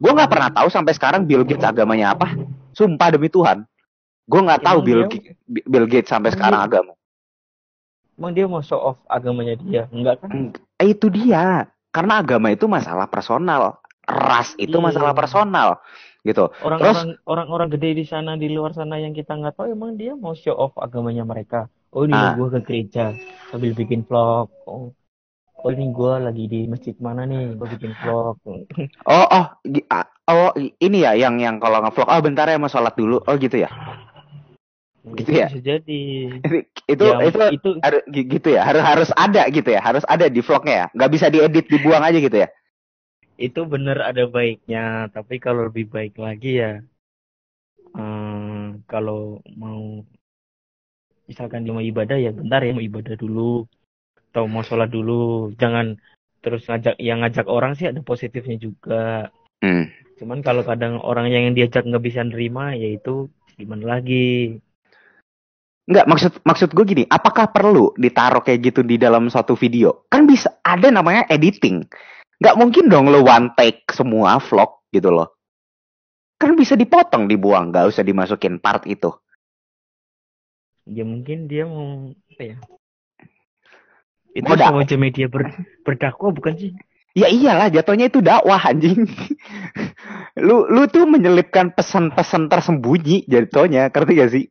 Gue 0.00 0.14
nggak 0.14 0.30
pernah 0.30 0.50
tahu 0.54 0.70
sampai 0.72 0.96
sekarang 0.96 1.28
Bill 1.28 1.44
Gates 1.44 1.66
agamanya 1.66 2.14
apa. 2.16 2.32
Sumpah 2.72 3.12
demi 3.12 3.28
Tuhan. 3.28 3.66
Gue 4.24 4.40
nggak 4.40 4.64
tahu 4.64 4.78
Bill, 4.80 5.10
dia, 5.10 5.34
Bill 5.44 5.86
Gates 5.90 6.08
sampai 6.08 6.32
sekarang 6.32 6.62
dia, 6.62 6.68
agama. 6.70 6.92
Emang 8.16 8.32
dia 8.32 8.46
mau 8.48 8.62
show 8.64 8.80
off 8.80 8.98
agamanya 9.10 9.58
dia? 9.60 9.90
Enggak 9.92 10.24
kan? 10.24 10.54
Eh, 10.80 10.94
itu 10.94 11.10
dia. 11.12 11.68
Karena 11.92 12.22
agama 12.22 12.54
itu 12.54 12.64
masalah 12.70 13.10
personal. 13.10 13.82
Ras 14.08 14.56
itu 14.56 14.72
iya. 14.72 14.84
masalah 14.88 15.12
personal 15.12 15.84
gitu. 16.26 16.50
Orang-orang 16.60 17.16
orang-orang 17.24 17.68
gede 17.72 17.90
di 18.02 18.04
sana 18.04 18.36
di 18.36 18.52
luar 18.52 18.76
sana 18.76 19.00
yang 19.00 19.16
kita 19.16 19.36
nggak 19.36 19.56
tahu 19.56 19.72
emang 19.72 19.96
dia 19.96 20.12
mau 20.18 20.36
show 20.36 20.56
off 20.56 20.76
agamanya 20.76 21.24
mereka. 21.24 21.72
Oh 21.92 22.04
ini 22.04 22.14
ah. 22.14 22.36
gue 22.36 22.48
ke 22.52 22.60
gereja 22.64 23.16
sambil 23.48 23.72
bikin 23.72 24.04
vlog. 24.04 24.52
Oh, 24.68 24.92
oh 25.64 25.70
ini 25.72 25.88
gue 25.88 26.12
lagi 26.20 26.44
di 26.44 26.60
masjid 26.68 26.92
mana 27.00 27.24
nih 27.24 27.56
gue 27.56 27.66
bikin 27.78 27.92
vlog. 28.04 28.36
oh 29.08 29.26
oh 29.32 29.46
oh 30.28 30.50
ini 30.56 31.04
ya 31.04 31.16
yang 31.16 31.40
yang 31.40 31.56
kalau 31.56 31.80
ngevlog 31.80 32.08
oh 32.08 32.20
bentar 32.20 32.44
ya 32.48 32.60
mau 32.60 32.68
sholat 32.68 32.92
dulu 32.92 33.24
oh 33.24 33.34
gitu 33.40 33.64
ya. 33.64 33.70
Gitu 35.08 35.30
ya. 35.32 35.48
Bisa 35.48 35.64
jadi. 35.64 36.02
itu 36.88 37.04
ya, 37.04 37.16
itu 37.20 37.38
itu 37.52 37.70
harus 37.84 38.02
gitu 38.08 38.48
ya 38.48 38.62
harus 38.64 38.80
harus 38.80 39.10
ada 39.12 39.44
gitu 39.52 39.68
ya 39.68 39.80
harus 39.84 40.04
ada 40.08 40.24
di 40.32 40.40
vlognya 40.40 40.74
ya 40.74 40.86
nggak 40.96 41.10
bisa 41.12 41.26
diedit 41.28 41.68
dibuang 41.68 42.00
aja 42.00 42.16
gitu 42.16 42.32
ya 42.32 42.48
itu 43.36 43.60
benar 43.68 44.08
ada 44.08 44.24
baiknya 44.24 45.12
tapi 45.12 45.36
kalau 45.36 45.68
lebih 45.68 45.92
baik 45.92 46.16
lagi 46.16 46.64
ya 46.64 46.80
um, 47.92 48.80
kalau 48.88 49.44
mau 49.52 50.00
misalkan 51.28 51.62
dia 51.62 51.76
mau 51.76 51.84
ibadah 51.84 52.16
ya 52.16 52.32
bentar 52.32 52.64
ya 52.64 52.72
mau 52.72 52.82
ibadah 52.82 53.14
dulu. 53.14 53.68
Atau 54.32 54.48
mau 54.48 54.64
sholat 54.64 54.88
dulu. 54.88 55.52
Jangan 55.60 56.00
terus 56.40 56.64
ngajak 56.64 56.96
yang 56.98 57.20
ngajak 57.20 57.46
orang 57.46 57.76
sih 57.76 57.86
ada 57.86 58.00
positifnya 58.00 58.56
juga. 58.56 59.28
Hmm. 59.58 59.90
cuman 60.18 60.38
kalau 60.42 60.62
kadang 60.62 61.02
orang 61.02 61.30
yang 61.30 61.50
diajak 61.50 61.82
nggak 61.82 62.02
bisa 62.02 62.22
nerima 62.22 62.74
ya 62.74 62.94
itu 62.94 63.30
gimana 63.58 63.98
lagi? 63.98 64.58
Enggak, 65.90 66.06
maksud 66.10 66.32
maksud 66.42 66.68
gue 66.74 66.84
gini, 66.86 67.04
apakah 67.06 67.50
perlu 67.50 67.94
ditaruh 67.94 68.42
kayak 68.42 68.70
gitu 68.70 68.80
di 68.82 68.98
dalam 68.98 69.30
suatu 69.30 69.54
video? 69.54 70.06
Kan 70.10 70.26
bisa 70.26 70.58
ada 70.62 70.90
namanya 70.90 71.26
editing. 71.30 71.86
Nggak 72.38 72.58
mungkin 72.58 72.84
dong 72.86 73.10
lo 73.10 73.26
one 73.26 73.50
take 73.58 73.82
semua 73.94 74.38
vlog 74.42 74.78
gitu 74.94 75.10
loh. 75.10 75.38
Kan 76.38 76.54
bisa 76.54 76.78
dipotong 76.78 77.26
dibuang 77.26 77.74
nggak 77.74 77.90
usah 77.90 78.06
dimasukin 78.06 78.62
part 78.62 78.86
itu 78.86 79.10
ya 80.88 81.04
mungkin 81.04 81.46
dia 81.46 81.68
mau 81.68 82.16
apa 82.34 82.42
ya? 82.42 82.56
Itu 84.32 84.48
mau 84.48 84.84
media 84.84 85.26
ber, 85.28 85.52
berdakwah 85.84 86.32
bukan 86.32 86.54
sih? 86.56 86.72
Ya 87.16 87.26
iyalah 87.26 87.72
jatuhnya 87.72 88.06
itu 88.12 88.22
dakwah 88.22 88.60
anjing. 88.62 89.04
Lu 90.46 90.70
lu 90.70 90.86
tuh 90.86 91.02
menyelipkan 91.02 91.74
pesan-pesan 91.74 92.46
tersembunyi 92.46 93.26
jatuhnya 93.26 93.90
ngerti 93.90 94.12
gak 94.14 94.30
sih? 94.30 94.46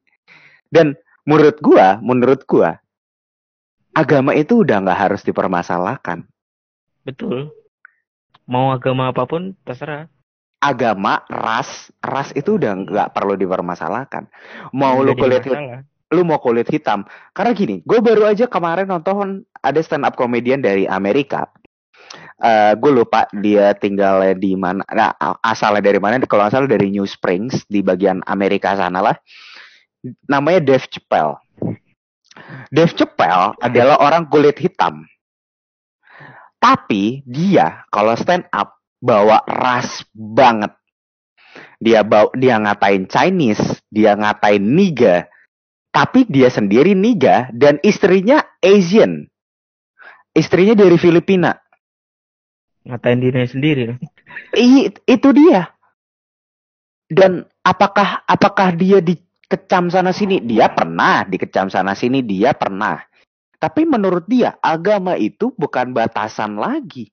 Dan 0.67 0.99
menurut 1.23 1.63
gua 1.63 1.95
menurut 2.03 2.43
gua 2.43 2.83
agama 3.95 4.35
itu 4.35 4.67
udah 4.67 4.83
nggak 4.83 4.99
harus 4.99 5.23
dipermasalahkan. 5.23 6.27
Betul. 7.07 7.55
Mau 8.43 8.75
agama 8.75 9.15
apa 9.15 9.23
pun 9.23 9.55
terserah. 9.63 10.11
Agama 10.59 11.23
ras 11.31 11.87
ras 12.03 12.35
itu 12.35 12.59
udah 12.59 12.83
nggak 12.83 13.09
perlu 13.15 13.39
dipermasalahkan. 13.39 14.27
Mau 14.75 14.99
lu 14.99 15.15
kulit 15.15 15.47
hitam 15.47 15.87
lu 16.13 16.23
mau 16.23 16.39
kulit 16.39 16.67
hitam. 16.71 17.03
Karena 17.35 17.51
gini 17.51 17.83
gue 17.83 17.99
baru 17.99 18.27
aja 18.27 18.47
kemarin 18.47 18.87
nonton 18.87 19.43
ada 19.59 19.79
stand 19.83 20.07
up 20.07 20.15
komedian 20.15 20.63
dari 20.63 20.87
Amerika. 20.87 21.47
Uh, 22.37 22.71
eh, 22.71 22.73
gue 22.77 22.91
lupa 22.93 23.25
dia 23.33 23.73
tinggalnya 23.73 24.37
di 24.37 24.53
mana 24.53 24.85
nah, 24.93 25.11
asalnya 25.41 25.81
dari 25.81 25.97
mana 25.97 26.21
kalau 26.29 26.45
asal 26.45 26.69
dari 26.69 26.93
New 26.93 27.03
Springs 27.09 27.65
di 27.65 27.81
bagian 27.81 28.21
Amerika 28.29 28.77
sana 28.77 29.01
lah. 29.03 29.17
Namanya 30.29 30.63
Dave 30.63 30.87
Chappelle. 30.87 31.41
Dave 32.69 32.93
Chappelle 32.93 33.57
adalah 33.59 33.99
orang 33.99 34.29
kulit 34.29 34.55
hitam. 34.61 35.03
Tapi 36.57 37.25
dia 37.25 37.83
kalau 37.89 38.13
stand 38.17 38.45
up 38.53 38.77
bawa 39.01 39.45
ras 39.45 40.05
banget. 40.13 40.73
Dia 41.77 42.01
bawa 42.01 42.33
dia 42.33 42.57
ngatain 42.57 43.05
Chinese, 43.09 43.81
dia 43.89 44.17
ngatain 44.17 44.61
niga. 44.61 45.29
Tapi 45.97 46.29
dia 46.29 46.53
sendiri 46.53 46.93
niga 46.93 47.49
dan 47.49 47.81
istrinya 47.81 48.45
Asian. 48.61 49.25
Istrinya 50.29 50.77
dari 50.77 50.93
Filipina. 50.93 51.57
Ngatain 52.85 53.17
dirinya 53.17 53.49
sendiri. 53.49 53.97
I, 54.53 54.93
itu 54.93 55.29
dia. 55.33 55.73
Dan 57.09 57.49
apakah 57.65 58.21
apakah 58.29 58.77
dia 58.77 59.01
dikecam 59.01 59.89
sana 59.89 60.13
sini? 60.13 60.37
Dia 60.45 60.69
pernah 60.69 61.25
dikecam 61.25 61.73
sana 61.73 61.97
sini, 61.97 62.21
dia 62.21 62.53
pernah. 62.53 63.01
Tapi 63.57 63.89
menurut 63.89 64.29
dia 64.29 64.53
agama 64.61 65.17
itu 65.17 65.49
bukan 65.57 65.97
batasan 65.97 66.61
lagi. 66.61 67.09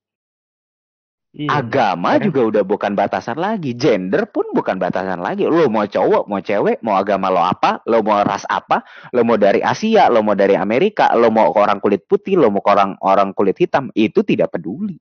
Iya. 1.35 1.51
Agama 1.51 2.15
juga 2.15 2.47
udah 2.47 2.63
bukan 2.63 2.95
batasan 2.95 3.35
lagi, 3.35 3.75
gender 3.75 4.23
pun 4.31 4.55
bukan 4.55 4.79
batasan 4.79 5.19
lagi. 5.19 5.43
Lo 5.43 5.67
mau 5.67 5.83
cowok, 5.83 6.31
mau 6.31 6.39
cewek, 6.39 6.79
mau 6.79 6.95
agama 6.95 7.27
lo 7.27 7.43
apa, 7.43 7.83
lo 7.91 7.99
mau 7.99 8.23
ras 8.23 8.47
apa, 8.47 8.87
lo 9.11 9.27
mau 9.27 9.35
dari 9.35 9.59
Asia, 9.59 10.07
lo 10.07 10.23
mau 10.23 10.31
dari 10.31 10.55
Amerika, 10.55 11.11
lo 11.11 11.27
mau 11.27 11.51
orang 11.51 11.83
kulit 11.83 12.07
putih, 12.07 12.39
lo 12.39 12.47
mau 12.47 12.63
orang 12.63 12.95
orang 13.03 13.35
kulit 13.35 13.59
hitam, 13.59 13.91
itu 13.91 14.23
tidak 14.23 14.55
peduli. 14.55 14.95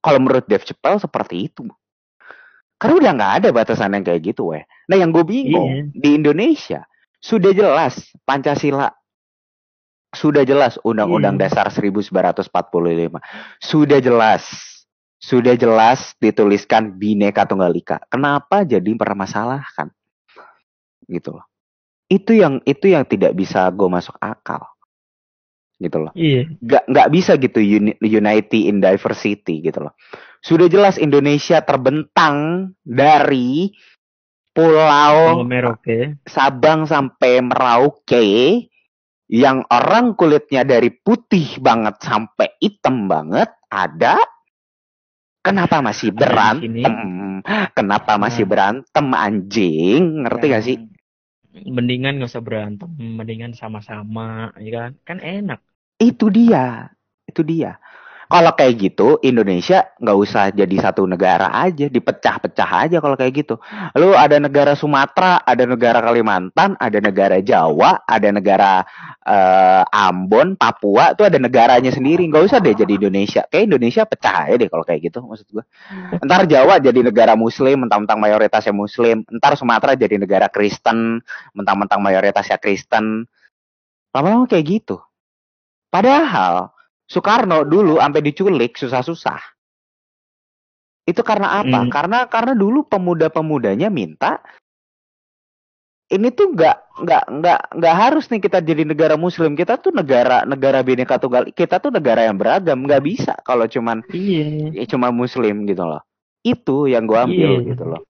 Kalau 0.00 0.24
menurut 0.24 0.48
Dave 0.48 0.64
Chappelle 0.64 0.96
seperti 0.96 1.52
itu. 1.52 1.68
Karena 2.80 2.94
udah 2.96 3.12
nggak 3.12 3.32
ada 3.44 3.48
batasan 3.52 3.92
yang 3.92 4.04
kayak 4.08 4.24
gitu, 4.24 4.56
weh. 4.56 4.64
Nah 4.88 4.96
yang 4.96 5.12
gue 5.12 5.20
bingung 5.20 5.92
iya. 5.92 6.00
di 6.00 6.16
Indonesia 6.16 6.80
sudah 7.20 7.52
jelas 7.52 8.08
Pancasila 8.24 8.88
sudah 10.10 10.42
jelas 10.42 10.74
Undang-Undang 10.82 11.38
hmm. 11.38 11.42
Dasar 11.46 11.70
1945. 11.70 12.50
Sudah 13.62 13.98
jelas. 14.02 14.42
Sudah 15.20 15.52
jelas 15.52 16.16
dituliskan 16.16 16.96
Bhinneka 16.96 17.44
Tunggal 17.44 17.76
Ika. 17.76 18.08
Kenapa 18.08 18.64
jadi 18.64 18.88
permasalahan? 18.96 19.92
Gitu 21.04 21.36
loh. 21.36 21.44
Itu 22.08 22.32
yang 22.32 22.64
itu 22.64 22.88
yang 22.88 23.04
tidak 23.04 23.36
bisa 23.36 23.68
gue 23.68 23.84
masuk 23.84 24.16
akal. 24.16 24.64
Gitu 25.76 25.96
loh. 26.00 26.12
Iya. 26.16 26.48
Gak, 26.64 26.84
gak 26.88 27.08
bisa 27.12 27.36
gitu 27.36 27.60
unity 28.00 28.72
in 28.72 28.80
diversity 28.80 29.60
gitu 29.60 29.84
loh. 29.84 29.92
Sudah 30.40 30.72
jelas 30.72 30.96
Indonesia 30.96 31.60
terbentang 31.60 32.72
dari 32.80 33.76
pulau 34.56 35.44
Merauke. 35.44 36.16
Sabang 36.24 36.88
sampai 36.88 37.44
Merauke 37.44 38.24
yang 39.30 39.62
orang 39.70 40.16
kulitnya 40.18 40.66
dari 40.66 40.90
putih 40.90 41.60
banget 41.62 42.02
sampai 42.02 42.56
hitam 42.58 43.06
banget 43.06 43.52
ada 43.70 44.18
kenapa 45.40 45.80
masih 45.84 46.12
berantem 46.12 47.42
kenapa 47.72 48.16
masih 48.20 48.44
nah. 48.44 48.50
berantem 48.50 49.06
anjing? 49.16 50.02
Ngerti 50.24 50.46
nah, 50.46 50.52
gak 50.52 50.64
sih? 50.64 50.76
Mendingan 51.66 52.20
gak 52.22 52.30
usah 52.30 52.44
berantem 52.44 52.90
mendingan 52.98 53.52
sama-sama 53.56 54.54
ya 54.60 54.70
kan? 54.70 54.90
Kan 55.04 55.18
enak. 55.18 55.60
Itu 56.00 56.32
dia 56.32 56.92
itu 57.30 57.46
dia 57.46 57.78
kalau 58.30 58.54
kayak 58.54 58.78
gitu 58.78 59.18
Indonesia 59.26 59.90
nggak 59.98 60.18
usah 60.22 60.54
jadi 60.54 60.76
satu 60.78 61.02
negara 61.02 61.50
aja, 61.50 61.90
dipecah-pecah 61.90 62.70
aja 62.86 63.02
kalau 63.02 63.18
kayak 63.18 63.42
gitu. 63.42 63.58
Lu 63.98 64.14
ada 64.14 64.38
negara 64.38 64.78
Sumatera, 64.78 65.42
ada 65.42 65.66
negara 65.66 65.98
Kalimantan, 65.98 66.78
ada 66.78 67.02
negara 67.02 67.42
Jawa, 67.42 68.06
ada 68.06 68.30
negara 68.30 68.86
uh, 69.26 69.82
Ambon, 69.90 70.54
Papua, 70.54 71.18
tuh 71.18 71.26
ada 71.26 71.42
negaranya 71.42 71.90
sendiri. 71.90 72.30
Nggak 72.30 72.54
usah 72.54 72.62
deh 72.62 72.70
jadi 72.70 73.02
Indonesia. 73.02 73.42
Kayak 73.50 73.74
Indonesia 73.74 74.02
pecah 74.06 74.46
aja 74.46 74.54
deh 74.54 74.70
kalau 74.70 74.86
kayak 74.86 75.10
gitu 75.10 75.18
maksud 75.26 75.46
gua. 75.50 75.66
Ntar 76.22 76.46
Jawa 76.46 76.78
jadi 76.78 77.02
negara 77.02 77.34
Muslim, 77.34 77.82
mentang-mentang 77.82 78.22
mayoritasnya 78.22 78.70
Muslim. 78.70 79.26
Ntar 79.26 79.58
Sumatera 79.58 79.98
jadi 79.98 80.22
negara 80.22 80.46
Kristen, 80.46 81.18
mentang-mentang 81.50 81.98
mayoritasnya 81.98 82.62
Kristen. 82.62 83.26
Lama-lama 84.14 84.46
kayak 84.46 84.64
gitu. 84.70 85.02
Padahal 85.90 86.70
Soekarno 87.10 87.66
dulu 87.66 87.98
sampai 87.98 88.22
diculik 88.22 88.78
susah-susah. 88.78 89.40
Itu 91.02 91.26
karena 91.26 91.58
apa? 91.58 91.82
Hmm. 91.82 91.90
Karena 91.90 92.30
karena 92.30 92.54
dulu 92.54 92.86
pemuda-pemudanya 92.86 93.90
minta 93.90 94.38
ini 96.10 96.30
tuh 96.30 96.54
nggak 96.54 97.02
nggak 97.02 97.24
nggak 97.38 97.60
nggak 97.82 97.96
harus 97.98 98.26
nih 98.30 98.42
kita 98.42 98.58
jadi 98.62 98.82
negara 98.82 99.14
muslim 99.14 99.54
kita 99.54 99.78
tuh 99.78 99.94
negara 99.94 100.42
negara 100.42 100.82
bineka 100.82 101.22
tunggal 101.22 101.46
kita 101.54 101.78
tuh 101.78 101.94
negara 101.94 102.26
yang 102.26 102.34
beragam 102.34 102.82
nggak 102.82 103.02
bisa 103.06 103.38
kalau 103.46 103.70
cuman 103.70 104.02
iya. 104.10 104.74
ya 104.74 104.84
cuma 104.90 105.14
muslim 105.14 105.70
gitu 105.70 105.86
loh 105.86 106.02
itu 106.42 106.90
yang 106.90 107.06
gua 107.06 107.30
ambil 107.30 107.62
iya. 107.62 107.66
gitu 107.74 107.84
loh 107.86 108.02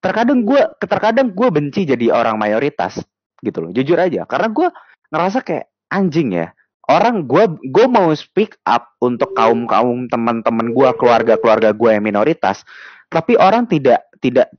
terkadang 0.00 0.40
gue 0.48 0.60
terkadang 0.80 1.28
gue 1.36 1.48
benci 1.52 1.84
jadi 1.84 2.16
orang 2.16 2.40
mayoritas 2.40 3.04
gitu 3.44 3.68
loh 3.68 3.70
jujur 3.70 4.00
aja 4.00 4.24
karena 4.24 4.48
gue 4.48 4.68
ngerasa 5.12 5.44
kayak 5.44 5.68
anjing 5.92 6.32
ya 6.32 6.48
orang 6.90 7.22
gue 7.24 7.44
gue 7.70 7.86
mau 7.86 8.10
speak 8.10 8.58
up 8.66 8.98
untuk 8.98 9.30
kaum 9.38 9.70
kaum 9.70 10.10
teman-teman 10.10 10.74
gue 10.74 10.88
keluarga 10.98 11.38
keluarga 11.38 11.70
gue 11.70 11.90
yang 11.94 12.02
minoritas. 12.02 12.66
Tapi 13.06 13.38
orang 13.38 13.70
tidak 13.70 14.10
tidak 14.18 14.50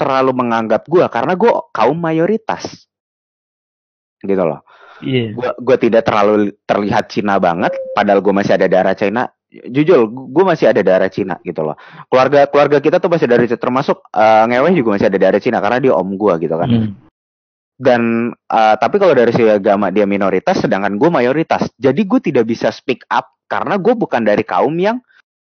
terlalu 0.00 0.32
menganggap 0.32 0.88
gue 0.88 1.04
karena 1.12 1.36
gue 1.36 1.52
kaum 1.76 1.98
mayoritas. 2.00 2.88
Gitu 4.24 4.40
loh. 4.40 4.64
Iya. 5.02 5.34
gue 5.34 5.50
gue 5.58 5.76
tidak 5.90 6.06
terlalu 6.06 6.54
terlihat 6.64 7.10
Cina 7.10 7.36
banget 7.42 7.74
padahal 7.98 8.22
gue 8.24 8.32
masih 8.32 8.56
ada 8.56 8.66
darah 8.70 8.96
Cina. 8.96 9.28
Jujur 9.54 10.10
gue 10.10 10.44
masih 10.46 10.70
ada 10.70 10.80
darah 10.80 11.10
Cina 11.12 11.36
gitu 11.44 11.60
loh. 11.62 11.76
Keluarga 12.08 12.48
keluarga 12.48 12.78
kita 12.80 12.96
tuh 13.02 13.10
masih 13.12 13.28
dari 13.28 13.46
termasuk 13.50 14.00
uh, 14.14 14.44
ngeweh 14.48 14.72
juga 14.74 14.98
masih 14.98 15.06
ada 15.12 15.18
darah 15.20 15.42
Cina 15.42 15.58
karena 15.60 15.78
dia 15.82 15.92
om 15.92 16.08
gue 16.14 16.34
gitu 16.40 16.56
kan. 16.56 16.68
Hmm. 16.70 17.03
Dan 17.74 18.30
uh, 18.30 18.74
tapi 18.78 19.02
kalau 19.02 19.18
dari 19.18 19.34
segi 19.34 19.50
agama 19.50 19.90
dia 19.90 20.06
minoritas 20.06 20.62
sedangkan 20.62 20.94
gue 20.94 21.10
mayoritas. 21.10 21.66
Jadi 21.74 22.06
gue 22.06 22.20
tidak 22.22 22.46
bisa 22.46 22.70
speak 22.70 23.02
up 23.10 23.34
karena 23.50 23.74
gue 23.78 23.94
bukan 23.98 24.22
dari 24.22 24.46
kaum 24.46 24.74
yang 24.78 25.02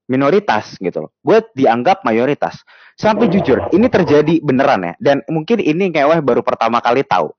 minoritas 0.07 0.79
gitu 0.79 1.07
loh. 1.07 1.11
Gue 1.19 1.43
dianggap 1.53 2.07
mayoritas. 2.07 2.63
Sampai 2.95 3.27
jujur 3.27 3.67
ini 3.75 3.91
terjadi 3.91 4.39
beneran 4.39 4.87
ya. 4.87 4.93
Dan 4.95 5.27
mungkin 5.27 5.59
ini 5.59 5.91
ngeweh 5.91 6.23
baru 6.23 6.39
pertama 6.39 6.79
kali 6.79 7.03
tahu. 7.03 7.35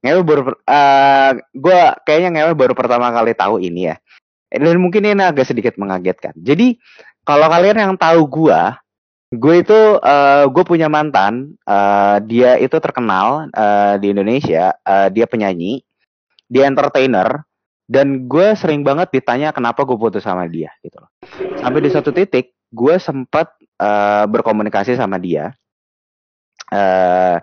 Ngeweh 0.00 0.24
baru 0.24 0.42
uh, 0.56 1.30
gue 1.52 1.80
kayaknya 2.08 2.30
ngeweh 2.40 2.54
baru 2.56 2.72
pertama 2.72 3.12
kali 3.12 3.36
tahu 3.36 3.60
ini 3.60 3.92
ya. 3.92 3.96
Dan 4.48 4.80
mungkin 4.80 5.04
ini 5.04 5.20
agak 5.20 5.44
sedikit 5.44 5.76
mengagetkan. 5.76 6.32
Jadi 6.40 6.80
kalau 7.20 7.52
kalian 7.52 7.76
yang 7.76 7.94
tahu 8.00 8.24
gue 8.24 8.60
gue 9.28 9.54
itu 9.60 9.80
uh, 10.00 10.48
gue 10.48 10.64
punya 10.64 10.88
mantan 10.88 11.52
uh, 11.68 12.16
dia 12.24 12.56
itu 12.56 12.80
terkenal 12.80 13.52
uh, 13.52 14.00
di 14.00 14.16
Indonesia 14.16 14.72
uh, 14.88 15.12
dia 15.12 15.28
penyanyi 15.28 15.84
dia 16.48 16.64
entertainer 16.64 17.44
dan 17.84 18.24
gue 18.24 18.56
sering 18.56 18.80
banget 18.84 19.12
ditanya 19.12 19.52
kenapa 19.52 19.84
gue 19.84 19.96
putus 19.96 20.24
sama 20.24 20.44
dia 20.48 20.68
gitu 20.84 21.00
loh. 21.00 21.12
Sampai 21.60 21.80
di 21.80 21.88
satu 21.92 22.12
titik 22.12 22.56
gue 22.72 22.96
sempat 23.00 23.52
uh, 23.80 24.24
berkomunikasi 24.28 24.96
sama 24.96 25.16
dia 25.20 25.52
uh, 26.72 27.36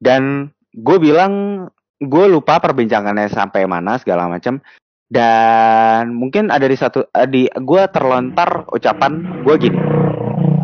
dan 0.00 0.52
gue 0.72 0.96
bilang 1.00 1.64
gue 2.00 2.26
lupa 2.28 2.60
perbincangannya 2.60 3.28
sampai 3.32 3.64
mana 3.64 3.96
segala 4.00 4.28
macam 4.28 4.60
dan 5.08 6.12
mungkin 6.16 6.48
ada 6.48 6.64
di 6.64 6.76
satu 6.76 7.08
di 7.28 7.48
gue 7.48 7.82
terlontar 7.92 8.68
ucapan 8.72 9.44
gue 9.44 9.54
gini 9.60 9.80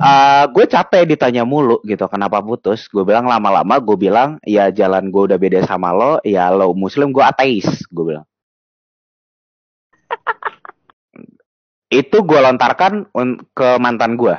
uh, 0.01 0.45
gue 0.49 0.65
capek 0.67 1.05
ditanya 1.05 1.45
mulu 1.45 1.79
gitu 1.85 2.09
kenapa 2.09 2.41
putus? 2.41 2.89
Gue 2.89 3.05
bilang 3.05 3.29
lama-lama 3.29 3.77
gue 3.79 3.97
bilang 4.01 4.41
ya 4.43 4.73
jalan 4.73 5.13
gue 5.13 5.23
udah 5.31 5.39
beda 5.39 5.63
sama 5.69 5.93
lo 5.93 6.19
ya 6.25 6.49
lo 6.51 6.73
muslim 6.73 7.13
gue 7.13 7.23
ateis 7.23 7.69
gue 7.93 8.05
bilang. 8.05 8.27
Itu 12.01 12.23
gue 12.25 12.41
lontarkan 12.41 13.13
ke 13.53 13.69
mantan 13.79 14.17
gue 14.17 14.35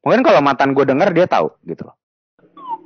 mungkin 0.00 0.24
kalau 0.24 0.40
mantan 0.40 0.72
gue 0.72 0.84
denger 0.84 1.12
dia 1.12 1.26
tahu 1.28 1.52
gitu 1.68 1.84
loh. 1.88 1.96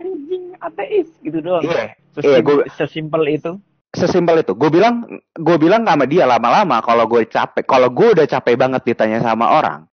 Anjing 0.03 0.55
ateis 0.59 1.09
gitu 1.23 1.39
doang. 1.43 1.63
iya. 1.63 1.95
Iya, 2.15 2.47
gua- 2.47 2.63
sesimpel 2.79 3.27
itu. 3.27 3.59
sesimpel 3.91 4.47
itu. 4.47 4.55
Gue 4.55 4.71
bilang 4.71 5.03
gue 5.35 5.57
bilang 5.59 5.83
sama 5.83 6.07
dia 6.07 6.27
lama-lama 6.27 6.79
kalau 6.83 7.07
gue 7.11 7.27
capek 7.27 7.67
kalau 7.67 7.91
gue 7.91 8.15
udah 8.15 8.27
capek 8.27 8.55
banget 8.55 8.83
ditanya 8.87 9.19
sama 9.23 9.51
orang 9.51 9.87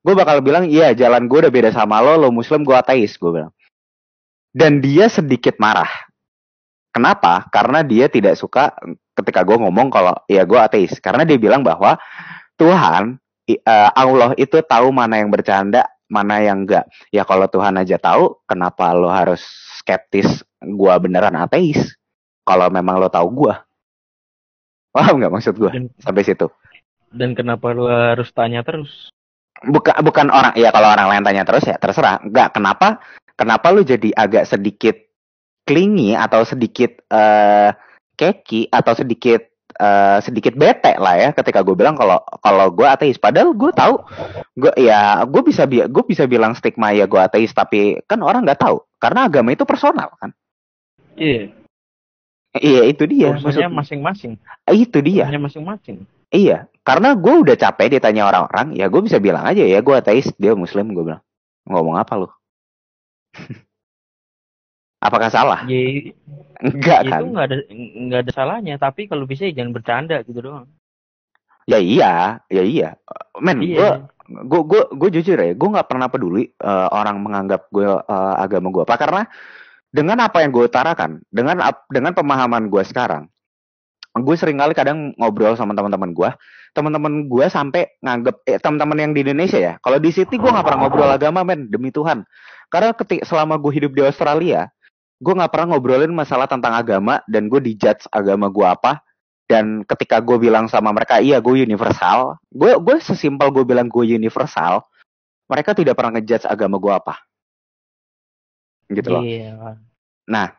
gue 0.00 0.14
bakal 0.16 0.40
bilang 0.40 0.64
iya 0.66 0.96
jalan 0.96 1.28
gue 1.28 1.38
udah 1.46 1.52
beda 1.52 1.70
sama 1.72 2.00
lo 2.00 2.16
lo 2.16 2.28
muslim 2.32 2.64
gue 2.64 2.76
ateis 2.76 3.16
gue 3.20 3.30
bilang. 3.30 3.52
Dan 4.50 4.82
dia 4.82 5.06
sedikit 5.06 5.60
marah. 5.62 5.88
Kenapa? 6.90 7.46
Karena 7.54 7.86
dia 7.86 8.10
tidak 8.10 8.34
suka 8.34 8.74
ketika 9.14 9.46
gue 9.46 9.54
ngomong 9.62 9.94
kalau 9.94 10.16
ya 10.26 10.42
gue 10.42 10.58
ateis. 10.58 10.98
Karena 10.98 11.22
dia 11.22 11.38
bilang 11.38 11.62
bahwa 11.62 11.94
Tuhan 12.58 13.22
eh, 13.46 13.90
Allah 13.94 14.34
itu 14.34 14.58
tahu 14.58 14.90
mana 14.90 15.22
yang 15.22 15.30
bercanda 15.30 15.86
mana 16.10 16.42
yang 16.42 16.66
enggak. 16.66 16.90
Ya 17.14 17.22
kalau 17.22 17.46
Tuhan 17.46 17.78
aja 17.78 17.94
tahu 17.94 18.42
kenapa 18.50 18.90
lo 18.90 19.06
harus 19.06 19.44
skeptis 19.78 20.42
gue 20.58 20.94
beneran 20.98 21.38
ateis? 21.38 21.94
Kalau 22.42 22.66
memang 22.72 22.98
lo 22.98 23.06
tahu 23.06 23.46
gue 23.46 23.54
paham 24.90 25.22
nggak 25.22 25.32
maksud 25.32 25.54
gue 25.56 25.70
sampai 26.02 26.22
situ. 26.26 26.46
Dan 27.10 27.34
kenapa 27.34 27.74
lu 27.74 27.90
harus 27.90 28.30
tanya 28.30 28.62
terus? 28.62 29.10
Bukan 29.66 29.94
bukan 30.04 30.26
orang 30.32 30.54
ya 30.56 30.72
kalau 30.72 30.88
orang 30.92 31.08
lain 31.10 31.24
tanya 31.24 31.44
terus 31.44 31.64
ya 31.68 31.76
terserah 31.76 32.20
nggak 32.24 32.56
kenapa 32.56 33.00
kenapa 33.36 33.66
lu 33.72 33.84
jadi 33.84 34.12
agak 34.16 34.48
sedikit 34.48 34.96
clingy 35.68 36.16
atau 36.16 36.44
sedikit 36.44 36.96
eh 37.12 37.70
keki 38.16 38.68
atau 38.68 38.92
sedikit 38.92 39.40
eh, 39.80 40.18
sedikit 40.20 40.52
bete 40.56 40.96
lah 41.00 41.16
ya 41.16 41.28
ketika 41.32 41.64
gue 41.64 41.72
bilang 41.72 41.96
kalau 41.96 42.20
kalau 42.44 42.68
gue 42.68 42.84
ateis 42.84 43.16
padahal 43.16 43.56
gue 43.56 43.72
tahu 43.72 43.96
gue 44.60 44.72
ya 44.76 45.24
gue 45.24 45.42
bisa 45.44 45.64
bi 45.64 45.80
gue 45.84 46.04
bisa 46.04 46.28
bilang 46.28 46.52
stigma 46.52 46.92
ya 46.92 47.08
gue 47.08 47.20
ateis 47.20 47.52
tapi 47.56 47.96
kan 48.04 48.20
orang 48.20 48.44
nggak 48.44 48.60
tahu 48.60 48.84
karena 49.00 49.28
agama 49.28 49.56
itu 49.56 49.64
personal 49.64 50.12
kan 50.20 50.32
Iya. 51.20 51.52
iya 52.56 52.82
itu 52.88 53.04
dia 53.04 53.36
Urusannya 53.36 53.68
maksud 53.68 54.00
masing-masing. 54.00 54.32
itu 54.72 54.98
dia 55.04 55.28
masing-masing. 55.28 56.08
Iya, 56.30 56.70
karena 56.86 57.18
gue 57.18 57.34
udah 57.42 57.56
capek 57.58 57.98
ditanya 57.98 58.30
orang-orang, 58.30 58.78
ya 58.78 58.86
gue 58.86 59.02
bisa 59.02 59.18
bilang 59.18 59.42
aja 59.42 59.66
ya 59.66 59.82
gue 59.82 59.94
ateis, 59.94 60.30
dia 60.38 60.54
muslim, 60.54 60.94
gue 60.94 61.02
bilang. 61.02 61.22
Ngomong 61.66 61.98
apa 61.98 62.12
lu? 62.18 62.28
Apakah 65.00 65.32
salah? 65.32 65.64
Ya, 65.64 66.12
Enggak 66.60 67.08
ya 67.08 67.10
kan? 67.10 67.20
itu 67.24 67.32
ada 67.40 67.56
nggak 67.72 68.20
ada 68.28 68.32
salahnya. 68.36 68.74
Tapi 68.76 69.08
kalau 69.08 69.24
bisa 69.24 69.48
ya 69.48 69.56
jangan 69.56 69.72
bercanda 69.72 70.20
gitu 70.28 70.44
doang. 70.44 70.68
Ya 71.64 71.80
iya, 71.80 72.44
ya 72.52 72.62
iya. 72.62 72.88
Men, 73.40 73.64
gue 73.64 73.80
Iya. 73.80 74.04
gue 74.28 74.60
gue 74.68 74.82
gue 74.92 75.08
jujur 75.20 75.40
ya, 75.40 75.56
gue 75.56 75.68
nggak 75.72 75.88
pernah 75.88 76.12
peduli 76.12 76.52
eh, 76.52 76.88
orang 76.92 77.16
menganggap 77.24 77.72
gue 77.72 77.88
eh, 77.88 78.34
agama 78.36 78.68
gue 78.68 78.82
apa 78.84 78.96
karena 79.00 79.22
dengan 79.90 80.20
apa 80.22 80.44
yang 80.44 80.52
gue 80.52 80.68
utarakan, 80.68 81.24
dengan 81.32 81.58
dengan 81.90 82.12
pemahaman 82.14 82.68
gue 82.68 82.82
sekarang, 82.84 83.26
gue 84.10 84.34
sering 84.34 84.58
kali 84.58 84.74
kadang 84.74 85.14
ngobrol 85.14 85.54
sama 85.54 85.70
teman-teman 85.70 86.10
gue, 86.10 86.30
teman-teman 86.74 87.30
gue 87.30 87.46
sampai 87.46 87.94
nganggap 88.02 88.42
eh, 88.42 88.58
teman-teman 88.58 88.98
yang 88.98 89.12
di 89.14 89.22
Indonesia 89.22 89.58
ya, 89.58 89.74
kalau 89.78 90.02
di 90.02 90.10
City 90.10 90.34
gue 90.34 90.50
nggak 90.50 90.66
pernah 90.66 90.80
ngobrol 90.86 91.10
agama 91.10 91.46
men, 91.46 91.70
demi 91.70 91.94
Tuhan, 91.94 92.26
karena 92.70 92.90
ketik 92.90 93.22
selama 93.22 93.54
gue 93.58 93.70
hidup 93.70 93.94
di 93.94 94.02
Australia, 94.02 94.66
gue 95.22 95.34
nggak 95.34 95.52
pernah 95.52 95.76
ngobrolin 95.76 96.10
masalah 96.10 96.50
tentang 96.50 96.74
agama 96.74 97.22
dan 97.30 97.46
gue 97.46 97.60
dijudge 97.62 98.10
agama 98.10 98.50
gue 98.50 98.66
apa. 98.66 99.02
Dan 99.50 99.82
ketika 99.82 100.22
gue 100.22 100.38
bilang 100.38 100.70
sama 100.70 100.94
mereka 100.94 101.18
iya 101.18 101.42
gue 101.42 101.50
universal 101.50 102.38
gue 102.54 102.70
gue 102.78 102.96
sesimpel 103.02 103.50
gue 103.50 103.66
bilang 103.66 103.90
gue 103.90 104.06
universal 104.06 104.86
mereka 105.50 105.74
tidak 105.74 105.98
pernah 105.98 106.14
ngejudge 106.14 106.46
agama 106.46 106.78
gue 106.78 106.92
apa. 106.94 107.14
Gitu 108.86 109.10
loh. 109.10 109.22
Iya. 109.26 109.74
nah 110.30 110.54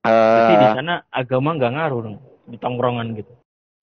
Berarti 0.00 0.54
di 0.56 0.64
eh 0.64 0.76
sana 0.80 1.04
agama 1.12 1.52
nggak 1.60 1.72
ngaruh 1.76 2.00
dong 2.08 2.16
di 2.50 2.58
tongkrongan 2.58 3.14
gitu. 3.14 3.32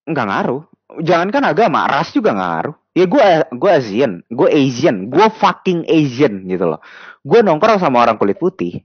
nggak 0.08 0.26
ngaruh. 0.28 0.62
Jangankan 1.04 1.44
agama 1.52 1.84
ras 1.84 2.12
juga 2.12 2.32
nggak 2.32 2.50
ngaruh. 2.52 2.76
Ya 2.96 3.04
gue 3.04 3.26
gue 3.60 3.70
Asian 3.70 4.12
gue 4.28 4.48
Asian 4.48 4.96
gue 5.12 5.26
fucking 5.36 5.84
Asian 5.88 6.48
gitu 6.48 6.64
loh. 6.64 6.80
Gue 7.24 7.44
nongkrong 7.44 7.80
sama 7.80 8.04
orang 8.04 8.16
kulit 8.16 8.40
putih. 8.40 8.84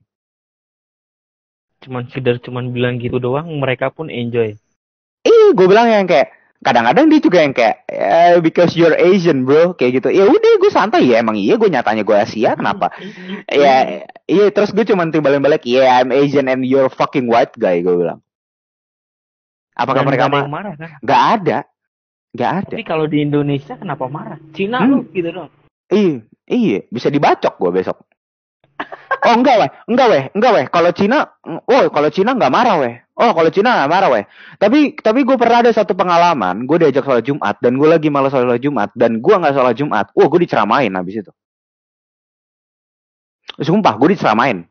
Cuman 1.83 2.07
sekedar 2.07 2.39
cuman 2.39 2.71
bilang 2.71 2.99
gitu 2.99 3.19
doang, 3.19 3.47
mereka 3.59 3.91
pun 3.91 4.07
enjoy. 4.07 4.55
Ih, 5.23 5.47
gue 5.55 5.67
bilang 5.67 5.87
yang 5.87 6.07
kayak 6.07 6.31
kadang-kadang 6.63 7.11
dia 7.11 7.19
juga 7.19 7.43
yang 7.43 7.51
kayak 7.55 7.83
eh, 7.91 8.39
because 8.39 8.75
you're 8.75 8.95
Asian 8.95 9.43
bro. 9.47 9.75
Kayak 9.75 10.03
gitu. 10.03 10.07
Ya 10.11 10.27
udah 10.27 10.53
gue 10.59 10.71
santai. 10.71 11.07
Ya 11.07 11.23
emang 11.23 11.35
iya 11.39 11.55
gue 11.59 11.67
nyatanya 11.71 12.03
gue 12.03 12.15
Asia 12.15 12.55
kenapa? 12.55 12.91
Ya 13.51 14.07
iya 14.27 14.45
terus 14.51 14.71
gue 14.71 14.87
cuman 14.87 15.11
timbalin 15.11 15.43
balik 15.43 15.67
yeah 15.67 15.99
I'm 15.99 16.11
Asian 16.11 16.47
and 16.47 16.63
you're 16.63 16.91
fucking 16.91 17.27
white 17.27 17.55
guy 17.59 17.83
gue 17.83 17.91
bilang 17.95 18.23
apakah 19.73 20.01
Dan 20.01 20.07
mereka 20.09 20.25
marah 20.29 20.49
marah 20.49 20.73
kan? 20.77 20.89
nggak 21.01 21.21
ada. 21.37 21.57
Nggak 22.33 22.51
ada. 22.65 22.71
Tapi 22.73 22.85
kalau 22.85 23.05
di 23.05 23.17
Indonesia 23.21 23.73
kenapa 23.77 24.05
marah? 24.09 24.39
Cina 24.53 24.81
Hmm. 24.81 24.89
lu 24.89 24.97
gitu 25.13 25.29
dong. 25.29 25.49
iya 25.89 26.21
iya. 26.49 26.79
Bisa 26.89 27.13
dibacok 27.13 27.57
gue 27.59 27.71
besok. 27.73 27.97
Oh 29.23 29.39
enggak 29.39 29.55
weh. 29.55 29.69
Enggak 29.87 30.07
weh. 30.11 30.23
Enggak 30.35 30.51
weh. 30.51 30.65
Kalau 30.67 30.91
Cina 30.91 31.23
oh 31.47 31.83
kalau 31.93 32.09
Cina 32.11 32.35
nggak 32.35 32.51
marah 32.51 32.75
weh. 32.75 32.95
Oh 33.15 33.31
kalau 33.31 33.47
Cina 33.53 33.71
nggak 33.79 33.91
marah 33.93 34.09
weh. 34.11 34.23
Tapi 34.59 34.99
tapi 34.99 35.23
gue 35.23 35.37
pernah 35.39 35.63
ada 35.63 35.71
satu 35.71 35.95
pengalaman. 35.95 36.67
Gue 36.67 36.83
diajak 36.83 37.07
sholat 37.07 37.23
Jumat 37.23 37.55
dan 37.63 37.79
gue 37.79 37.87
lagi 37.87 38.11
malas 38.11 38.35
sholat 38.35 38.59
Jumat 38.59 38.91
dan 38.97 39.23
gue 39.23 39.31
nggak 39.37 39.55
sholat 39.55 39.75
Jumat. 39.79 40.11
Wah 40.11 40.27
gue 40.27 40.39
diceramain 40.43 40.91
habis 40.91 41.23
itu. 41.23 41.31
Sumpah 43.61 43.93
gue 43.95 44.17
diceramain. 44.17 44.65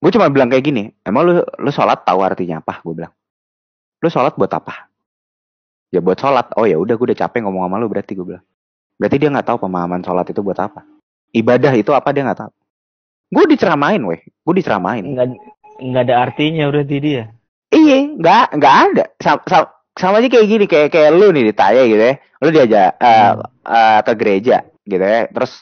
Gue 0.00 0.10
cuma 0.12 0.28
bilang 0.28 0.48
kayak 0.48 0.64
gini 0.64 0.92
emang 1.04 1.22
lu 1.28 1.32
lu 1.44 1.70
sholat 1.72 2.00
tahu 2.04 2.20
artinya 2.24 2.64
apa? 2.64 2.80
Gue 2.80 2.94
bilang 3.02 3.12
lu 4.04 4.12
sholat 4.12 4.36
buat 4.36 4.52
apa 4.52 4.92
ya 5.88 6.04
buat 6.04 6.20
sholat 6.20 6.52
oh 6.60 6.68
ya 6.68 6.76
udah 6.76 6.92
gue 7.00 7.06
udah 7.08 7.18
capek 7.24 7.40
ngomong 7.48 7.64
sama 7.64 7.80
lu 7.80 7.88
berarti 7.88 8.12
gue 8.12 8.26
bilang 8.36 8.44
berarti 9.00 9.16
dia 9.16 9.32
nggak 9.32 9.48
tahu 9.48 9.64
pemahaman 9.64 10.04
sholat 10.04 10.28
itu 10.28 10.44
buat 10.44 10.60
apa 10.60 10.84
ibadah 11.32 11.72
itu 11.72 11.90
apa 11.96 12.12
dia 12.12 12.28
nggak 12.28 12.40
tahu 12.44 12.52
Gue 13.34 13.44
diceramain, 13.50 13.98
weh. 14.06 14.20
Gue 14.46 14.54
diceramain. 14.62 15.02
Nggak 15.02 15.34
nggak 15.82 16.02
ada 16.06 16.14
artinya 16.22 16.70
berarti 16.70 16.96
dia. 17.02 17.34
Iya, 17.74 17.98
nggak 18.14 18.46
nggak 18.62 18.74
ada. 18.86 19.04
Sama, 19.18 19.40
sama, 19.50 19.66
sama 19.98 20.14
aja 20.22 20.28
kayak 20.30 20.46
gini, 20.46 20.64
kayak 20.70 20.88
kayak 20.94 21.10
lu 21.18 21.34
nih 21.34 21.50
ditanya 21.50 21.82
gitu 21.90 22.04
ya. 22.04 22.14
Lu 22.38 22.48
diajak 22.54 22.88
uh, 23.02 23.30
Hmm. 23.34 23.42
uh, 23.66 24.00
ke 24.06 24.12
gereja 24.14 24.56
gitu 24.86 25.02
ya. 25.02 25.26
Terus 25.26 25.52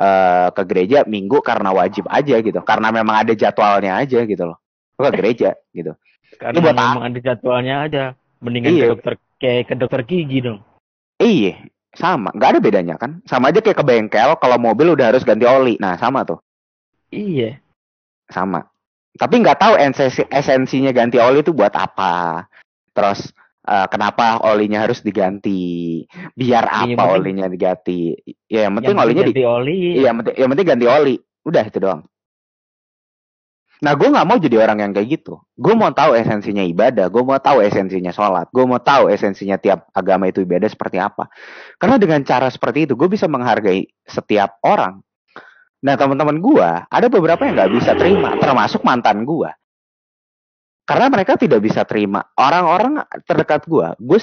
uh, 0.00 0.48
ke 0.56 0.62
gereja 0.64 0.98
minggu 1.04 1.44
karena 1.44 1.68
wajib 1.76 2.08
aja 2.08 2.40
gitu. 2.40 2.60
Karena 2.64 2.88
memang 2.88 3.20
ada 3.20 3.32
jadwalnya 3.36 4.00
aja 4.00 4.24
gitu 4.24 4.42
loh. 4.48 4.58
Lu 4.96 5.02
ke 5.04 5.12
gereja 5.12 5.52
gitu. 5.76 5.92
Karena 6.36 6.58
buat 6.60 6.74
memang 6.76 7.02
ada 7.02 7.18
jadwalnya 7.18 7.74
aja. 7.82 8.04
Mendingan 8.40 8.70
Iya. 8.70 8.84
ke 8.84 8.90
dokter 8.92 9.12
kayak 9.36 9.62
ke 9.66 9.74
dokter 9.74 10.00
gigi 10.04 10.38
dong. 10.40 10.60
Iya, 11.16 11.56
sama. 11.92 12.28
Nggak 12.32 12.50
ada 12.52 12.60
bedanya 12.60 12.94
kan. 12.96 13.24
Sama 13.24 13.48
aja 13.48 13.60
kayak 13.60 13.80
ke 13.80 13.84
bengkel 13.84 14.36
kalau 14.36 14.56
mobil 14.56 14.92
udah 14.92 15.10
harus 15.10 15.24
ganti 15.24 15.44
oli. 15.44 15.76
Nah, 15.76 15.96
sama 15.96 16.22
tuh. 16.22 16.40
Iya. 17.08 17.60
sama. 18.26 18.66
Tapi 19.14 19.38
nggak 19.38 19.56
tahu 19.56 19.74
esensi 19.78 20.26
esensinya 20.26 20.90
ganti 20.90 21.16
oli 21.16 21.40
itu 21.40 21.54
buat 21.54 21.70
apa. 21.72 22.44
Terus 22.90 23.30
eh, 23.62 23.86
kenapa 23.86 24.42
olinya 24.42 24.82
harus 24.82 24.98
diganti? 25.00 26.02
Biar 26.34 26.66
Iya, 26.66 26.74
apa 26.74 26.84
yang 26.84 26.98
penting- 26.98 27.14
olinya 27.14 27.46
diganti? 27.46 28.00
Ya 28.46 28.66
yang 28.66 28.74
penting 28.76 28.94
Yang 28.98 29.04
olinya 29.06 29.22
di, 29.22 29.30
ganti 29.30 29.44
oli. 29.46 29.78
iya, 29.94 30.02
yang 30.10 30.16
penting, 30.18 30.34
yang 30.36 30.48
penting 30.50 30.66
ganti 30.66 30.86
oli. 30.86 31.14
Udah 31.42 31.64
itu 31.64 31.78
doang. 31.78 32.02
Nah, 33.76 33.92
gue 33.92 34.08
nggak 34.08 34.24
mau 34.24 34.40
jadi 34.40 34.56
orang 34.64 34.78
yang 34.80 34.92
kayak 34.96 35.20
gitu. 35.20 35.36
Gue 35.52 35.76
mau 35.76 35.92
tahu 35.92 36.16
esensinya 36.16 36.64
ibadah. 36.64 37.12
Gue 37.12 37.20
mau 37.20 37.36
tahu 37.36 37.60
esensinya 37.60 38.08
sholat. 38.08 38.48
Gue 38.48 38.64
mau 38.64 38.80
tahu 38.80 39.12
esensinya 39.12 39.60
tiap 39.60 39.92
agama 39.92 40.32
itu 40.32 40.40
ibadah 40.40 40.64
seperti 40.64 40.96
apa. 40.96 41.28
Karena 41.76 42.00
dengan 42.00 42.24
cara 42.24 42.48
seperti 42.48 42.88
itu, 42.88 42.96
gue 42.96 43.08
bisa 43.12 43.28
menghargai 43.28 43.84
setiap 44.08 44.56
orang. 44.64 45.04
Nah, 45.84 45.94
teman-teman 45.94 46.40
gue, 46.40 46.68
ada 46.88 47.06
beberapa 47.12 47.44
yang 47.44 47.54
nggak 47.60 47.72
bisa 47.76 47.92
terima, 48.00 48.32
termasuk 48.40 48.80
mantan 48.80 49.28
gue. 49.28 49.50
Karena 50.88 51.12
mereka 51.12 51.36
tidak 51.36 51.60
bisa 51.60 51.84
terima 51.84 52.24
orang-orang 52.38 53.04
terdekat 53.28 53.68
gue. 53.68 53.92
Gue 54.00 54.18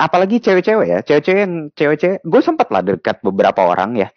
apalagi 0.00 0.42
cewek-cewek 0.42 0.86
ya, 0.90 0.98
cewek-cewek 1.06 1.40
yang 1.46 1.54
cewek-cewek, 1.78 2.18
gue 2.26 2.40
sempat 2.42 2.66
lah 2.74 2.82
dekat 2.82 3.22
beberapa 3.22 3.62
orang 3.62 3.94
ya. 3.94 4.08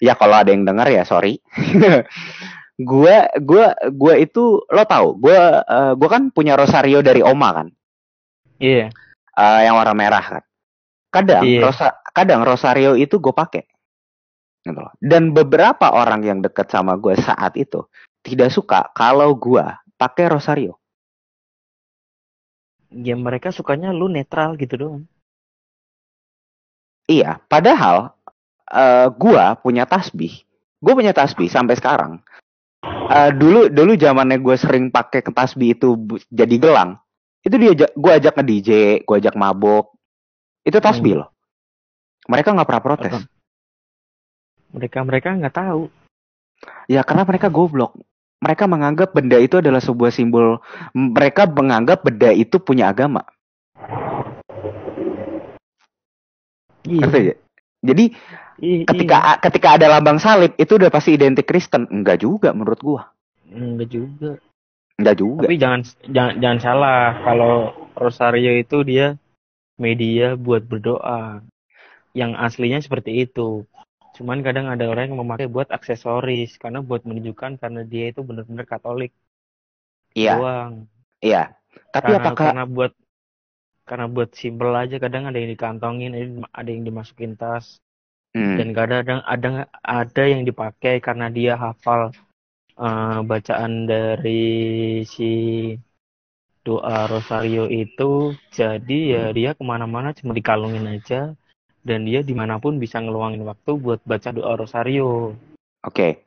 Ya 0.00 0.16
kalau 0.16 0.40
ada 0.40 0.48
yang 0.48 0.64
dengar 0.64 0.88
ya 0.88 1.04
sorry. 1.04 1.42
gue 2.76 3.16
gue 3.40 3.64
gue 3.88 4.14
itu 4.20 4.60
lo 4.68 4.84
tahu 4.84 5.16
gue 5.16 5.38
eh, 5.64 5.92
gue 5.96 6.08
kan 6.08 6.28
punya 6.28 6.54
rosario 6.54 7.00
dari 7.00 7.24
oma 7.24 7.48
kan 7.52 7.68
Iya. 8.60 8.92
eh, 9.32 9.60
yang 9.64 9.76
warna 9.76 9.96
merah 9.96 10.24
kan 10.24 10.42
kadang 11.08 11.40
Iya. 11.44 11.60
rosa 11.64 11.88
kadang 12.12 12.44
rosario 12.44 12.92
itu 12.92 13.16
gue 13.16 13.32
pakai 13.32 13.64
gitu 14.60 14.76
loh. 14.76 14.92
dan 15.00 15.32
beberapa 15.32 15.88
orang 15.88 16.20
yang 16.20 16.38
dekat 16.44 16.68
sama 16.68 17.00
gue 17.00 17.16
saat 17.16 17.56
itu 17.56 17.88
tidak 18.20 18.52
suka 18.52 18.92
kalau 18.92 19.32
gue 19.32 19.64
pakai 19.96 20.28
rosario 20.28 20.76
Ya 22.86 23.12
mereka 23.12 23.50
sukanya 23.50 23.90
lu 23.92 24.06
netral 24.08 24.54
gitu 24.56 24.74
doang. 24.78 25.04
iya 27.06 27.38
padahal 27.46 28.14
eh 28.66 29.08
gue 29.10 29.44
punya 29.62 29.84
tasbih 29.86 30.42
gue 30.80 30.92
punya 30.92 31.14
tasbih 31.14 31.46
sampai 31.46 31.78
sekarang 31.78 32.18
Eh, 33.06 33.30
dulu 33.38 33.70
dulu 33.70 33.94
zamannya 33.94 34.42
gue 34.42 34.56
sering 34.58 34.90
pakai 34.90 35.22
ke 35.22 35.30
tasbih 35.30 35.78
itu 35.78 35.94
jadi 36.26 36.58
gelang 36.58 36.98
itu 37.46 37.54
dia 37.54 37.86
gue 37.94 38.12
ajak 38.18 38.34
nge 38.34 38.44
DJ 38.50 38.70
gue 39.06 39.16
ajak 39.22 39.38
mabok 39.38 39.94
itu 40.66 40.74
tasbih 40.82 41.22
loh 41.22 41.28
mereka 42.26 42.50
nggak 42.50 42.66
pernah 42.66 42.82
protes? 42.82 43.14
Mereka 44.74 44.98
mereka 45.06 45.28
nggak 45.38 45.54
tahu. 45.54 45.86
ya 46.90 47.06
karena 47.06 47.22
mereka 47.22 47.46
goblok 47.46 47.94
mereka 48.42 48.66
menganggap 48.66 49.14
benda 49.14 49.38
itu 49.38 49.62
adalah 49.62 49.78
sebuah 49.78 50.10
simbol 50.10 50.58
mereka 50.90 51.46
menganggap 51.46 52.02
benda 52.02 52.34
itu 52.34 52.58
punya 52.58 52.90
agama 52.90 53.22
Iya. 56.86 57.02
Ngerti 57.02 57.18
nggak? 57.22 57.38
jadi 57.86 58.04
Iya, 58.56 58.88
ketika 58.88 59.36
ketika 59.44 59.68
ada 59.76 59.86
lambang 59.92 60.16
salib 60.16 60.56
itu 60.56 60.80
udah 60.80 60.88
pasti 60.88 61.16
identik 61.16 61.44
Kristen. 61.44 61.84
Enggak 61.92 62.24
juga 62.24 62.56
menurut 62.56 62.80
gua. 62.80 63.02
Enggak 63.52 63.88
juga. 63.92 64.32
enggak 64.96 65.16
juga. 65.20 65.44
Tapi 65.44 65.56
jangan 65.60 65.80
jangan 66.08 66.34
jangan 66.40 66.58
salah 66.64 67.00
kalau 67.20 67.54
rosario 67.92 68.56
itu 68.56 68.80
dia 68.80 69.20
media 69.76 70.40
buat 70.40 70.64
berdoa. 70.64 71.44
Yang 72.16 72.32
aslinya 72.40 72.80
seperti 72.80 73.28
itu. 73.28 73.68
Cuman 74.16 74.40
kadang 74.40 74.72
ada 74.72 74.88
orang 74.88 75.12
yang 75.12 75.20
memakai 75.20 75.52
buat 75.52 75.68
aksesoris. 75.68 76.56
Karena 76.56 76.80
buat 76.80 77.04
menunjukkan 77.04 77.60
karena 77.60 77.84
dia 77.84 78.08
itu 78.08 78.24
benar-benar 78.24 78.64
Katolik. 78.64 79.12
Iya. 80.16 80.40
Doang. 80.40 80.88
iya. 81.20 81.52
Tapi 81.92 82.08
karena, 82.08 82.24
apakah 82.24 82.46
karena 82.48 82.64
buat 82.64 82.92
karena 83.84 84.06
buat 84.08 84.32
simpel 84.32 84.72
aja 84.72 84.96
kadang 84.96 85.28
ada 85.28 85.36
yang 85.36 85.52
dikantongin, 85.52 86.40
ada 86.56 86.70
yang 86.72 86.88
dimasukin 86.88 87.36
tas 87.36 87.84
Hmm, 88.36 88.60
dan 88.60 88.68
kadang 88.76 89.24
ada 89.24 89.64
ada 89.80 90.22
yang 90.28 90.44
dipakai 90.44 91.00
karena 91.00 91.32
dia 91.32 91.56
hafal 91.56 92.12
eh, 92.76 93.18
bacaan 93.24 93.88
dari 93.88 95.00
si 95.08 95.32
doa 96.60 97.08
rosario 97.08 97.64
itu. 97.72 98.36
Jadi 98.52 99.16
ya 99.16 99.32
dia 99.32 99.56
ke 99.56 99.64
mana-mana 99.64 100.12
cuma 100.12 100.36
dikalungin 100.36 100.84
aja. 100.84 101.32
Dan 101.86 102.04
dia 102.04 102.20
di 102.20 102.34
mana 102.34 102.58
pun 102.60 102.76
bisa 102.76 102.98
ngeluangin 103.00 103.46
waktu 103.46 103.78
buat 103.78 104.02
baca 104.04 104.34
doa 104.34 104.58
rosario. 104.58 105.32
Oke. 105.86 106.20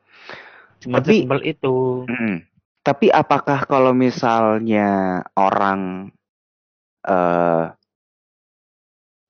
Cuma 0.82 1.04
Tapi- 1.04 1.22
sesimpel 1.22 1.46
itu. 1.46 2.08
Mm. 2.10 2.48
Tapi 2.80 3.12
apakah 3.12 3.70
kalau 3.70 3.94
misalnya 3.94 5.22
orang 5.38 6.10
eh 7.06 7.66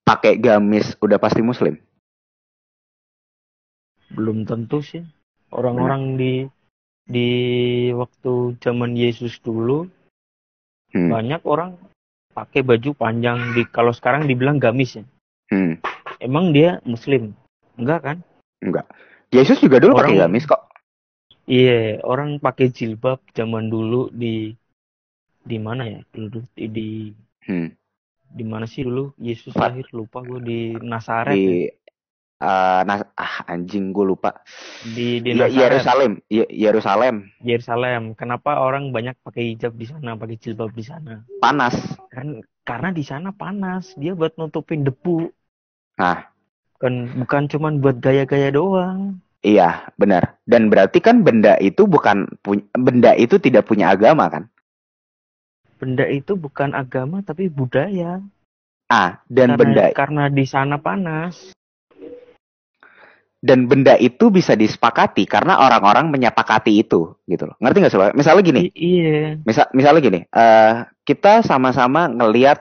pakai 0.05 0.37
gamis 0.39 0.95
udah 1.01 1.17
pasti 1.19 1.41
muslim? 1.43 1.75
Belum 4.09 4.45
tentu 4.45 4.81
sih 4.81 5.03
orang-orang 5.49 6.15
di 6.15 6.33
di 7.05 7.29
waktu 7.91 8.57
zaman 8.61 8.93
Yesus 8.93 9.41
dulu 9.41 9.89
Hmm. 10.89 11.13
banyak 11.13 11.45
orang 11.45 11.77
pakai 12.33 12.65
baju 12.65 12.97
panjang 12.97 13.53
di 13.53 13.61
kalau 13.69 13.93
sekarang 13.93 14.25
dibilang 14.25 14.57
gamis 14.57 14.97
ya 14.97 15.05
Hmm. 15.49 15.77
emang 16.17 16.49
dia 16.49 16.81
muslim 16.81 17.33
enggak 17.77 18.01
kan 18.01 18.17
Yesus 19.29 19.61
juga 19.61 19.77
dulu 19.77 19.93
pakai 19.93 20.17
Orang- 20.17 20.33
gamis 20.33 20.49
kok. 20.49 20.65
iya 21.45 22.01
orang 22.01 22.41
pakai 22.41 22.73
jilbab 22.73 23.21
zaman 23.37 23.69
dulu 23.69 24.09
di 24.09 24.49
di 25.39 25.57
mana 25.57 25.85
ya 25.85 26.01
dulu 26.09 26.41
di 26.57 26.65
di, 26.69 26.89
Hmm. 27.45 27.69
di 28.25 28.43
mana 28.43 28.65
sih 28.65 28.81
dulu 28.81 29.13
Yesus 29.17 29.53
lahir 29.53 29.85
lupa 29.93 30.25
gue 30.25 30.41
di 30.41 30.59
Nazaret 30.75 31.37
ya. 31.37 31.49
Di 31.53 31.69
eh, 32.39 32.81
nah, 32.87 32.97
ah 33.19 33.35
anjing 33.45 33.91
gue 33.91 34.05
lupa. 34.07 34.39
di 34.81 35.19
di 35.19 35.35
Ya, 35.35 35.47
Yerusalem, 35.51 36.23
Ye- 36.31 36.47
Yerusalem. 36.49 37.29
Yerusalem. 37.43 38.15
Kenapa 38.15 38.63
orang 38.63 38.95
banyak 38.95 39.19
pakai 39.21 39.53
hijab 39.55 39.75
di 39.75 39.85
sana 39.85 40.15
pakai 40.15 40.39
jilbab 40.39 40.71
di 40.71 40.83
sana? 40.83 41.23
Panas. 41.43 41.75
kan 42.09 42.39
karena 42.63 42.89
di 42.95 43.03
sana 43.03 43.29
panas. 43.35 43.93
Dia 43.99 44.15
buat 44.15 44.35
nutupin 44.39 44.87
debu. 44.87 45.29
Nah, 45.99 46.25
kan 46.79 47.11
bukan 47.19 47.51
cuman 47.51 47.83
buat 47.83 47.99
gaya-gaya 47.99 48.55
doang. 48.55 49.19
Iya 49.39 49.87
benar. 49.95 50.39
Dan 50.47 50.67
berarti 50.67 50.99
kan 50.99 51.23
benda 51.23 51.55
itu 51.59 51.87
bukan 51.87 52.27
punya 52.43 52.63
benda 52.75 53.11
itu 53.15 53.39
tidak 53.39 53.67
punya 53.67 53.91
agama 53.91 54.27
kan? 54.31 54.47
benda 55.79 56.03
itu 56.11 56.35
bukan 56.35 56.75
agama 56.75 57.23
tapi 57.23 57.47
budaya. 57.47 58.19
Ah, 58.91 59.23
dan 59.31 59.55
karena, 59.55 59.59
benda 59.59 59.83
karena 59.95 60.23
di 60.27 60.43
sana 60.43 60.75
panas 60.75 61.55
dan 63.39 63.71
benda 63.71 63.95
itu 63.95 64.27
bisa 64.27 64.51
disepakati 64.51 65.23
karena 65.23 65.63
orang-orang 65.63 66.11
menyepakati 66.11 66.83
itu 66.83 67.15
gitu 67.23 67.43
loh. 67.47 67.55
Ngerti 67.63 67.77
nggak 67.79 67.91
sih? 67.91 67.99
Misalnya 68.15 68.43
gini, 68.43 68.61
I- 68.67 68.73
iya 68.75 69.19
misal 69.47 69.71
misalnya 69.71 70.01
gini, 70.03 70.19
eh 70.27 70.73
kita 71.07 71.41
sama-sama 71.47 72.11
ngelihat 72.11 72.59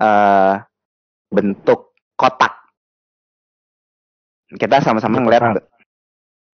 eh 0.00 0.54
bentuk 1.32 1.96
kotak. 2.20 2.52
Kita 4.50 4.82
sama-sama 4.84 5.24
ngelihat 5.24 5.62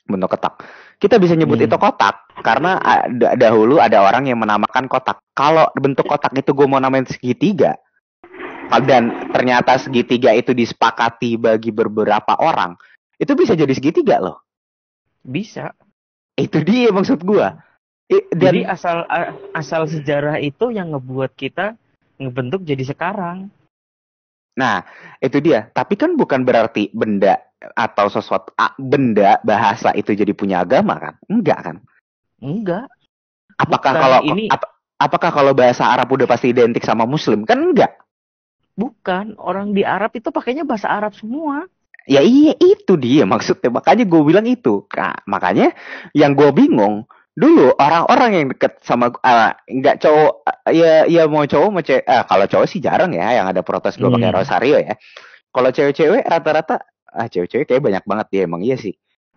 bentuk 0.06 0.30
kotak. 0.30 0.62
Kita 0.96 1.18
bisa 1.18 1.34
nyebut 1.34 1.58
Hmm. 1.58 1.66
itu 1.66 1.76
kotak 1.76 2.30
karena 2.40 2.78
ada, 2.78 3.34
dahulu 3.34 3.82
ada 3.82 4.00
orang 4.00 4.30
yang 4.30 4.38
menamakan 4.38 4.86
kotak. 4.86 5.18
Kalau 5.34 5.68
bentuk 5.74 6.06
kotak 6.06 6.32
itu 6.38 6.54
gue 6.54 6.66
mau 6.70 6.78
namain 6.78 7.04
segitiga, 7.04 7.74
dan 8.86 9.30
ternyata 9.32 9.76
segitiga 9.78 10.32
itu 10.32 10.52
disepakati 10.56 11.36
bagi 11.36 11.70
beberapa 11.70 12.36
orang, 12.40 12.76
itu 13.16 13.32
bisa 13.32 13.52
jadi 13.52 13.72
segitiga 13.72 14.20
loh. 14.20 14.40
bisa 15.20 15.72
Itu 16.36 16.60
dia 16.60 16.92
maksud 16.92 17.24
gua. 17.24 17.56
I- 18.06 18.28
Dan 18.30 18.62
jadi 18.62 18.70
asal 18.70 19.02
asal 19.50 19.82
sejarah 19.88 20.38
itu 20.38 20.70
yang 20.70 20.94
ngebuat 20.94 21.34
kita 21.34 21.74
ngebentuk 22.16 22.62
jadi 22.62 22.84
sekarang 22.86 23.50
Nah, 24.56 24.88
itu 25.20 25.36
dia. 25.44 25.68
Tapi 25.68 26.00
kan 26.00 26.16
bukan 26.16 26.40
berarti 26.40 26.88
benda 26.96 27.36
atau 27.76 28.08
sesuatu 28.08 28.56
ah, 28.56 28.72
benda 28.80 29.36
bahasa 29.44 29.92
itu 29.92 30.16
jadi 30.16 30.32
punya 30.32 30.64
agama 30.64 30.96
kan? 30.96 31.14
Enggak 31.28 31.60
kan? 31.60 31.76
Enggak. 32.40 32.88
Apakah 33.60 33.92
Bukan, 33.92 34.00
kalau 34.00 34.20
ini- 34.24 34.48
ap- 34.48 34.72
apakah 34.96 35.28
kalau 35.28 35.52
bahasa 35.52 35.84
Arab 35.84 36.08
udah 36.08 36.24
pasti 36.24 36.56
identik 36.56 36.88
sama 36.88 37.04
Muslim? 37.04 37.44
Kan 37.44 37.68
enggak. 37.68 38.00
Bukan. 38.80 39.36
Orang 39.36 39.76
di 39.76 39.84
Arab 39.84 40.16
itu 40.16 40.32
pakainya 40.32 40.64
bahasa 40.64 40.88
Arab 40.88 41.12
semua. 41.12 41.68
Ya 42.06 42.22
iya 42.22 42.54
itu 42.54 42.94
dia 42.94 43.26
maksudnya. 43.26 43.70
Makanya 43.74 44.06
gue 44.06 44.22
bilang 44.22 44.46
itu. 44.46 44.86
Nah, 44.94 45.18
makanya 45.26 45.74
yang 46.14 46.38
gue 46.38 46.50
bingung 46.54 47.04
dulu 47.36 47.76
orang-orang 47.76 48.30
yang 48.32 48.46
deket 48.48 48.80
sama 48.80 49.12
ah, 49.20 49.52
nggak 49.68 50.00
cowok 50.00 50.32
ah, 50.48 50.72
ya 50.72 51.04
ya 51.04 51.28
mau 51.28 51.44
cowok 51.44 51.68
mau 51.68 51.84
cewek 51.84 52.06
ah, 52.08 52.24
kalau 52.24 52.48
cowok 52.48 52.64
sih 52.64 52.80
jarang 52.80 53.12
ya 53.12 53.28
yang 53.42 53.46
ada 53.50 53.60
protes 53.60 54.00
gue 54.00 54.08
pakai 54.08 54.30
Hmm. 54.32 54.38
rosario 54.40 54.78
ya. 54.80 54.94
Kalau 55.52 55.68
cewek-cewek 55.74 56.24
rata-rata 56.24 56.80
ah 57.12 57.26
cewek-cewek 57.28 57.66
kayak 57.68 57.82
banyak 57.84 58.04
banget 58.08 58.26
dia 58.32 58.42
emang 58.48 58.62
iya 58.64 58.78
sih. 58.78 58.94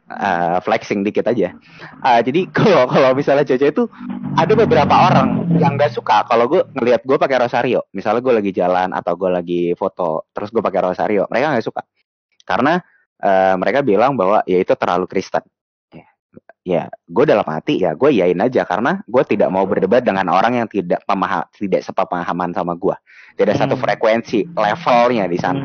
Ah, 0.09 0.57
flexing 0.61 1.01
dikit 1.05 1.25
aja. 1.25 1.57
Ah, 2.01 2.21
jadi 2.21 2.47
kalau 2.55 2.85
kalau 2.85 3.11
misalnya 3.17 3.43
cewek-cewek 3.43 3.73
itu 3.75 3.85
ada 4.37 4.53
beberapa 4.55 4.95
orang 5.09 5.51
yang 5.59 5.75
nggak 5.75 5.91
suka 5.91 6.23
kalau 6.23 6.45
gue 6.47 6.61
ngelihat 6.79 7.01
gue 7.03 7.17
pakai 7.19 7.37
rosario. 7.41 7.83
Misalnya 7.91 8.21
gue 8.23 8.33
lagi 8.39 8.51
jalan 8.55 8.89
atau 8.93 9.13
gue 9.19 9.29
lagi 9.29 9.61
foto 9.73 10.29
terus 10.31 10.53
gue 10.53 10.61
pakai 10.63 10.81
rosario, 10.85 11.25
mereka 11.27 11.51
nggak 11.57 11.65
suka 11.67 11.81
karena 12.49 12.81
eh, 13.21 13.53
mereka 13.61 13.85
bilang 13.85 14.17
bahwa 14.17 14.41
ya 14.49 14.57
itu 14.57 14.73
terlalu 14.73 15.05
Kristen. 15.05 15.45
Ya, 15.93 16.05
ya 16.65 16.83
gue 17.05 17.25
dalam 17.29 17.45
hati 17.45 17.77
ya 17.77 17.93
gue 17.93 18.09
yain 18.09 18.41
aja 18.41 18.65
karena 18.65 19.05
gue 19.05 19.23
tidak 19.29 19.53
mau 19.53 19.69
berdebat 19.69 20.01
dengan 20.01 20.25
orang 20.33 20.57
yang 20.57 20.67
tidak 20.67 21.05
pemaham 21.05 21.45
tidak 21.53 21.85
sepemahaman 21.85 22.49
sama 22.57 22.73
gue. 22.73 22.97
Tidak 23.37 23.53
satu 23.53 23.77
Hmm. 23.77 23.83
frekuensi 23.85 24.49
levelnya 24.57 25.29
di 25.29 25.37
sana. 25.37 25.63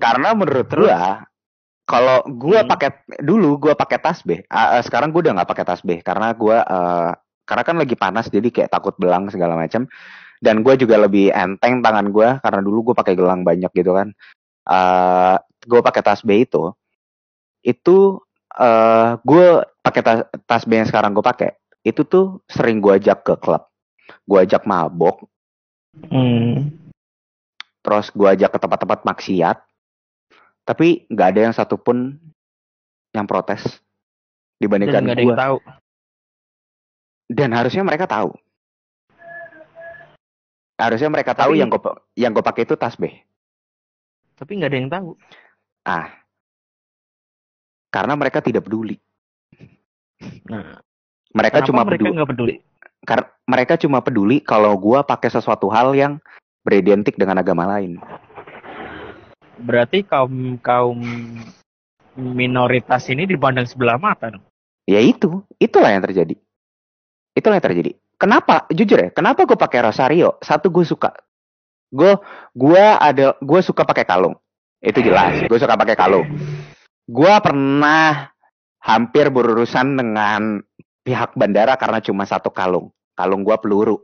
Karena 0.00 0.28
menurut 0.36 0.68
gue 0.68 0.98
kalau 1.84 2.24
gue 2.24 2.58
Hmm. 2.64 2.68
pakai 2.68 2.90
dulu 3.20 3.60
gue 3.60 3.74
pakai 3.76 4.00
tasbih, 4.00 4.40
Ah, 4.48 4.80
ah, 4.80 4.82
sekarang 4.82 5.12
gue 5.12 5.20
udah 5.20 5.36
nggak 5.36 5.50
pakai 5.52 5.66
tasbih 5.68 5.98
karena 6.00 6.32
gue 6.32 6.56
eh, 6.56 7.10
karena 7.44 7.62
kan 7.62 7.76
lagi 7.76 7.92
panas 7.92 8.32
jadi 8.32 8.48
kayak 8.48 8.72
takut 8.72 8.96
belang 8.96 9.28
segala 9.28 9.52
macam. 9.52 9.84
Dan 10.44 10.60
gue 10.60 10.76
juga 10.76 11.00
lebih 11.00 11.32
enteng 11.32 11.80
tangan 11.80 12.12
gue 12.12 12.28
karena 12.44 12.60
dulu 12.60 12.92
gue 12.92 12.94
pakai 13.00 13.16
gelang 13.16 13.40
banyak 13.40 13.72
gitu 13.72 13.96
kan. 13.96 14.12
eh 14.64 15.36
gue 15.64 15.80
pakai 15.80 16.00
tasbih 16.04 16.44
itu, 16.44 16.72
itu 17.64 18.20
eh 18.56 19.10
gue 19.20 19.46
pakai 19.84 20.00
tas 20.04 20.20
tasbih 20.48 20.80
yang 20.84 20.88
sekarang 20.88 21.12
gue 21.12 21.24
pakai 21.24 21.52
itu 21.84 22.00
tuh 22.04 22.40
sering 22.48 22.80
gue 22.80 22.96
ajak 22.96 23.28
ke 23.28 23.34
klub, 23.40 23.68
gue 24.24 24.38
ajak 24.40 24.64
mabok, 24.64 25.28
Hmm. 26.08 26.74
terus 27.84 28.08
gue 28.10 28.24
ajak 28.24 28.56
ke 28.56 28.58
tempat-tempat 28.58 29.04
maksiat, 29.04 29.56
tapi 30.64 31.04
nggak 31.12 31.28
ada 31.36 31.40
yang 31.44 31.54
satupun 31.54 32.18
yang 33.12 33.28
protes 33.28 33.62
dibandingkan 34.58 35.04
gue. 35.06 35.28
yang 35.28 35.36
tahu. 35.36 35.56
Dan 37.28 37.52
harusnya 37.52 37.84
mereka 37.84 38.08
tahu. 38.08 38.32
Harusnya 40.74 41.06
mereka 41.06 41.32
tahu 41.38 41.54
Tapi- 41.54 41.60
yang 41.62 41.68
gue 41.70 41.80
yang 42.18 42.30
gue 42.34 42.44
pakai 42.44 42.66
itu 42.66 42.74
tasbih. 42.74 43.14
Tapi 44.34 44.50
nggak 44.58 44.70
ada 44.70 44.78
yang 44.78 44.90
tahu. 44.90 45.10
Ah, 45.86 46.10
karena 47.94 48.18
mereka 48.18 48.42
tidak 48.42 48.66
peduli. 48.66 48.98
Nah, 50.50 50.82
Mereka 51.34 51.66
cuma 51.66 51.82
mereka 51.86 52.10
peduli. 52.10 52.26
peduli? 52.26 52.54
Kar- 53.04 53.30
mereka 53.44 53.74
cuma 53.76 53.98
peduli 54.00 54.40
kalau 54.40 54.74
gue 54.74 54.98
pakai 55.04 55.28
sesuatu 55.30 55.68
hal 55.70 55.92
yang 55.94 56.18
beridentik 56.64 57.14
dengan 57.14 57.38
agama 57.38 57.68
lain. 57.68 58.00
Berarti 59.60 60.02
kaum 60.02 60.56
kaum 60.58 60.98
minoritas 62.16 63.06
ini 63.10 63.26
dipandang 63.26 63.66
sebelah 63.68 63.98
mata 64.00 64.30
dong. 64.32 64.42
Ya 64.86 64.98
itu, 65.02 65.42
itulah 65.58 65.90
yang 65.92 66.02
terjadi. 66.02 66.34
Itulah 67.34 67.58
yang 67.58 67.66
terjadi. 67.66 67.92
Kenapa? 68.16 68.66
Jujur 68.70 68.98
ya, 68.98 69.08
kenapa 69.10 69.44
gue 69.44 69.58
pakai 69.58 69.80
rosario? 69.84 70.38
Satu 70.40 70.70
gue 70.70 70.86
suka. 70.86 71.12
Gue 71.94 72.18
gua 72.54 72.98
ada 72.98 73.38
gue 73.38 73.60
suka 73.62 73.86
pakai 73.86 74.02
kalung. 74.06 74.34
Itu 74.82 75.00
jelas. 75.00 75.46
Gue 75.46 75.58
suka 75.58 75.78
pakai 75.78 75.94
kalung. 75.94 76.26
Gue 77.06 77.34
pernah 77.42 78.34
hampir 78.82 79.32
berurusan 79.32 79.96
dengan 79.96 80.60
pihak 81.04 81.36
bandara 81.36 81.76
karena 81.78 82.00
cuma 82.02 82.26
satu 82.26 82.50
kalung. 82.50 82.90
Kalung 83.14 83.46
gue 83.46 83.56
peluru. 83.62 84.02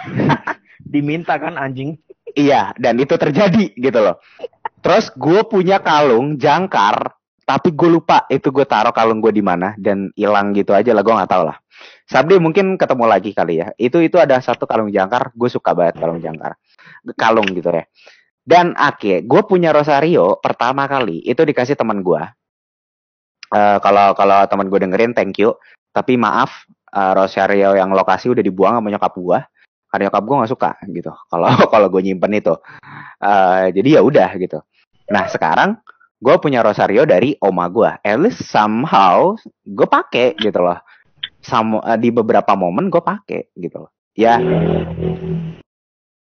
Diminta 0.92 1.36
kan 1.36 1.60
anjing. 1.60 2.00
Iya, 2.32 2.72
dan 2.78 2.96
itu 2.96 3.14
terjadi 3.18 3.74
gitu 3.74 3.98
loh. 4.00 4.22
Terus 4.80 5.12
gue 5.12 5.44
punya 5.44 5.82
kalung 5.82 6.40
jangkar, 6.40 7.19
tapi 7.44 7.74
gue 7.74 7.88
lupa 7.88 8.24
itu 8.30 8.48
gue 8.50 8.64
taruh 8.64 8.94
kalung 8.94 9.18
gue 9.18 9.32
di 9.34 9.44
mana 9.44 9.74
dan 9.76 10.12
hilang 10.14 10.52
gitu 10.54 10.76
aja 10.76 10.92
lah, 10.92 11.02
gue 11.04 11.14
nggak 11.14 11.30
tahu 11.30 11.44
lah. 11.48 11.56
Sabdi 12.04 12.36
mungkin 12.36 12.76
ketemu 12.76 13.04
lagi 13.08 13.30
kali 13.32 13.62
ya. 13.62 13.72
Itu 13.80 14.02
itu 14.04 14.20
ada 14.20 14.36
satu 14.42 14.68
kalung 14.68 14.92
jangkar, 14.92 15.32
gue 15.32 15.48
suka 15.48 15.72
banget 15.72 16.00
kalung 16.00 16.20
jangkar, 16.20 16.58
kalung 17.16 17.48
gitu 17.54 17.72
ya. 17.72 17.84
Dan 18.40 18.74
akhir, 18.74 19.24
gue 19.24 19.42
punya 19.46 19.70
rosario 19.70 20.40
pertama 20.42 20.88
kali 20.90 21.22
itu 21.22 21.40
dikasih 21.40 21.78
teman 21.78 22.02
gue. 22.04 22.22
Eh, 23.50 23.78
kalau 23.82 24.12
kalau 24.14 24.44
teman 24.46 24.66
gue 24.68 24.78
dengerin, 24.80 25.12
thank 25.16 25.38
you. 25.38 25.54
Tapi 25.90 26.14
maaf, 26.18 26.66
eh, 26.92 27.12
rosario 27.16 27.74
yang 27.74 27.90
lokasi 27.94 28.30
udah 28.32 28.42
dibuang 28.44 28.78
sama 28.78 28.88
nyokap 28.90 29.14
gue 29.16 29.38
karena 29.90 30.06
nyokap 30.06 30.22
gue 30.22 30.36
nggak 30.38 30.52
suka 30.54 30.70
gitu 30.86 31.10
kalau 31.26 31.50
kalau 31.72 31.90
gue 31.90 31.98
nyimpen 31.98 32.30
itu 32.38 32.54
Eh, 33.20 33.64
jadi 33.76 33.88
ya 33.90 34.02
udah 34.02 34.32
gitu 34.40 34.64
nah 35.12 35.28
sekarang 35.28 35.76
gue 36.20 36.34
punya 36.36 36.60
rosario 36.60 37.08
dari 37.08 37.32
oma 37.40 37.66
gue 37.72 37.88
at 38.04 38.18
least 38.20 38.44
somehow 38.44 39.32
gue 39.64 39.88
pakai 39.88 40.36
gitu 40.36 40.60
loh. 40.60 40.76
Sam- 41.40 41.80
eh, 41.80 41.96
di 41.96 42.12
beberapa 42.12 42.52
momen 42.52 42.92
gue 42.92 43.00
pakai 43.00 43.56
gitu 43.56 43.88
loh. 43.88 43.90
Ya. 44.12 44.36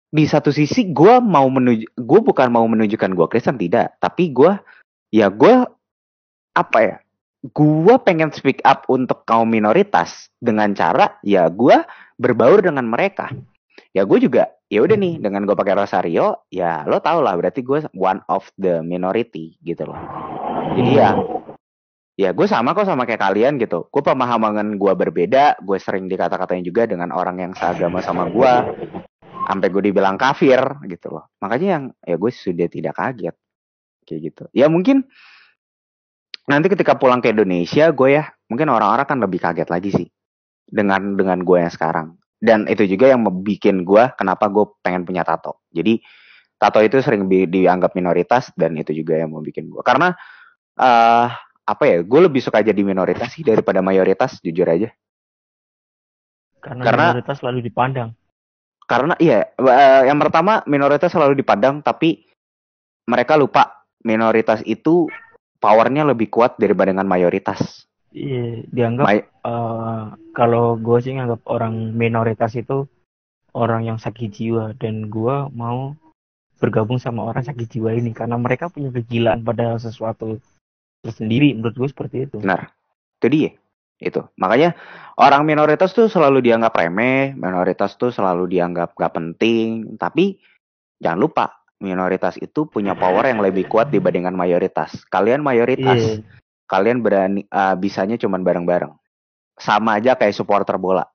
Di 0.10 0.24
satu 0.26 0.50
sisi 0.50 0.90
gue 0.90 1.22
mau 1.22 1.46
menuju 1.46 1.86
gue 1.94 2.20
bukan 2.26 2.48
mau 2.50 2.66
menunjukkan 2.66 3.14
gue 3.14 3.28
Kristen 3.30 3.62
tidak. 3.62 3.94
Tapi 4.02 4.34
gue 4.34 4.58
ya 5.14 5.30
gue 5.30 5.54
apa 6.56 6.80
ya 6.82 6.98
gue 7.46 7.96
pengen 8.02 8.34
speak 8.34 8.66
up 8.66 8.90
untuk 8.90 9.22
kaum 9.30 9.46
minoritas 9.46 10.34
dengan 10.42 10.74
cara 10.74 11.22
ya 11.22 11.46
gue 11.46 11.78
berbaur 12.18 12.66
dengan 12.66 12.90
mereka. 12.90 13.30
Ya 13.94 14.02
gue 14.02 14.18
juga 14.18 14.55
ya 14.76 14.84
udah 14.84 14.98
nih 15.00 15.24
dengan 15.24 15.48
gue 15.48 15.56
pakai 15.56 15.80
rosario 15.80 16.44
ya 16.52 16.84
lo 16.84 17.00
tau 17.00 17.24
lah 17.24 17.32
berarti 17.40 17.64
gue 17.64 17.88
one 17.96 18.20
of 18.28 18.44
the 18.60 18.84
minority 18.84 19.56
gitu 19.64 19.88
loh. 19.88 19.96
Jadi 20.76 20.92
ya 21.00 21.16
ya 22.20 22.30
gue 22.36 22.44
sama 22.44 22.76
kok 22.76 22.84
sama 22.84 23.08
kayak 23.08 23.24
kalian 23.24 23.56
gitu. 23.56 23.88
Gue 23.88 24.04
pemahaman 24.04 24.76
gue 24.76 24.94
berbeda 25.00 25.64
gue 25.64 25.78
sering 25.80 26.12
dikata-katain 26.12 26.68
juga 26.68 26.84
dengan 26.92 27.16
orang 27.16 27.40
yang 27.40 27.52
seagama 27.56 28.04
sama 28.04 28.28
gue 28.28 28.52
sampai 29.48 29.68
gue 29.72 29.84
dibilang 29.88 30.20
kafir 30.20 30.60
gitu 30.92 31.08
loh. 31.16 31.32
Makanya 31.40 31.68
yang 31.80 31.84
ya 32.04 32.20
gue 32.20 32.32
sudah 32.36 32.68
tidak 32.68 33.00
kaget 33.00 33.36
kayak 34.04 34.20
gitu. 34.28 34.44
Ya 34.52 34.68
mungkin 34.68 35.08
nanti 36.52 36.68
ketika 36.68 37.00
pulang 37.00 37.24
ke 37.24 37.32
Indonesia 37.32 37.96
gue 37.96 38.10
ya 38.12 38.28
mungkin 38.52 38.68
orang-orang 38.68 39.08
kan 39.08 39.24
lebih 39.24 39.40
kaget 39.40 39.72
lagi 39.72 39.90
sih 39.96 40.08
dengan 40.68 41.16
dengan 41.16 41.48
gue 41.48 41.64
yang 41.64 41.72
sekarang 41.72 42.20
dan 42.46 42.70
itu 42.70 42.86
juga 42.86 43.10
yang 43.10 43.26
bikin 43.42 43.82
gue 43.82 44.14
kenapa 44.14 44.46
gue 44.48 44.70
pengen 44.86 45.02
punya 45.04 45.26
tato. 45.26 45.66
Jadi 45.74 45.98
tato 46.56 46.80
itu 46.80 47.02
sering 47.02 47.26
di- 47.26 47.50
dianggap 47.50 47.98
minoritas 47.98 48.54
dan 48.54 48.78
itu 48.78 48.94
juga 48.94 49.18
yang 49.18 49.34
mau 49.34 49.42
bikin 49.42 49.68
gue 49.68 49.82
karena 49.82 50.14
eh 50.78 51.28
apa 51.66 51.84
ya 51.84 52.06
gue 52.06 52.20
lebih 52.30 52.40
suka 52.40 52.62
jadi 52.62 52.78
minoritas 52.86 53.34
sih 53.34 53.42
daripada 53.42 53.82
mayoritas 53.82 54.38
jujur 54.40 54.70
aja. 54.70 54.94
Karena, 56.62 56.82
Karena- 56.86 57.10
minoritas 57.18 57.38
selalu 57.42 57.60
dipandang. 57.66 58.10
karena 58.86 59.18
iya 59.18 59.50
eh, 59.50 60.02
yang 60.06 60.22
pertama 60.22 60.62
minoritas 60.70 61.10
selalu 61.10 61.34
dipandang 61.42 61.82
tapi 61.82 62.22
mereka 63.10 63.34
lupa 63.34 63.82
minoritas 64.06 64.62
itu 64.62 65.10
powernya 65.58 66.06
lebih 66.06 66.30
kuat 66.30 66.62
daripada 66.62 66.94
dengan 66.94 67.10
mayoritas 67.10 67.90
Iya, 68.16 68.64
dianggap 68.72 69.06
eh, 69.12 70.04
kalau 70.32 70.80
gue 70.80 70.98
sih 71.04 71.20
nganggap 71.20 71.44
orang 71.52 71.92
minoritas 71.92 72.56
itu 72.56 72.88
orang 73.52 73.84
yang 73.84 74.00
sakit 74.00 74.32
jiwa 74.32 74.72
dan 74.80 75.12
gue 75.12 75.36
mau 75.52 76.00
bergabung 76.56 76.96
sama 76.96 77.28
orang 77.28 77.44
sakit 77.44 77.68
jiwa 77.68 77.92
ini 77.92 78.16
karena 78.16 78.40
mereka 78.40 78.72
punya 78.72 78.88
kegilaan 78.88 79.44
pada 79.44 79.76
sesuatu 79.76 80.40
tersendiri 81.04 81.52
menurut 81.60 81.76
gue 81.76 81.90
seperti 81.92 82.18
itu. 82.32 82.40
Benar. 82.40 82.72
Itu 83.20 83.28
dia. 83.28 83.52
Itu. 84.00 84.28
Makanya 84.40 84.76
orang 85.20 85.44
minoritas 85.44 85.92
tuh 85.92 86.08
selalu 86.08 86.40
dianggap 86.40 86.72
remeh, 86.72 87.36
minoritas 87.36 88.00
tuh 88.00 88.16
selalu 88.16 88.48
dianggap 88.48 88.96
gak 88.96 89.12
penting, 89.12 90.00
tapi 90.00 90.40
jangan 91.04 91.20
lupa 91.20 91.46
minoritas 91.84 92.40
itu 92.40 92.64
punya 92.68 92.96
power 92.96 93.28
yang 93.28 93.44
lebih 93.44 93.68
kuat 93.68 93.92
dibandingkan 93.92 94.36
mayoritas. 94.36 95.04
Kalian 95.12 95.44
mayoritas, 95.44 96.00
Iya, 96.00 96.24
kalian 96.66 97.02
berani 97.02 97.46
eh, 97.46 97.76
bisanya 97.78 98.18
cuman 98.18 98.42
bareng-bareng. 98.42 98.94
Sama 99.56 99.98
aja 100.02 100.20
kayak 100.20 100.36
supporter 100.36 100.76
bola. 100.76 101.08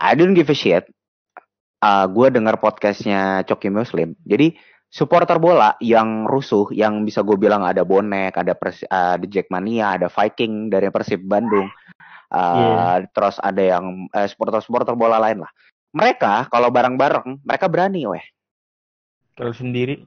I 0.00 0.16
don't 0.16 0.32
give 0.32 0.48
a 0.48 0.56
shit. 0.56 0.88
uh, 1.80 2.06
gue 2.06 2.28
dengar 2.30 2.60
podcastnya 2.60 3.42
Coki 3.48 3.72
Muslim. 3.72 4.14
Jadi 4.22 4.54
supporter 4.90 5.40
bola 5.40 5.74
yang 5.80 6.28
rusuh, 6.28 6.68
yang 6.76 7.02
bisa 7.02 7.24
gue 7.24 7.36
bilang 7.40 7.64
ada 7.64 7.82
bonek, 7.82 8.36
ada 8.36 8.52
Persi, 8.54 8.84
uh, 8.86 9.16
ada 9.16 9.26
Jackmania, 9.26 9.96
ada 9.96 10.08
Viking 10.12 10.68
dari 10.68 10.92
Persib 10.92 11.24
Bandung, 11.24 11.68
uh, 12.32 12.56
yeah. 12.58 12.94
terus 13.10 13.40
ada 13.40 13.62
yang 13.62 14.06
uh, 14.12 14.26
supporter-supporter 14.28 14.94
bola 14.94 15.16
lain 15.18 15.42
lah. 15.42 15.52
Mereka 15.90 16.52
kalau 16.52 16.70
bareng-bareng, 16.70 17.42
mereka 17.42 17.66
berani, 17.66 18.06
weh. 18.06 18.22
Kalau 19.34 19.50
sendiri? 19.50 20.06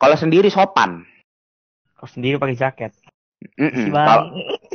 Kalau 0.00 0.16
sendiri 0.16 0.48
sopan. 0.48 1.04
Kalau 1.98 2.08
sendiri 2.08 2.40
pakai 2.40 2.56
jaket. 2.56 2.92
Mm 3.58 3.70
-mm. 3.70 3.86
Kalo, 3.94 4.22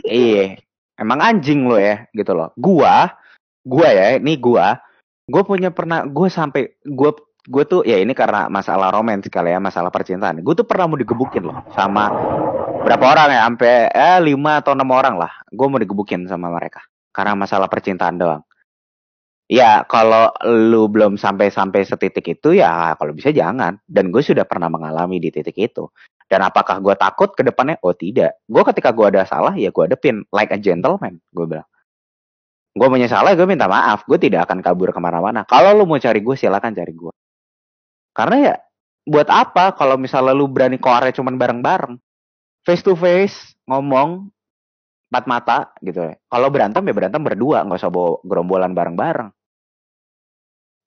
iya, 0.07 0.55
emang 0.95 1.19
anjing 1.19 1.67
lo 1.67 1.75
ya, 1.75 2.07
gitu 2.15 2.31
loh. 2.31 2.55
Gua, 2.55 3.11
gua 3.63 3.87
ya, 3.91 4.15
ini 4.19 4.39
gua, 4.39 4.79
gua 5.27 5.43
punya 5.43 5.71
pernah, 5.71 6.07
gua 6.07 6.31
sampai, 6.31 6.79
gua 6.87 7.11
gue 7.43 7.63
tuh 7.67 7.83
ya 7.83 7.99
ini 7.99 8.15
karena 8.15 8.47
masalah 8.47 8.87
romans 8.95 9.27
kali 9.27 9.51
ya 9.51 9.59
masalah 9.59 9.91
percintaan. 9.91 10.39
Gue 10.39 10.55
tuh 10.55 10.63
pernah 10.63 10.87
mau 10.87 10.99
digebukin 10.99 11.43
loh 11.43 11.59
sama 11.75 12.07
berapa 12.83 13.03
orang 13.03 13.29
ya 13.35 13.41
sampai 13.47 13.73
eh 13.91 14.19
lima 14.23 14.59
atau 14.63 14.75
enam 14.75 14.91
orang 14.91 15.15
lah 15.19 15.31
gue 15.51 15.67
mau 15.67 15.79
digebukin 15.79 16.23
sama 16.31 16.47
mereka. 16.47 16.79
Karena 17.11 17.35
masalah 17.35 17.67
percintaan 17.67 18.15
doang. 18.15 18.43
Ya 19.51 19.83
kalau 19.85 20.31
lu 20.47 20.87
belum 20.87 21.19
sampai 21.19 21.51
sampai 21.51 21.83
setitik 21.83 22.39
itu 22.39 22.55
ya 22.55 22.95
kalau 22.95 23.11
bisa 23.11 23.29
jangan. 23.35 23.75
Dan 23.83 24.09
gue 24.09 24.23
sudah 24.23 24.47
pernah 24.47 24.71
mengalami 24.71 25.19
di 25.19 25.29
titik 25.29 25.59
itu 25.59 25.91
dan 26.33 26.41
apakah 26.41 26.81
gue 26.81 26.97
takut 26.97 27.29
ke 27.37 27.45
depannya 27.45 27.77
oh 27.85 27.93
tidak 27.93 28.41
gue 28.49 28.63
ketika 28.73 28.89
gue 28.89 29.05
ada 29.13 29.21
salah 29.29 29.53
ya 29.53 29.69
gue 29.69 29.83
adepin 29.85 30.25
like 30.33 30.49
a 30.49 30.57
gentleman 30.57 31.21
gue 31.29 31.45
bilang 31.45 31.69
gue 32.73 32.87
punya 32.89 33.05
salah 33.05 33.37
gue 33.37 33.45
minta 33.45 33.69
maaf 33.69 34.01
gue 34.09 34.17
tidak 34.17 34.49
akan 34.49 34.65
kabur 34.65 34.89
ke 34.89 34.97
mana-mana 34.97 35.45
kalau 35.45 35.77
lu 35.77 35.85
mau 35.85 36.01
cari 36.01 36.25
gue 36.25 36.33
silakan 36.33 36.73
cari 36.73 36.89
gue 36.89 37.13
karena 38.17 38.37
ya 38.41 38.55
buat 39.03 39.27
apa 39.27 39.75
kalau 39.75 39.99
misalnya 39.99 40.31
lu 40.31 40.47
berani 40.47 40.79
koare 40.79 41.11
cuman 41.11 41.35
bareng-bareng. 41.35 41.99
Face 42.63 42.79
to 42.79 42.95
face 42.95 43.59
ngomong 43.67 44.31
empat 45.11 45.25
mata 45.27 45.57
gitu 45.83 45.99
ya. 45.99 46.15
Kalau 46.31 46.47
berantem 46.47 46.81
ya 46.87 46.93
berantem 46.95 47.21
berdua, 47.21 47.67
nggak 47.67 47.79
usah 47.83 47.91
bawa 47.91 48.23
gerombolan 48.23 48.71
bareng-bareng. 48.71 49.29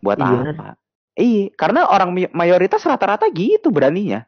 Buat 0.01 0.19
iya. 0.19 0.29
apa? 0.57 0.69
Iya, 1.17 1.45
karena 1.57 1.89
orang 1.89 2.13
mayoritas 2.33 2.85
rata-rata 2.85 3.29
gitu 3.33 3.73
beraninya. 3.73 4.25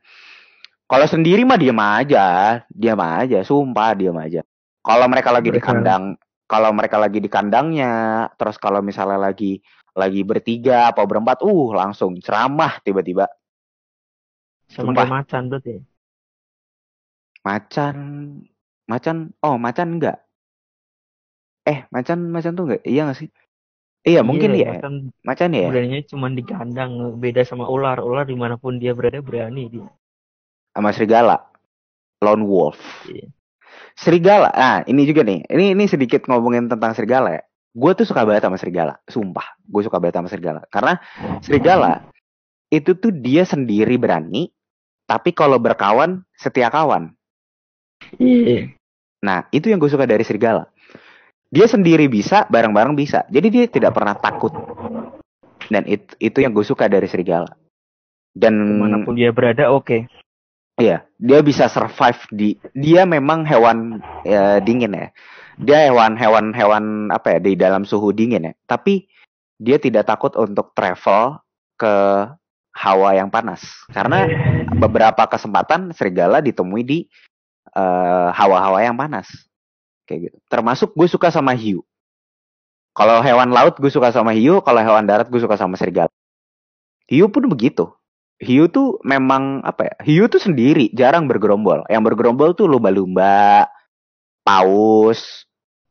Kalau 0.88 1.04
sendiri 1.04 1.44
mah 1.44 1.60
diam 1.60 1.76
aja, 1.76 2.58
diam 2.72 2.96
aja, 2.96 3.44
sumpah 3.44 3.92
diam 3.92 4.16
aja. 4.16 4.40
Kalau 4.80 5.04
mereka 5.04 5.28
lagi 5.28 5.52
di 5.52 5.60
kandang, 5.60 6.16
kalau 6.48 6.72
mereka 6.72 6.96
lagi 6.96 7.20
di 7.20 7.28
kandangnya, 7.28 8.24
terus 8.40 8.56
kalau 8.56 8.80
misalnya 8.80 9.20
lagi 9.20 9.60
lagi 9.92 10.24
bertiga 10.24 10.88
apa 10.88 11.04
berempat, 11.04 11.44
uh 11.44 11.68
langsung 11.76 12.16
ceramah 12.24 12.80
tiba-tiba. 12.80 13.28
Sama 14.72 14.96
kayak 14.96 15.12
macan 15.12 15.42
berarti. 15.52 15.76
Ya? 15.76 15.80
Macan, 17.44 17.96
macan, 18.88 19.16
oh 19.44 19.60
macan 19.60 19.88
enggak. 20.00 20.24
Eh, 21.68 21.84
macan, 21.92 22.32
macan 22.32 22.56
tuh 22.56 22.64
enggak? 22.64 22.82
Iya 22.88 23.12
gak 23.12 23.18
sih? 23.20 23.28
Iya, 24.08 24.24
mungkin 24.24 24.56
iya, 24.56 24.64
ya. 24.64 24.70
Macan, 24.80 24.94
macan 25.20 25.48
ya. 25.52 25.68
Beraninya 25.68 26.00
cuma 26.08 26.32
di 26.32 26.44
kandang, 26.48 27.20
beda 27.20 27.44
sama 27.44 27.68
ular. 27.68 28.00
Ular 28.00 28.24
di 28.24 28.36
mana 28.40 28.56
pun 28.56 28.80
dia 28.80 28.96
berada 28.96 29.20
berani 29.20 29.68
dia. 29.68 29.88
Sama 30.78 30.94
serigala, 30.94 31.42
lone 32.22 32.46
wolf. 32.46 32.78
Iya. 33.10 33.26
Serigala, 33.98 34.54
nah 34.54 34.86
ini 34.86 35.02
juga 35.10 35.26
nih. 35.26 35.42
Ini 35.50 35.74
ini 35.74 35.90
sedikit 35.90 36.22
ngomongin 36.30 36.70
tentang 36.70 36.94
serigala 36.94 37.34
ya. 37.34 37.42
Gue 37.74 37.98
tuh 37.98 38.06
suka 38.06 38.22
banget 38.22 38.46
sama 38.46 38.62
serigala. 38.62 38.94
Sumpah 39.10 39.58
gue 39.66 39.82
suka 39.82 39.98
banget 39.98 40.22
sama 40.22 40.30
serigala. 40.30 40.62
Karena 40.70 41.02
serigala 41.42 42.06
itu 42.70 42.94
tuh 42.94 43.10
dia 43.10 43.42
sendiri 43.42 43.98
berani 43.98 44.54
tapi 45.10 45.34
kalau 45.34 45.58
berkawan 45.58 46.22
setia 46.38 46.70
kawan. 46.70 47.10
Iya. 48.14 48.70
Nah 49.26 49.50
itu 49.50 49.74
yang 49.74 49.82
gue 49.82 49.90
suka 49.90 50.06
dari 50.06 50.22
serigala. 50.22 50.70
Dia 51.50 51.66
sendiri 51.66 52.06
bisa 52.06 52.46
bareng-bareng 52.46 52.94
bisa. 52.94 53.26
Jadi 53.26 53.48
dia 53.50 53.64
tidak 53.66 53.98
pernah 53.98 54.14
takut. 54.14 54.54
Dan 55.66 55.90
itu 55.90 56.14
itu 56.22 56.38
yang 56.38 56.54
gue 56.54 56.62
suka 56.62 56.86
dari 56.86 57.10
serigala. 57.10 57.50
Dan 58.30 58.78
mana 58.78 59.02
pun 59.02 59.18
dia 59.18 59.34
berada 59.34 59.74
oke. 59.74 59.82
okay. 59.82 60.00
Iya, 60.78 61.02
dia 61.18 61.40
bisa 61.42 61.66
survive 61.66 62.22
di 62.30 62.54
dia 62.70 63.02
memang 63.02 63.42
hewan 63.42 63.98
ya, 64.22 64.62
dingin 64.62 64.94
ya 64.94 65.10
dia 65.58 65.90
hewan-hewan 65.90 66.54
hewan 66.54 67.10
apa 67.10 67.36
ya 67.36 67.38
di 67.42 67.58
dalam 67.58 67.82
suhu 67.82 68.14
dingin 68.14 68.46
ya. 68.46 68.54
Tapi 68.64 69.10
dia 69.58 69.82
tidak 69.82 70.06
takut 70.06 70.38
untuk 70.38 70.70
travel 70.70 71.42
ke 71.74 71.94
hawa 72.78 73.10
yang 73.18 73.26
panas 73.26 73.66
karena 73.90 74.30
beberapa 74.70 75.26
kesempatan 75.26 75.90
serigala 75.90 76.38
ditemui 76.38 76.86
di 76.86 76.98
uh, 77.74 78.30
hawa-hawa 78.30 78.86
yang 78.86 78.94
panas 78.94 79.26
kayak 80.06 80.30
gitu. 80.30 80.36
Termasuk 80.46 80.94
gue 80.94 81.10
suka 81.10 81.34
sama 81.34 81.58
hiu. 81.58 81.82
Kalau 82.94 83.18
hewan 83.22 83.50
laut 83.50 83.78
gue 83.78 83.90
suka 83.90 84.14
sama 84.14 84.34
hiu, 84.34 84.62
kalau 84.62 84.78
hewan 84.82 85.06
darat 85.06 85.26
gue 85.26 85.38
suka 85.42 85.58
sama 85.58 85.74
serigala. 85.74 86.10
Hiu 87.10 87.26
pun 87.30 87.50
begitu. 87.50 87.90
Hiu 88.38 88.70
tuh 88.70 89.02
memang 89.02 89.66
apa 89.66 89.90
ya? 89.90 89.94
Hiu 90.06 90.24
tuh 90.30 90.38
sendiri, 90.38 90.94
jarang 90.94 91.26
bergerombol. 91.26 91.82
Yang 91.90 92.02
bergerombol 92.14 92.54
tuh 92.54 92.70
lumba-lumba, 92.70 93.66
paus, 94.46 95.48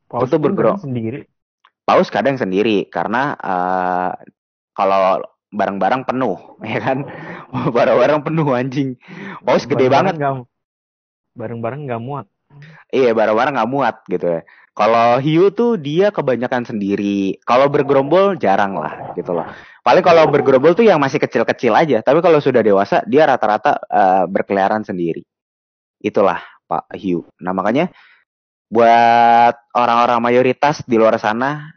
Paus 0.07 0.31
itu 0.31 0.39
bergerak 0.39 0.79
sendiri. 0.79 1.27
Paus 1.83 2.07
kadang 2.07 2.39
sendiri 2.39 2.87
karena 2.87 3.35
uh, 3.35 4.15
kalau 4.71 5.19
barang-barang 5.51 6.07
penuh, 6.07 6.39
ya 6.71 6.79
kan? 6.79 7.03
barang-barang 7.51 8.23
penuh 8.23 8.47
anjing. 8.55 8.89
Paus 9.43 9.67
gede 9.67 9.91
banget. 9.91 10.15
barang-barang 11.37 11.85
nggak 11.85 12.01
muat. 12.01 12.25
Iya, 12.89 13.11
barang-barang 13.13 13.53
nggak 13.59 13.71
muat 13.71 13.95
gitu 14.07 14.39
ya. 14.39 14.41
Kalau 14.77 15.17
hiu 15.17 15.49
tuh 15.49 15.73
dia 15.81 16.13
kebanyakan 16.13 16.61
sendiri. 16.69 17.41
Kalau 17.41 17.65
bergerombol 17.65 18.37
jarang 18.37 18.77
lah 18.77 19.17
gitu 19.17 19.33
loh. 19.33 19.49
Paling 19.81 20.05
kalau 20.05 20.29
bergerombol 20.29 20.77
tuh 20.77 20.85
yang 20.85 21.01
masih 21.01 21.17
kecil-kecil 21.17 21.73
aja. 21.73 22.05
Tapi 22.05 22.21
kalau 22.21 22.37
sudah 22.37 22.61
dewasa 22.61 23.01
dia 23.09 23.25
rata-rata 23.25 23.81
uh, 23.89 24.29
berkeliaran 24.29 24.85
sendiri. 24.85 25.25
Itulah 25.97 26.37
Pak 26.69 26.93
Hiu. 26.93 27.25
Nah 27.41 27.57
makanya 27.57 27.89
buat 28.69 29.55
orang-orang 29.73 30.19
mayoritas 30.21 30.85
di 30.85 30.99
luar 30.99 31.17
sana 31.17 31.73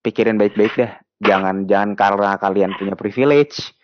pikirin 0.00 0.38
baik-baik 0.38 0.72
deh 0.78 0.92
jangan 1.18 1.66
jangan 1.66 1.98
karena 1.98 2.30
kalian 2.38 2.70
punya 2.78 2.94
privilege 2.94 3.74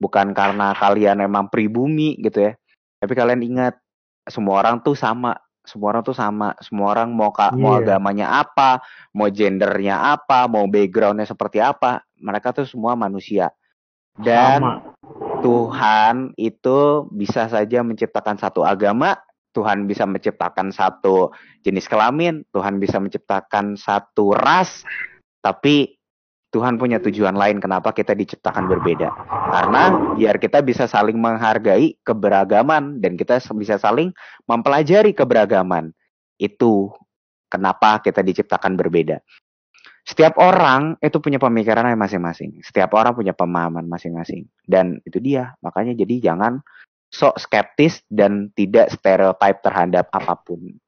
bukan 0.00 0.32
karena 0.32 0.72
kalian 0.72 1.20
memang 1.20 1.52
pribumi 1.52 2.16
gitu 2.24 2.48
ya 2.48 2.52
tapi 3.04 3.12
kalian 3.12 3.44
ingat 3.44 3.76
semua 4.24 4.64
orang 4.64 4.80
tuh 4.80 4.96
sama 4.96 5.36
semua 5.62 5.94
orang 5.94 6.02
tuh 6.02 6.16
sama 6.16 6.58
semua 6.58 6.90
orang 6.90 7.14
mau 7.14 7.30
yeah. 7.30 7.54
mau 7.54 7.78
iya. 7.78 7.94
agamanya 7.94 8.26
apa 8.42 8.82
mau 9.14 9.30
gendernya 9.30 10.18
apa 10.18 10.50
mau 10.50 10.66
backgroundnya 10.66 11.26
seperti 11.26 11.62
apa 11.62 12.02
mereka 12.18 12.50
tuh 12.50 12.66
semua 12.66 12.98
manusia 12.98 13.54
dan 14.18 14.60
sama. 14.60 14.74
Tuhan 15.42 16.34
itu 16.38 17.10
bisa 17.10 17.46
saja 17.50 17.82
menciptakan 17.82 18.38
satu 18.38 18.62
agama 18.66 19.18
Tuhan 19.52 19.84
bisa 19.84 20.08
menciptakan 20.08 20.72
satu 20.72 21.30
jenis 21.60 21.84
kelamin, 21.86 22.42
Tuhan 22.50 22.80
bisa 22.80 22.96
menciptakan 22.98 23.76
satu 23.76 24.32
ras, 24.32 24.82
tapi 25.44 26.00
Tuhan 26.52 26.76
punya 26.76 27.00
tujuan 27.00 27.32
lain 27.32 27.64
kenapa 27.64 27.96
kita 27.96 28.12
diciptakan 28.12 28.68
berbeda. 28.68 29.08
Karena 29.48 30.12
biar 30.12 30.36
kita 30.36 30.60
bisa 30.60 30.84
saling 30.84 31.16
menghargai 31.16 31.96
keberagaman 32.04 33.00
dan 33.00 33.16
kita 33.16 33.40
bisa 33.56 33.80
saling 33.80 34.12
mempelajari 34.44 35.16
keberagaman. 35.16 35.96
Itu 36.36 36.92
kenapa 37.48 38.04
kita 38.04 38.20
diciptakan 38.20 38.76
berbeda. 38.76 39.24
Setiap 40.04 40.36
orang 40.36 41.00
itu 41.00 41.16
punya 41.24 41.40
pemikiran 41.40 41.88
masing-masing. 41.96 42.60
Setiap 42.60 42.92
orang 43.00 43.16
punya 43.16 43.32
pemahaman 43.32 43.88
masing-masing. 43.88 44.44
Dan 44.60 45.00
itu 45.08 45.24
dia. 45.24 45.56
Makanya 45.64 45.96
jadi 45.96 46.32
jangan 46.32 46.60
sok 47.08 47.40
skeptis 47.40 48.04
dan 48.12 48.52
tidak 48.52 48.92
stereotip 48.92 49.64
terhadap 49.64 50.12
apa 50.12 50.36
pun. 50.36 50.80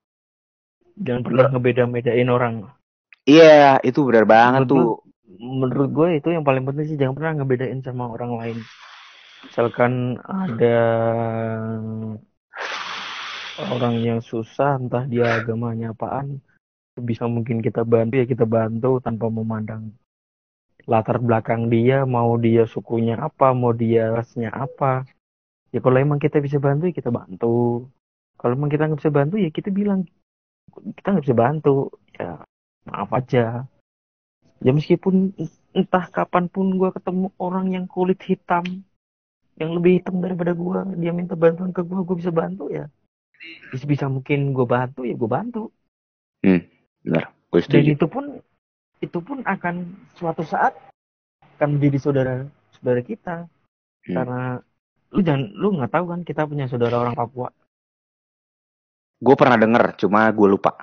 Jangan 1.01 1.23
pernah 1.25 1.47
ngebeda-bedain 1.57 2.29
orang. 2.29 2.55
Iya, 3.25 3.81
itu 3.81 4.05
benar 4.05 4.29
banget 4.29 4.69
tuh. 4.69 5.04
Menurut 5.41 5.91
gue 5.91 6.09
itu 6.23 6.29
yang 6.31 6.45
paling 6.47 6.63
penting 6.63 6.87
sih 6.87 6.99
jangan 7.01 7.15
pernah 7.19 7.33
ngebedain 7.43 7.81
sama 7.83 8.11
orang 8.11 8.33
lain. 8.39 8.59
Misalkan 9.45 10.17
ada 10.25 10.79
orang 13.71 13.95
yang 14.01 14.21
susah, 14.25 14.81
entah 14.81 15.05
dia 15.05 15.39
agamanya 15.39 15.93
apaan, 15.93 16.41
bisa 16.97 17.27
mungkin 17.27 17.61
kita 17.61 17.83
bantu 17.83 18.23
ya 18.23 18.27
kita 18.27 18.47
bantu 18.47 19.03
tanpa 19.03 19.27
memandang 19.29 19.93
latar 20.85 21.17
belakang 21.21 21.73
dia, 21.73 22.05
mau 22.05 22.37
dia 22.37 22.69
sukunya 22.69 23.17
apa, 23.17 23.57
mau 23.57 23.73
dia 23.73 24.13
rasnya 24.13 24.53
apa. 24.53 25.05
Ya 25.73 25.83
kalau 25.83 25.99
emang 25.99 26.21
kita 26.23 26.39
bisa 26.39 26.61
bantu 26.63 26.89
ya 26.89 26.95
kita 26.95 27.11
bantu. 27.11 27.89
Kalau 28.39 28.53
emang 28.55 28.71
kita 28.71 28.87
nggak 28.87 29.01
bisa 29.01 29.13
bantu 29.13 29.35
ya 29.41 29.51
kita 29.51 29.71
bilang 29.73 30.07
kita 30.97 31.07
nggak 31.11 31.25
bisa 31.27 31.37
bantu. 31.37 31.91
Ya 32.15 32.41
maaf 32.85 33.11
aja 33.17 33.65
ya 34.65 34.73
meskipun 34.73 35.37
entah 35.77 36.09
kapan 36.09 36.49
pun 36.49 36.73
gue 36.81 36.89
ketemu 36.97 37.29
orang 37.37 37.77
yang 37.77 37.85
kulit 37.85 38.17
hitam 38.25 38.65
yang 39.61 39.71
lebih 39.77 40.01
hitam 40.01 40.19
daripada 40.25 40.57
gue 40.57 40.79
dia 40.99 41.13
minta 41.13 41.37
bantuan 41.37 41.71
ke 41.71 41.85
gue 41.85 42.01
gue 42.01 42.17
bisa 42.17 42.33
bantu 42.33 42.73
ya. 42.73 42.89
Bisa 43.71 43.85
bisa 43.85 44.09
mungkin 44.09 44.57
gue 44.57 44.67
bantu 44.67 45.05
ya 45.05 45.15
gue 45.15 45.31
bantu. 45.31 45.69
Hmm 46.41 46.65
benar. 47.05 47.31
Gue 47.53 47.61
dan 47.69 47.85
itu 47.85 48.07
pun 48.09 48.25
itu 49.05 49.19
pun 49.21 49.45
akan 49.45 49.95
suatu 50.17 50.43
saat 50.43 50.73
akan 51.61 51.79
menjadi 51.79 51.99
saudara 52.01 52.35
saudara 52.73 53.05
kita. 53.05 53.37
Hmm. 54.05 54.21
karena 54.21 54.43
lu 55.17 55.21
jangan 55.25 55.45
lu 55.57 55.69
nggak 55.81 55.93
tahu 55.97 56.05
kan 56.13 56.21
kita 56.29 56.45
punya 56.45 56.69
saudara 56.69 57.01
orang 57.01 57.17
Papua. 57.17 57.49
Gue 59.17 59.37
pernah 59.39 59.57
denger 59.57 59.97
cuma 59.97 60.29
gue 60.29 60.49
lupa 60.49 60.77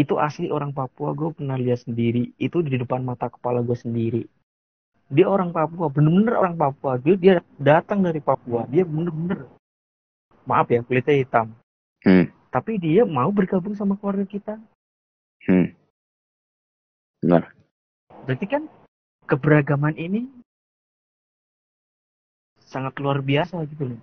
itu 0.00 0.16
asli 0.16 0.48
orang 0.48 0.72
Papua 0.72 1.12
gue 1.12 1.28
pernah 1.36 1.60
lihat 1.60 1.84
sendiri. 1.84 2.32
Itu 2.40 2.64
di 2.64 2.80
depan 2.80 3.04
mata 3.04 3.28
kepala 3.28 3.60
gue 3.60 3.76
sendiri. 3.76 4.24
Dia 5.12 5.28
orang 5.28 5.52
Papua 5.52 5.92
bener-bener 5.92 6.40
orang 6.40 6.56
Papua. 6.56 6.96
Dia 6.96 7.14
dia 7.20 7.34
datang 7.60 8.00
dari 8.00 8.24
Papua 8.24 8.64
dia 8.64 8.88
bener-bener 8.88 9.44
maaf 10.48 10.72
ya 10.72 10.80
kulitnya 10.80 11.20
hitam. 11.20 11.52
Hmm. 12.00 12.32
Tapi 12.48 12.80
dia 12.80 13.04
mau 13.04 13.28
bergabung 13.28 13.76
sama 13.76 14.00
keluarga 14.00 14.24
kita. 14.24 14.56
Hmm. 15.44 15.76
Benar. 17.20 17.52
Berarti 18.24 18.46
kan 18.48 18.64
keberagaman 19.28 20.00
ini 20.00 20.24
sangat 22.64 22.96
luar 22.96 23.20
biasa 23.20 23.68
gitu 23.68 23.92
loh. 23.92 24.00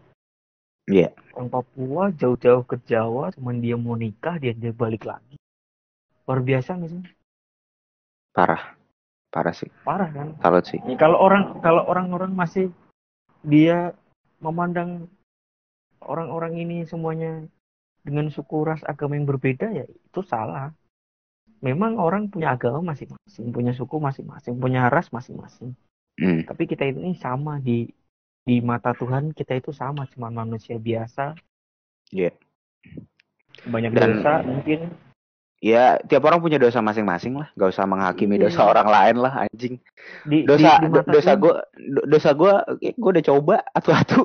Iya. 0.87 1.11
orang 1.35 1.51
Papua 1.51 2.15
jauh-jauh 2.15 2.63
ke 2.63 2.79
Jawa 2.87 3.35
cuman 3.35 3.59
dia 3.59 3.75
mau 3.75 3.99
nikah 3.99 4.39
dia 4.39 4.55
dia 4.55 4.71
balik 4.71 5.03
lagi 5.03 5.35
luar 6.27 6.43
biasa 6.43 6.75
nggak 6.75 6.91
sih 6.91 7.01
parah 8.35 8.75
parah 9.31 9.55
sih 9.55 9.71
parah 9.87 10.09
kan 10.11 10.35
salut 10.43 10.67
sih 10.67 10.79
Ya, 10.85 10.95
kalau 10.99 11.17
orang 11.17 11.57
kalau 11.63 11.87
orang-orang 11.87 12.35
masih 12.35 12.69
dia 13.41 13.95
memandang 14.43 15.07
orang-orang 16.03 16.59
ini 16.61 16.77
semuanya 16.85 17.47
dengan 18.05 18.29
suku 18.31 18.63
ras 18.63 18.83
agama 18.87 19.17
yang 19.19 19.27
berbeda 19.27 19.67
ya 19.73 19.83
itu 19.83 20.21
salah. 20.23 20.71
Memang 21.59 21.97
orang 21.97 22.29
punya 22.29 22.53
agama 22.53 22.93
masing-masing, 22.93 23.49
punya 23.49 23.73
suku 23.73 23.97
masing-masing, 23.97 24.61
punya 24.61 24.87
ras 24.93 25.09
masing-masing. 25.09 25.73
hmm 26.21 26.45
Tapi 26.45 26.63
kita 26.69 26.85
ini 26.85 27.17
sama 27.17 27.57
di 27.57 27.89
di 28.45 28.61
mata 28.61 28.93
Tuhan 28.93 29.33
kita 29.33 29.57
itu 29.57 29.73
sama 29.73 30.05
cuma 30.13 30.29
manusia 30.29 30.77
biasa. 30.77 31.33
Iya. 32.13 32.31
Banyak 33.65 33.91
Dan- 33.91 34.21
dosa 34.21 34.33
mungkin. 34.45 34.93
Ya 35.57 35.97
tiap 36.05 36.21
orang 36.23 36.37
punya 36.37 36.57
dosa 36.57 36.79
masing-masing 36.79 37.33
lah. 37.33 37.49
Gak 37.53 37.73
usah 37.73 37.85
menghakimi 37.85 38.37
Iya. 38.37 38.49
dosa 38.49 38.61
orang 38.63 38.87
lain 38.87 39.15
lah 39.17 39.33
anjing. 39.43 39.81
Di, 40.23 40.45
dosa 40.45 40.77
di, 40.77 40.87
di 40.87 40.99
dosa 41.09 41.31
gue 41.33 41.53
dosa 42.05 42.29
gue 42.31 42.53
gue 42.93 43.09
udah 43.11 43.25
coba 43.25 43.55
atu-atu. 43.73 44.21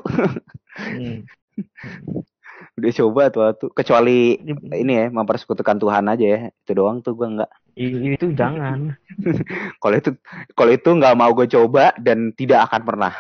Hmm. 0.72 1.24
udah 2.78 2.92
coba 2.94 3.20
atu-atu. 3.28 3.66
Kecuali 3.72 4.36
Di- 4.38 4.76
ini 4.76 4.92
ya 4.92 5.06
mempersekutukan 5.08 5.76
Tuhan 5.76 6.04
aja 6.08 6.26
ya. 6.26 6.40
Itu 6.52 6.72
doang 6.76 7.00
tuh 7.00 7.16
gue 7.16 7.28
nggak. 7.28 7.50
Itu 8.16 8.36
jangan. 8.36 8.92
kalau 9.82 9.96
itu 9.96 10.10
kalau 10.52 10.70
itu 10.70 10.88
nggak 10.88 11.16
mau 11.16 11.32
gue 11.32 11.48
coba 11.48 11.96
dan 11.96 12.32
tidak 12.32 12.68
akan 12.68 12.82
pernah. 12.84 13.12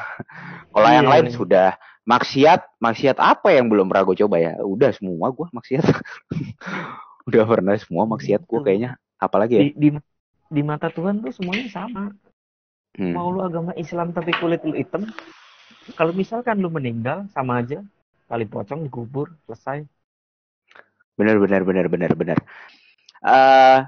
Kalau 0.68 0.88
yang 0.88 1.08
Iya. 1.08 1.12
lain 1.16 1.26
sudah. 1.32 1.70
Maksiat 2.02 2.82
maksiat 2.82 3.14
apa 3.22 3.54
yang 3.54 3.70
belum 3.70 3.86
pernah 3.86 4.02
gue 4.02 4.26
coba 4.26 4.34
ya? 4.36 4.58
Udah 4.58 4.90
semua 4.90 5.30
gue 5.30 5.46
maksiat 5.54 5.86
udah 7.28 7.44
pernah 7.46 7.74
semua 7.78 8.04
maksiat 8.08 8.42
gue 8.44 8.60
kayaknya. 8.62 8.90
Apalagi 9.18 9.54
ya? 9.58 9.62
Di, 9.66 9.70
di 9.78 9.88
di 10.52 10.62
mata 10.64 10.92
Tuhan 10.92 11.22
tuh 11.22 11.32
semuanya 11.32 11.68
sama. 11.70 12.12
Hmm. 12.92 13.16
mau 13.16 13.32
lu 13.32 13.40
agama 13.40 13.72
Islam 13.72 14.12
tapi 14.12 14.36
kulit 14.36 14.60
lu 14.68 14.76
hitam 14.76 15.08
kalau 15.96 16.12
misalkan 16.12 16.60
lu 16.60 16.68
meninggal 16.68 17.24
sama 17.32 17.62
aja. 17.62 17.80
Kali 18.28 18.48
pocong 18.48 18.88
dikubur 18.88 19.32
selesai. 19.44 19.84
Benar 21.20 21.36
benar 21.36 21.62
benar 21.68 21.86
benar 21.88 22.12
benar. 22.16 22.38
Eh 23.24 23.78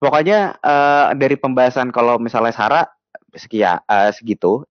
pokoknya 0.00 0.60
eh 0.60 1.08
dari 1.16 1.36
pembahasan 1.40 1.88
kalau 1.88 2.20
misalnya 2.20 2.52
Sarah 2.52 2.86
sekia 3.34 3.82
eh, 3.88 4.14
segitu 4.14 4.62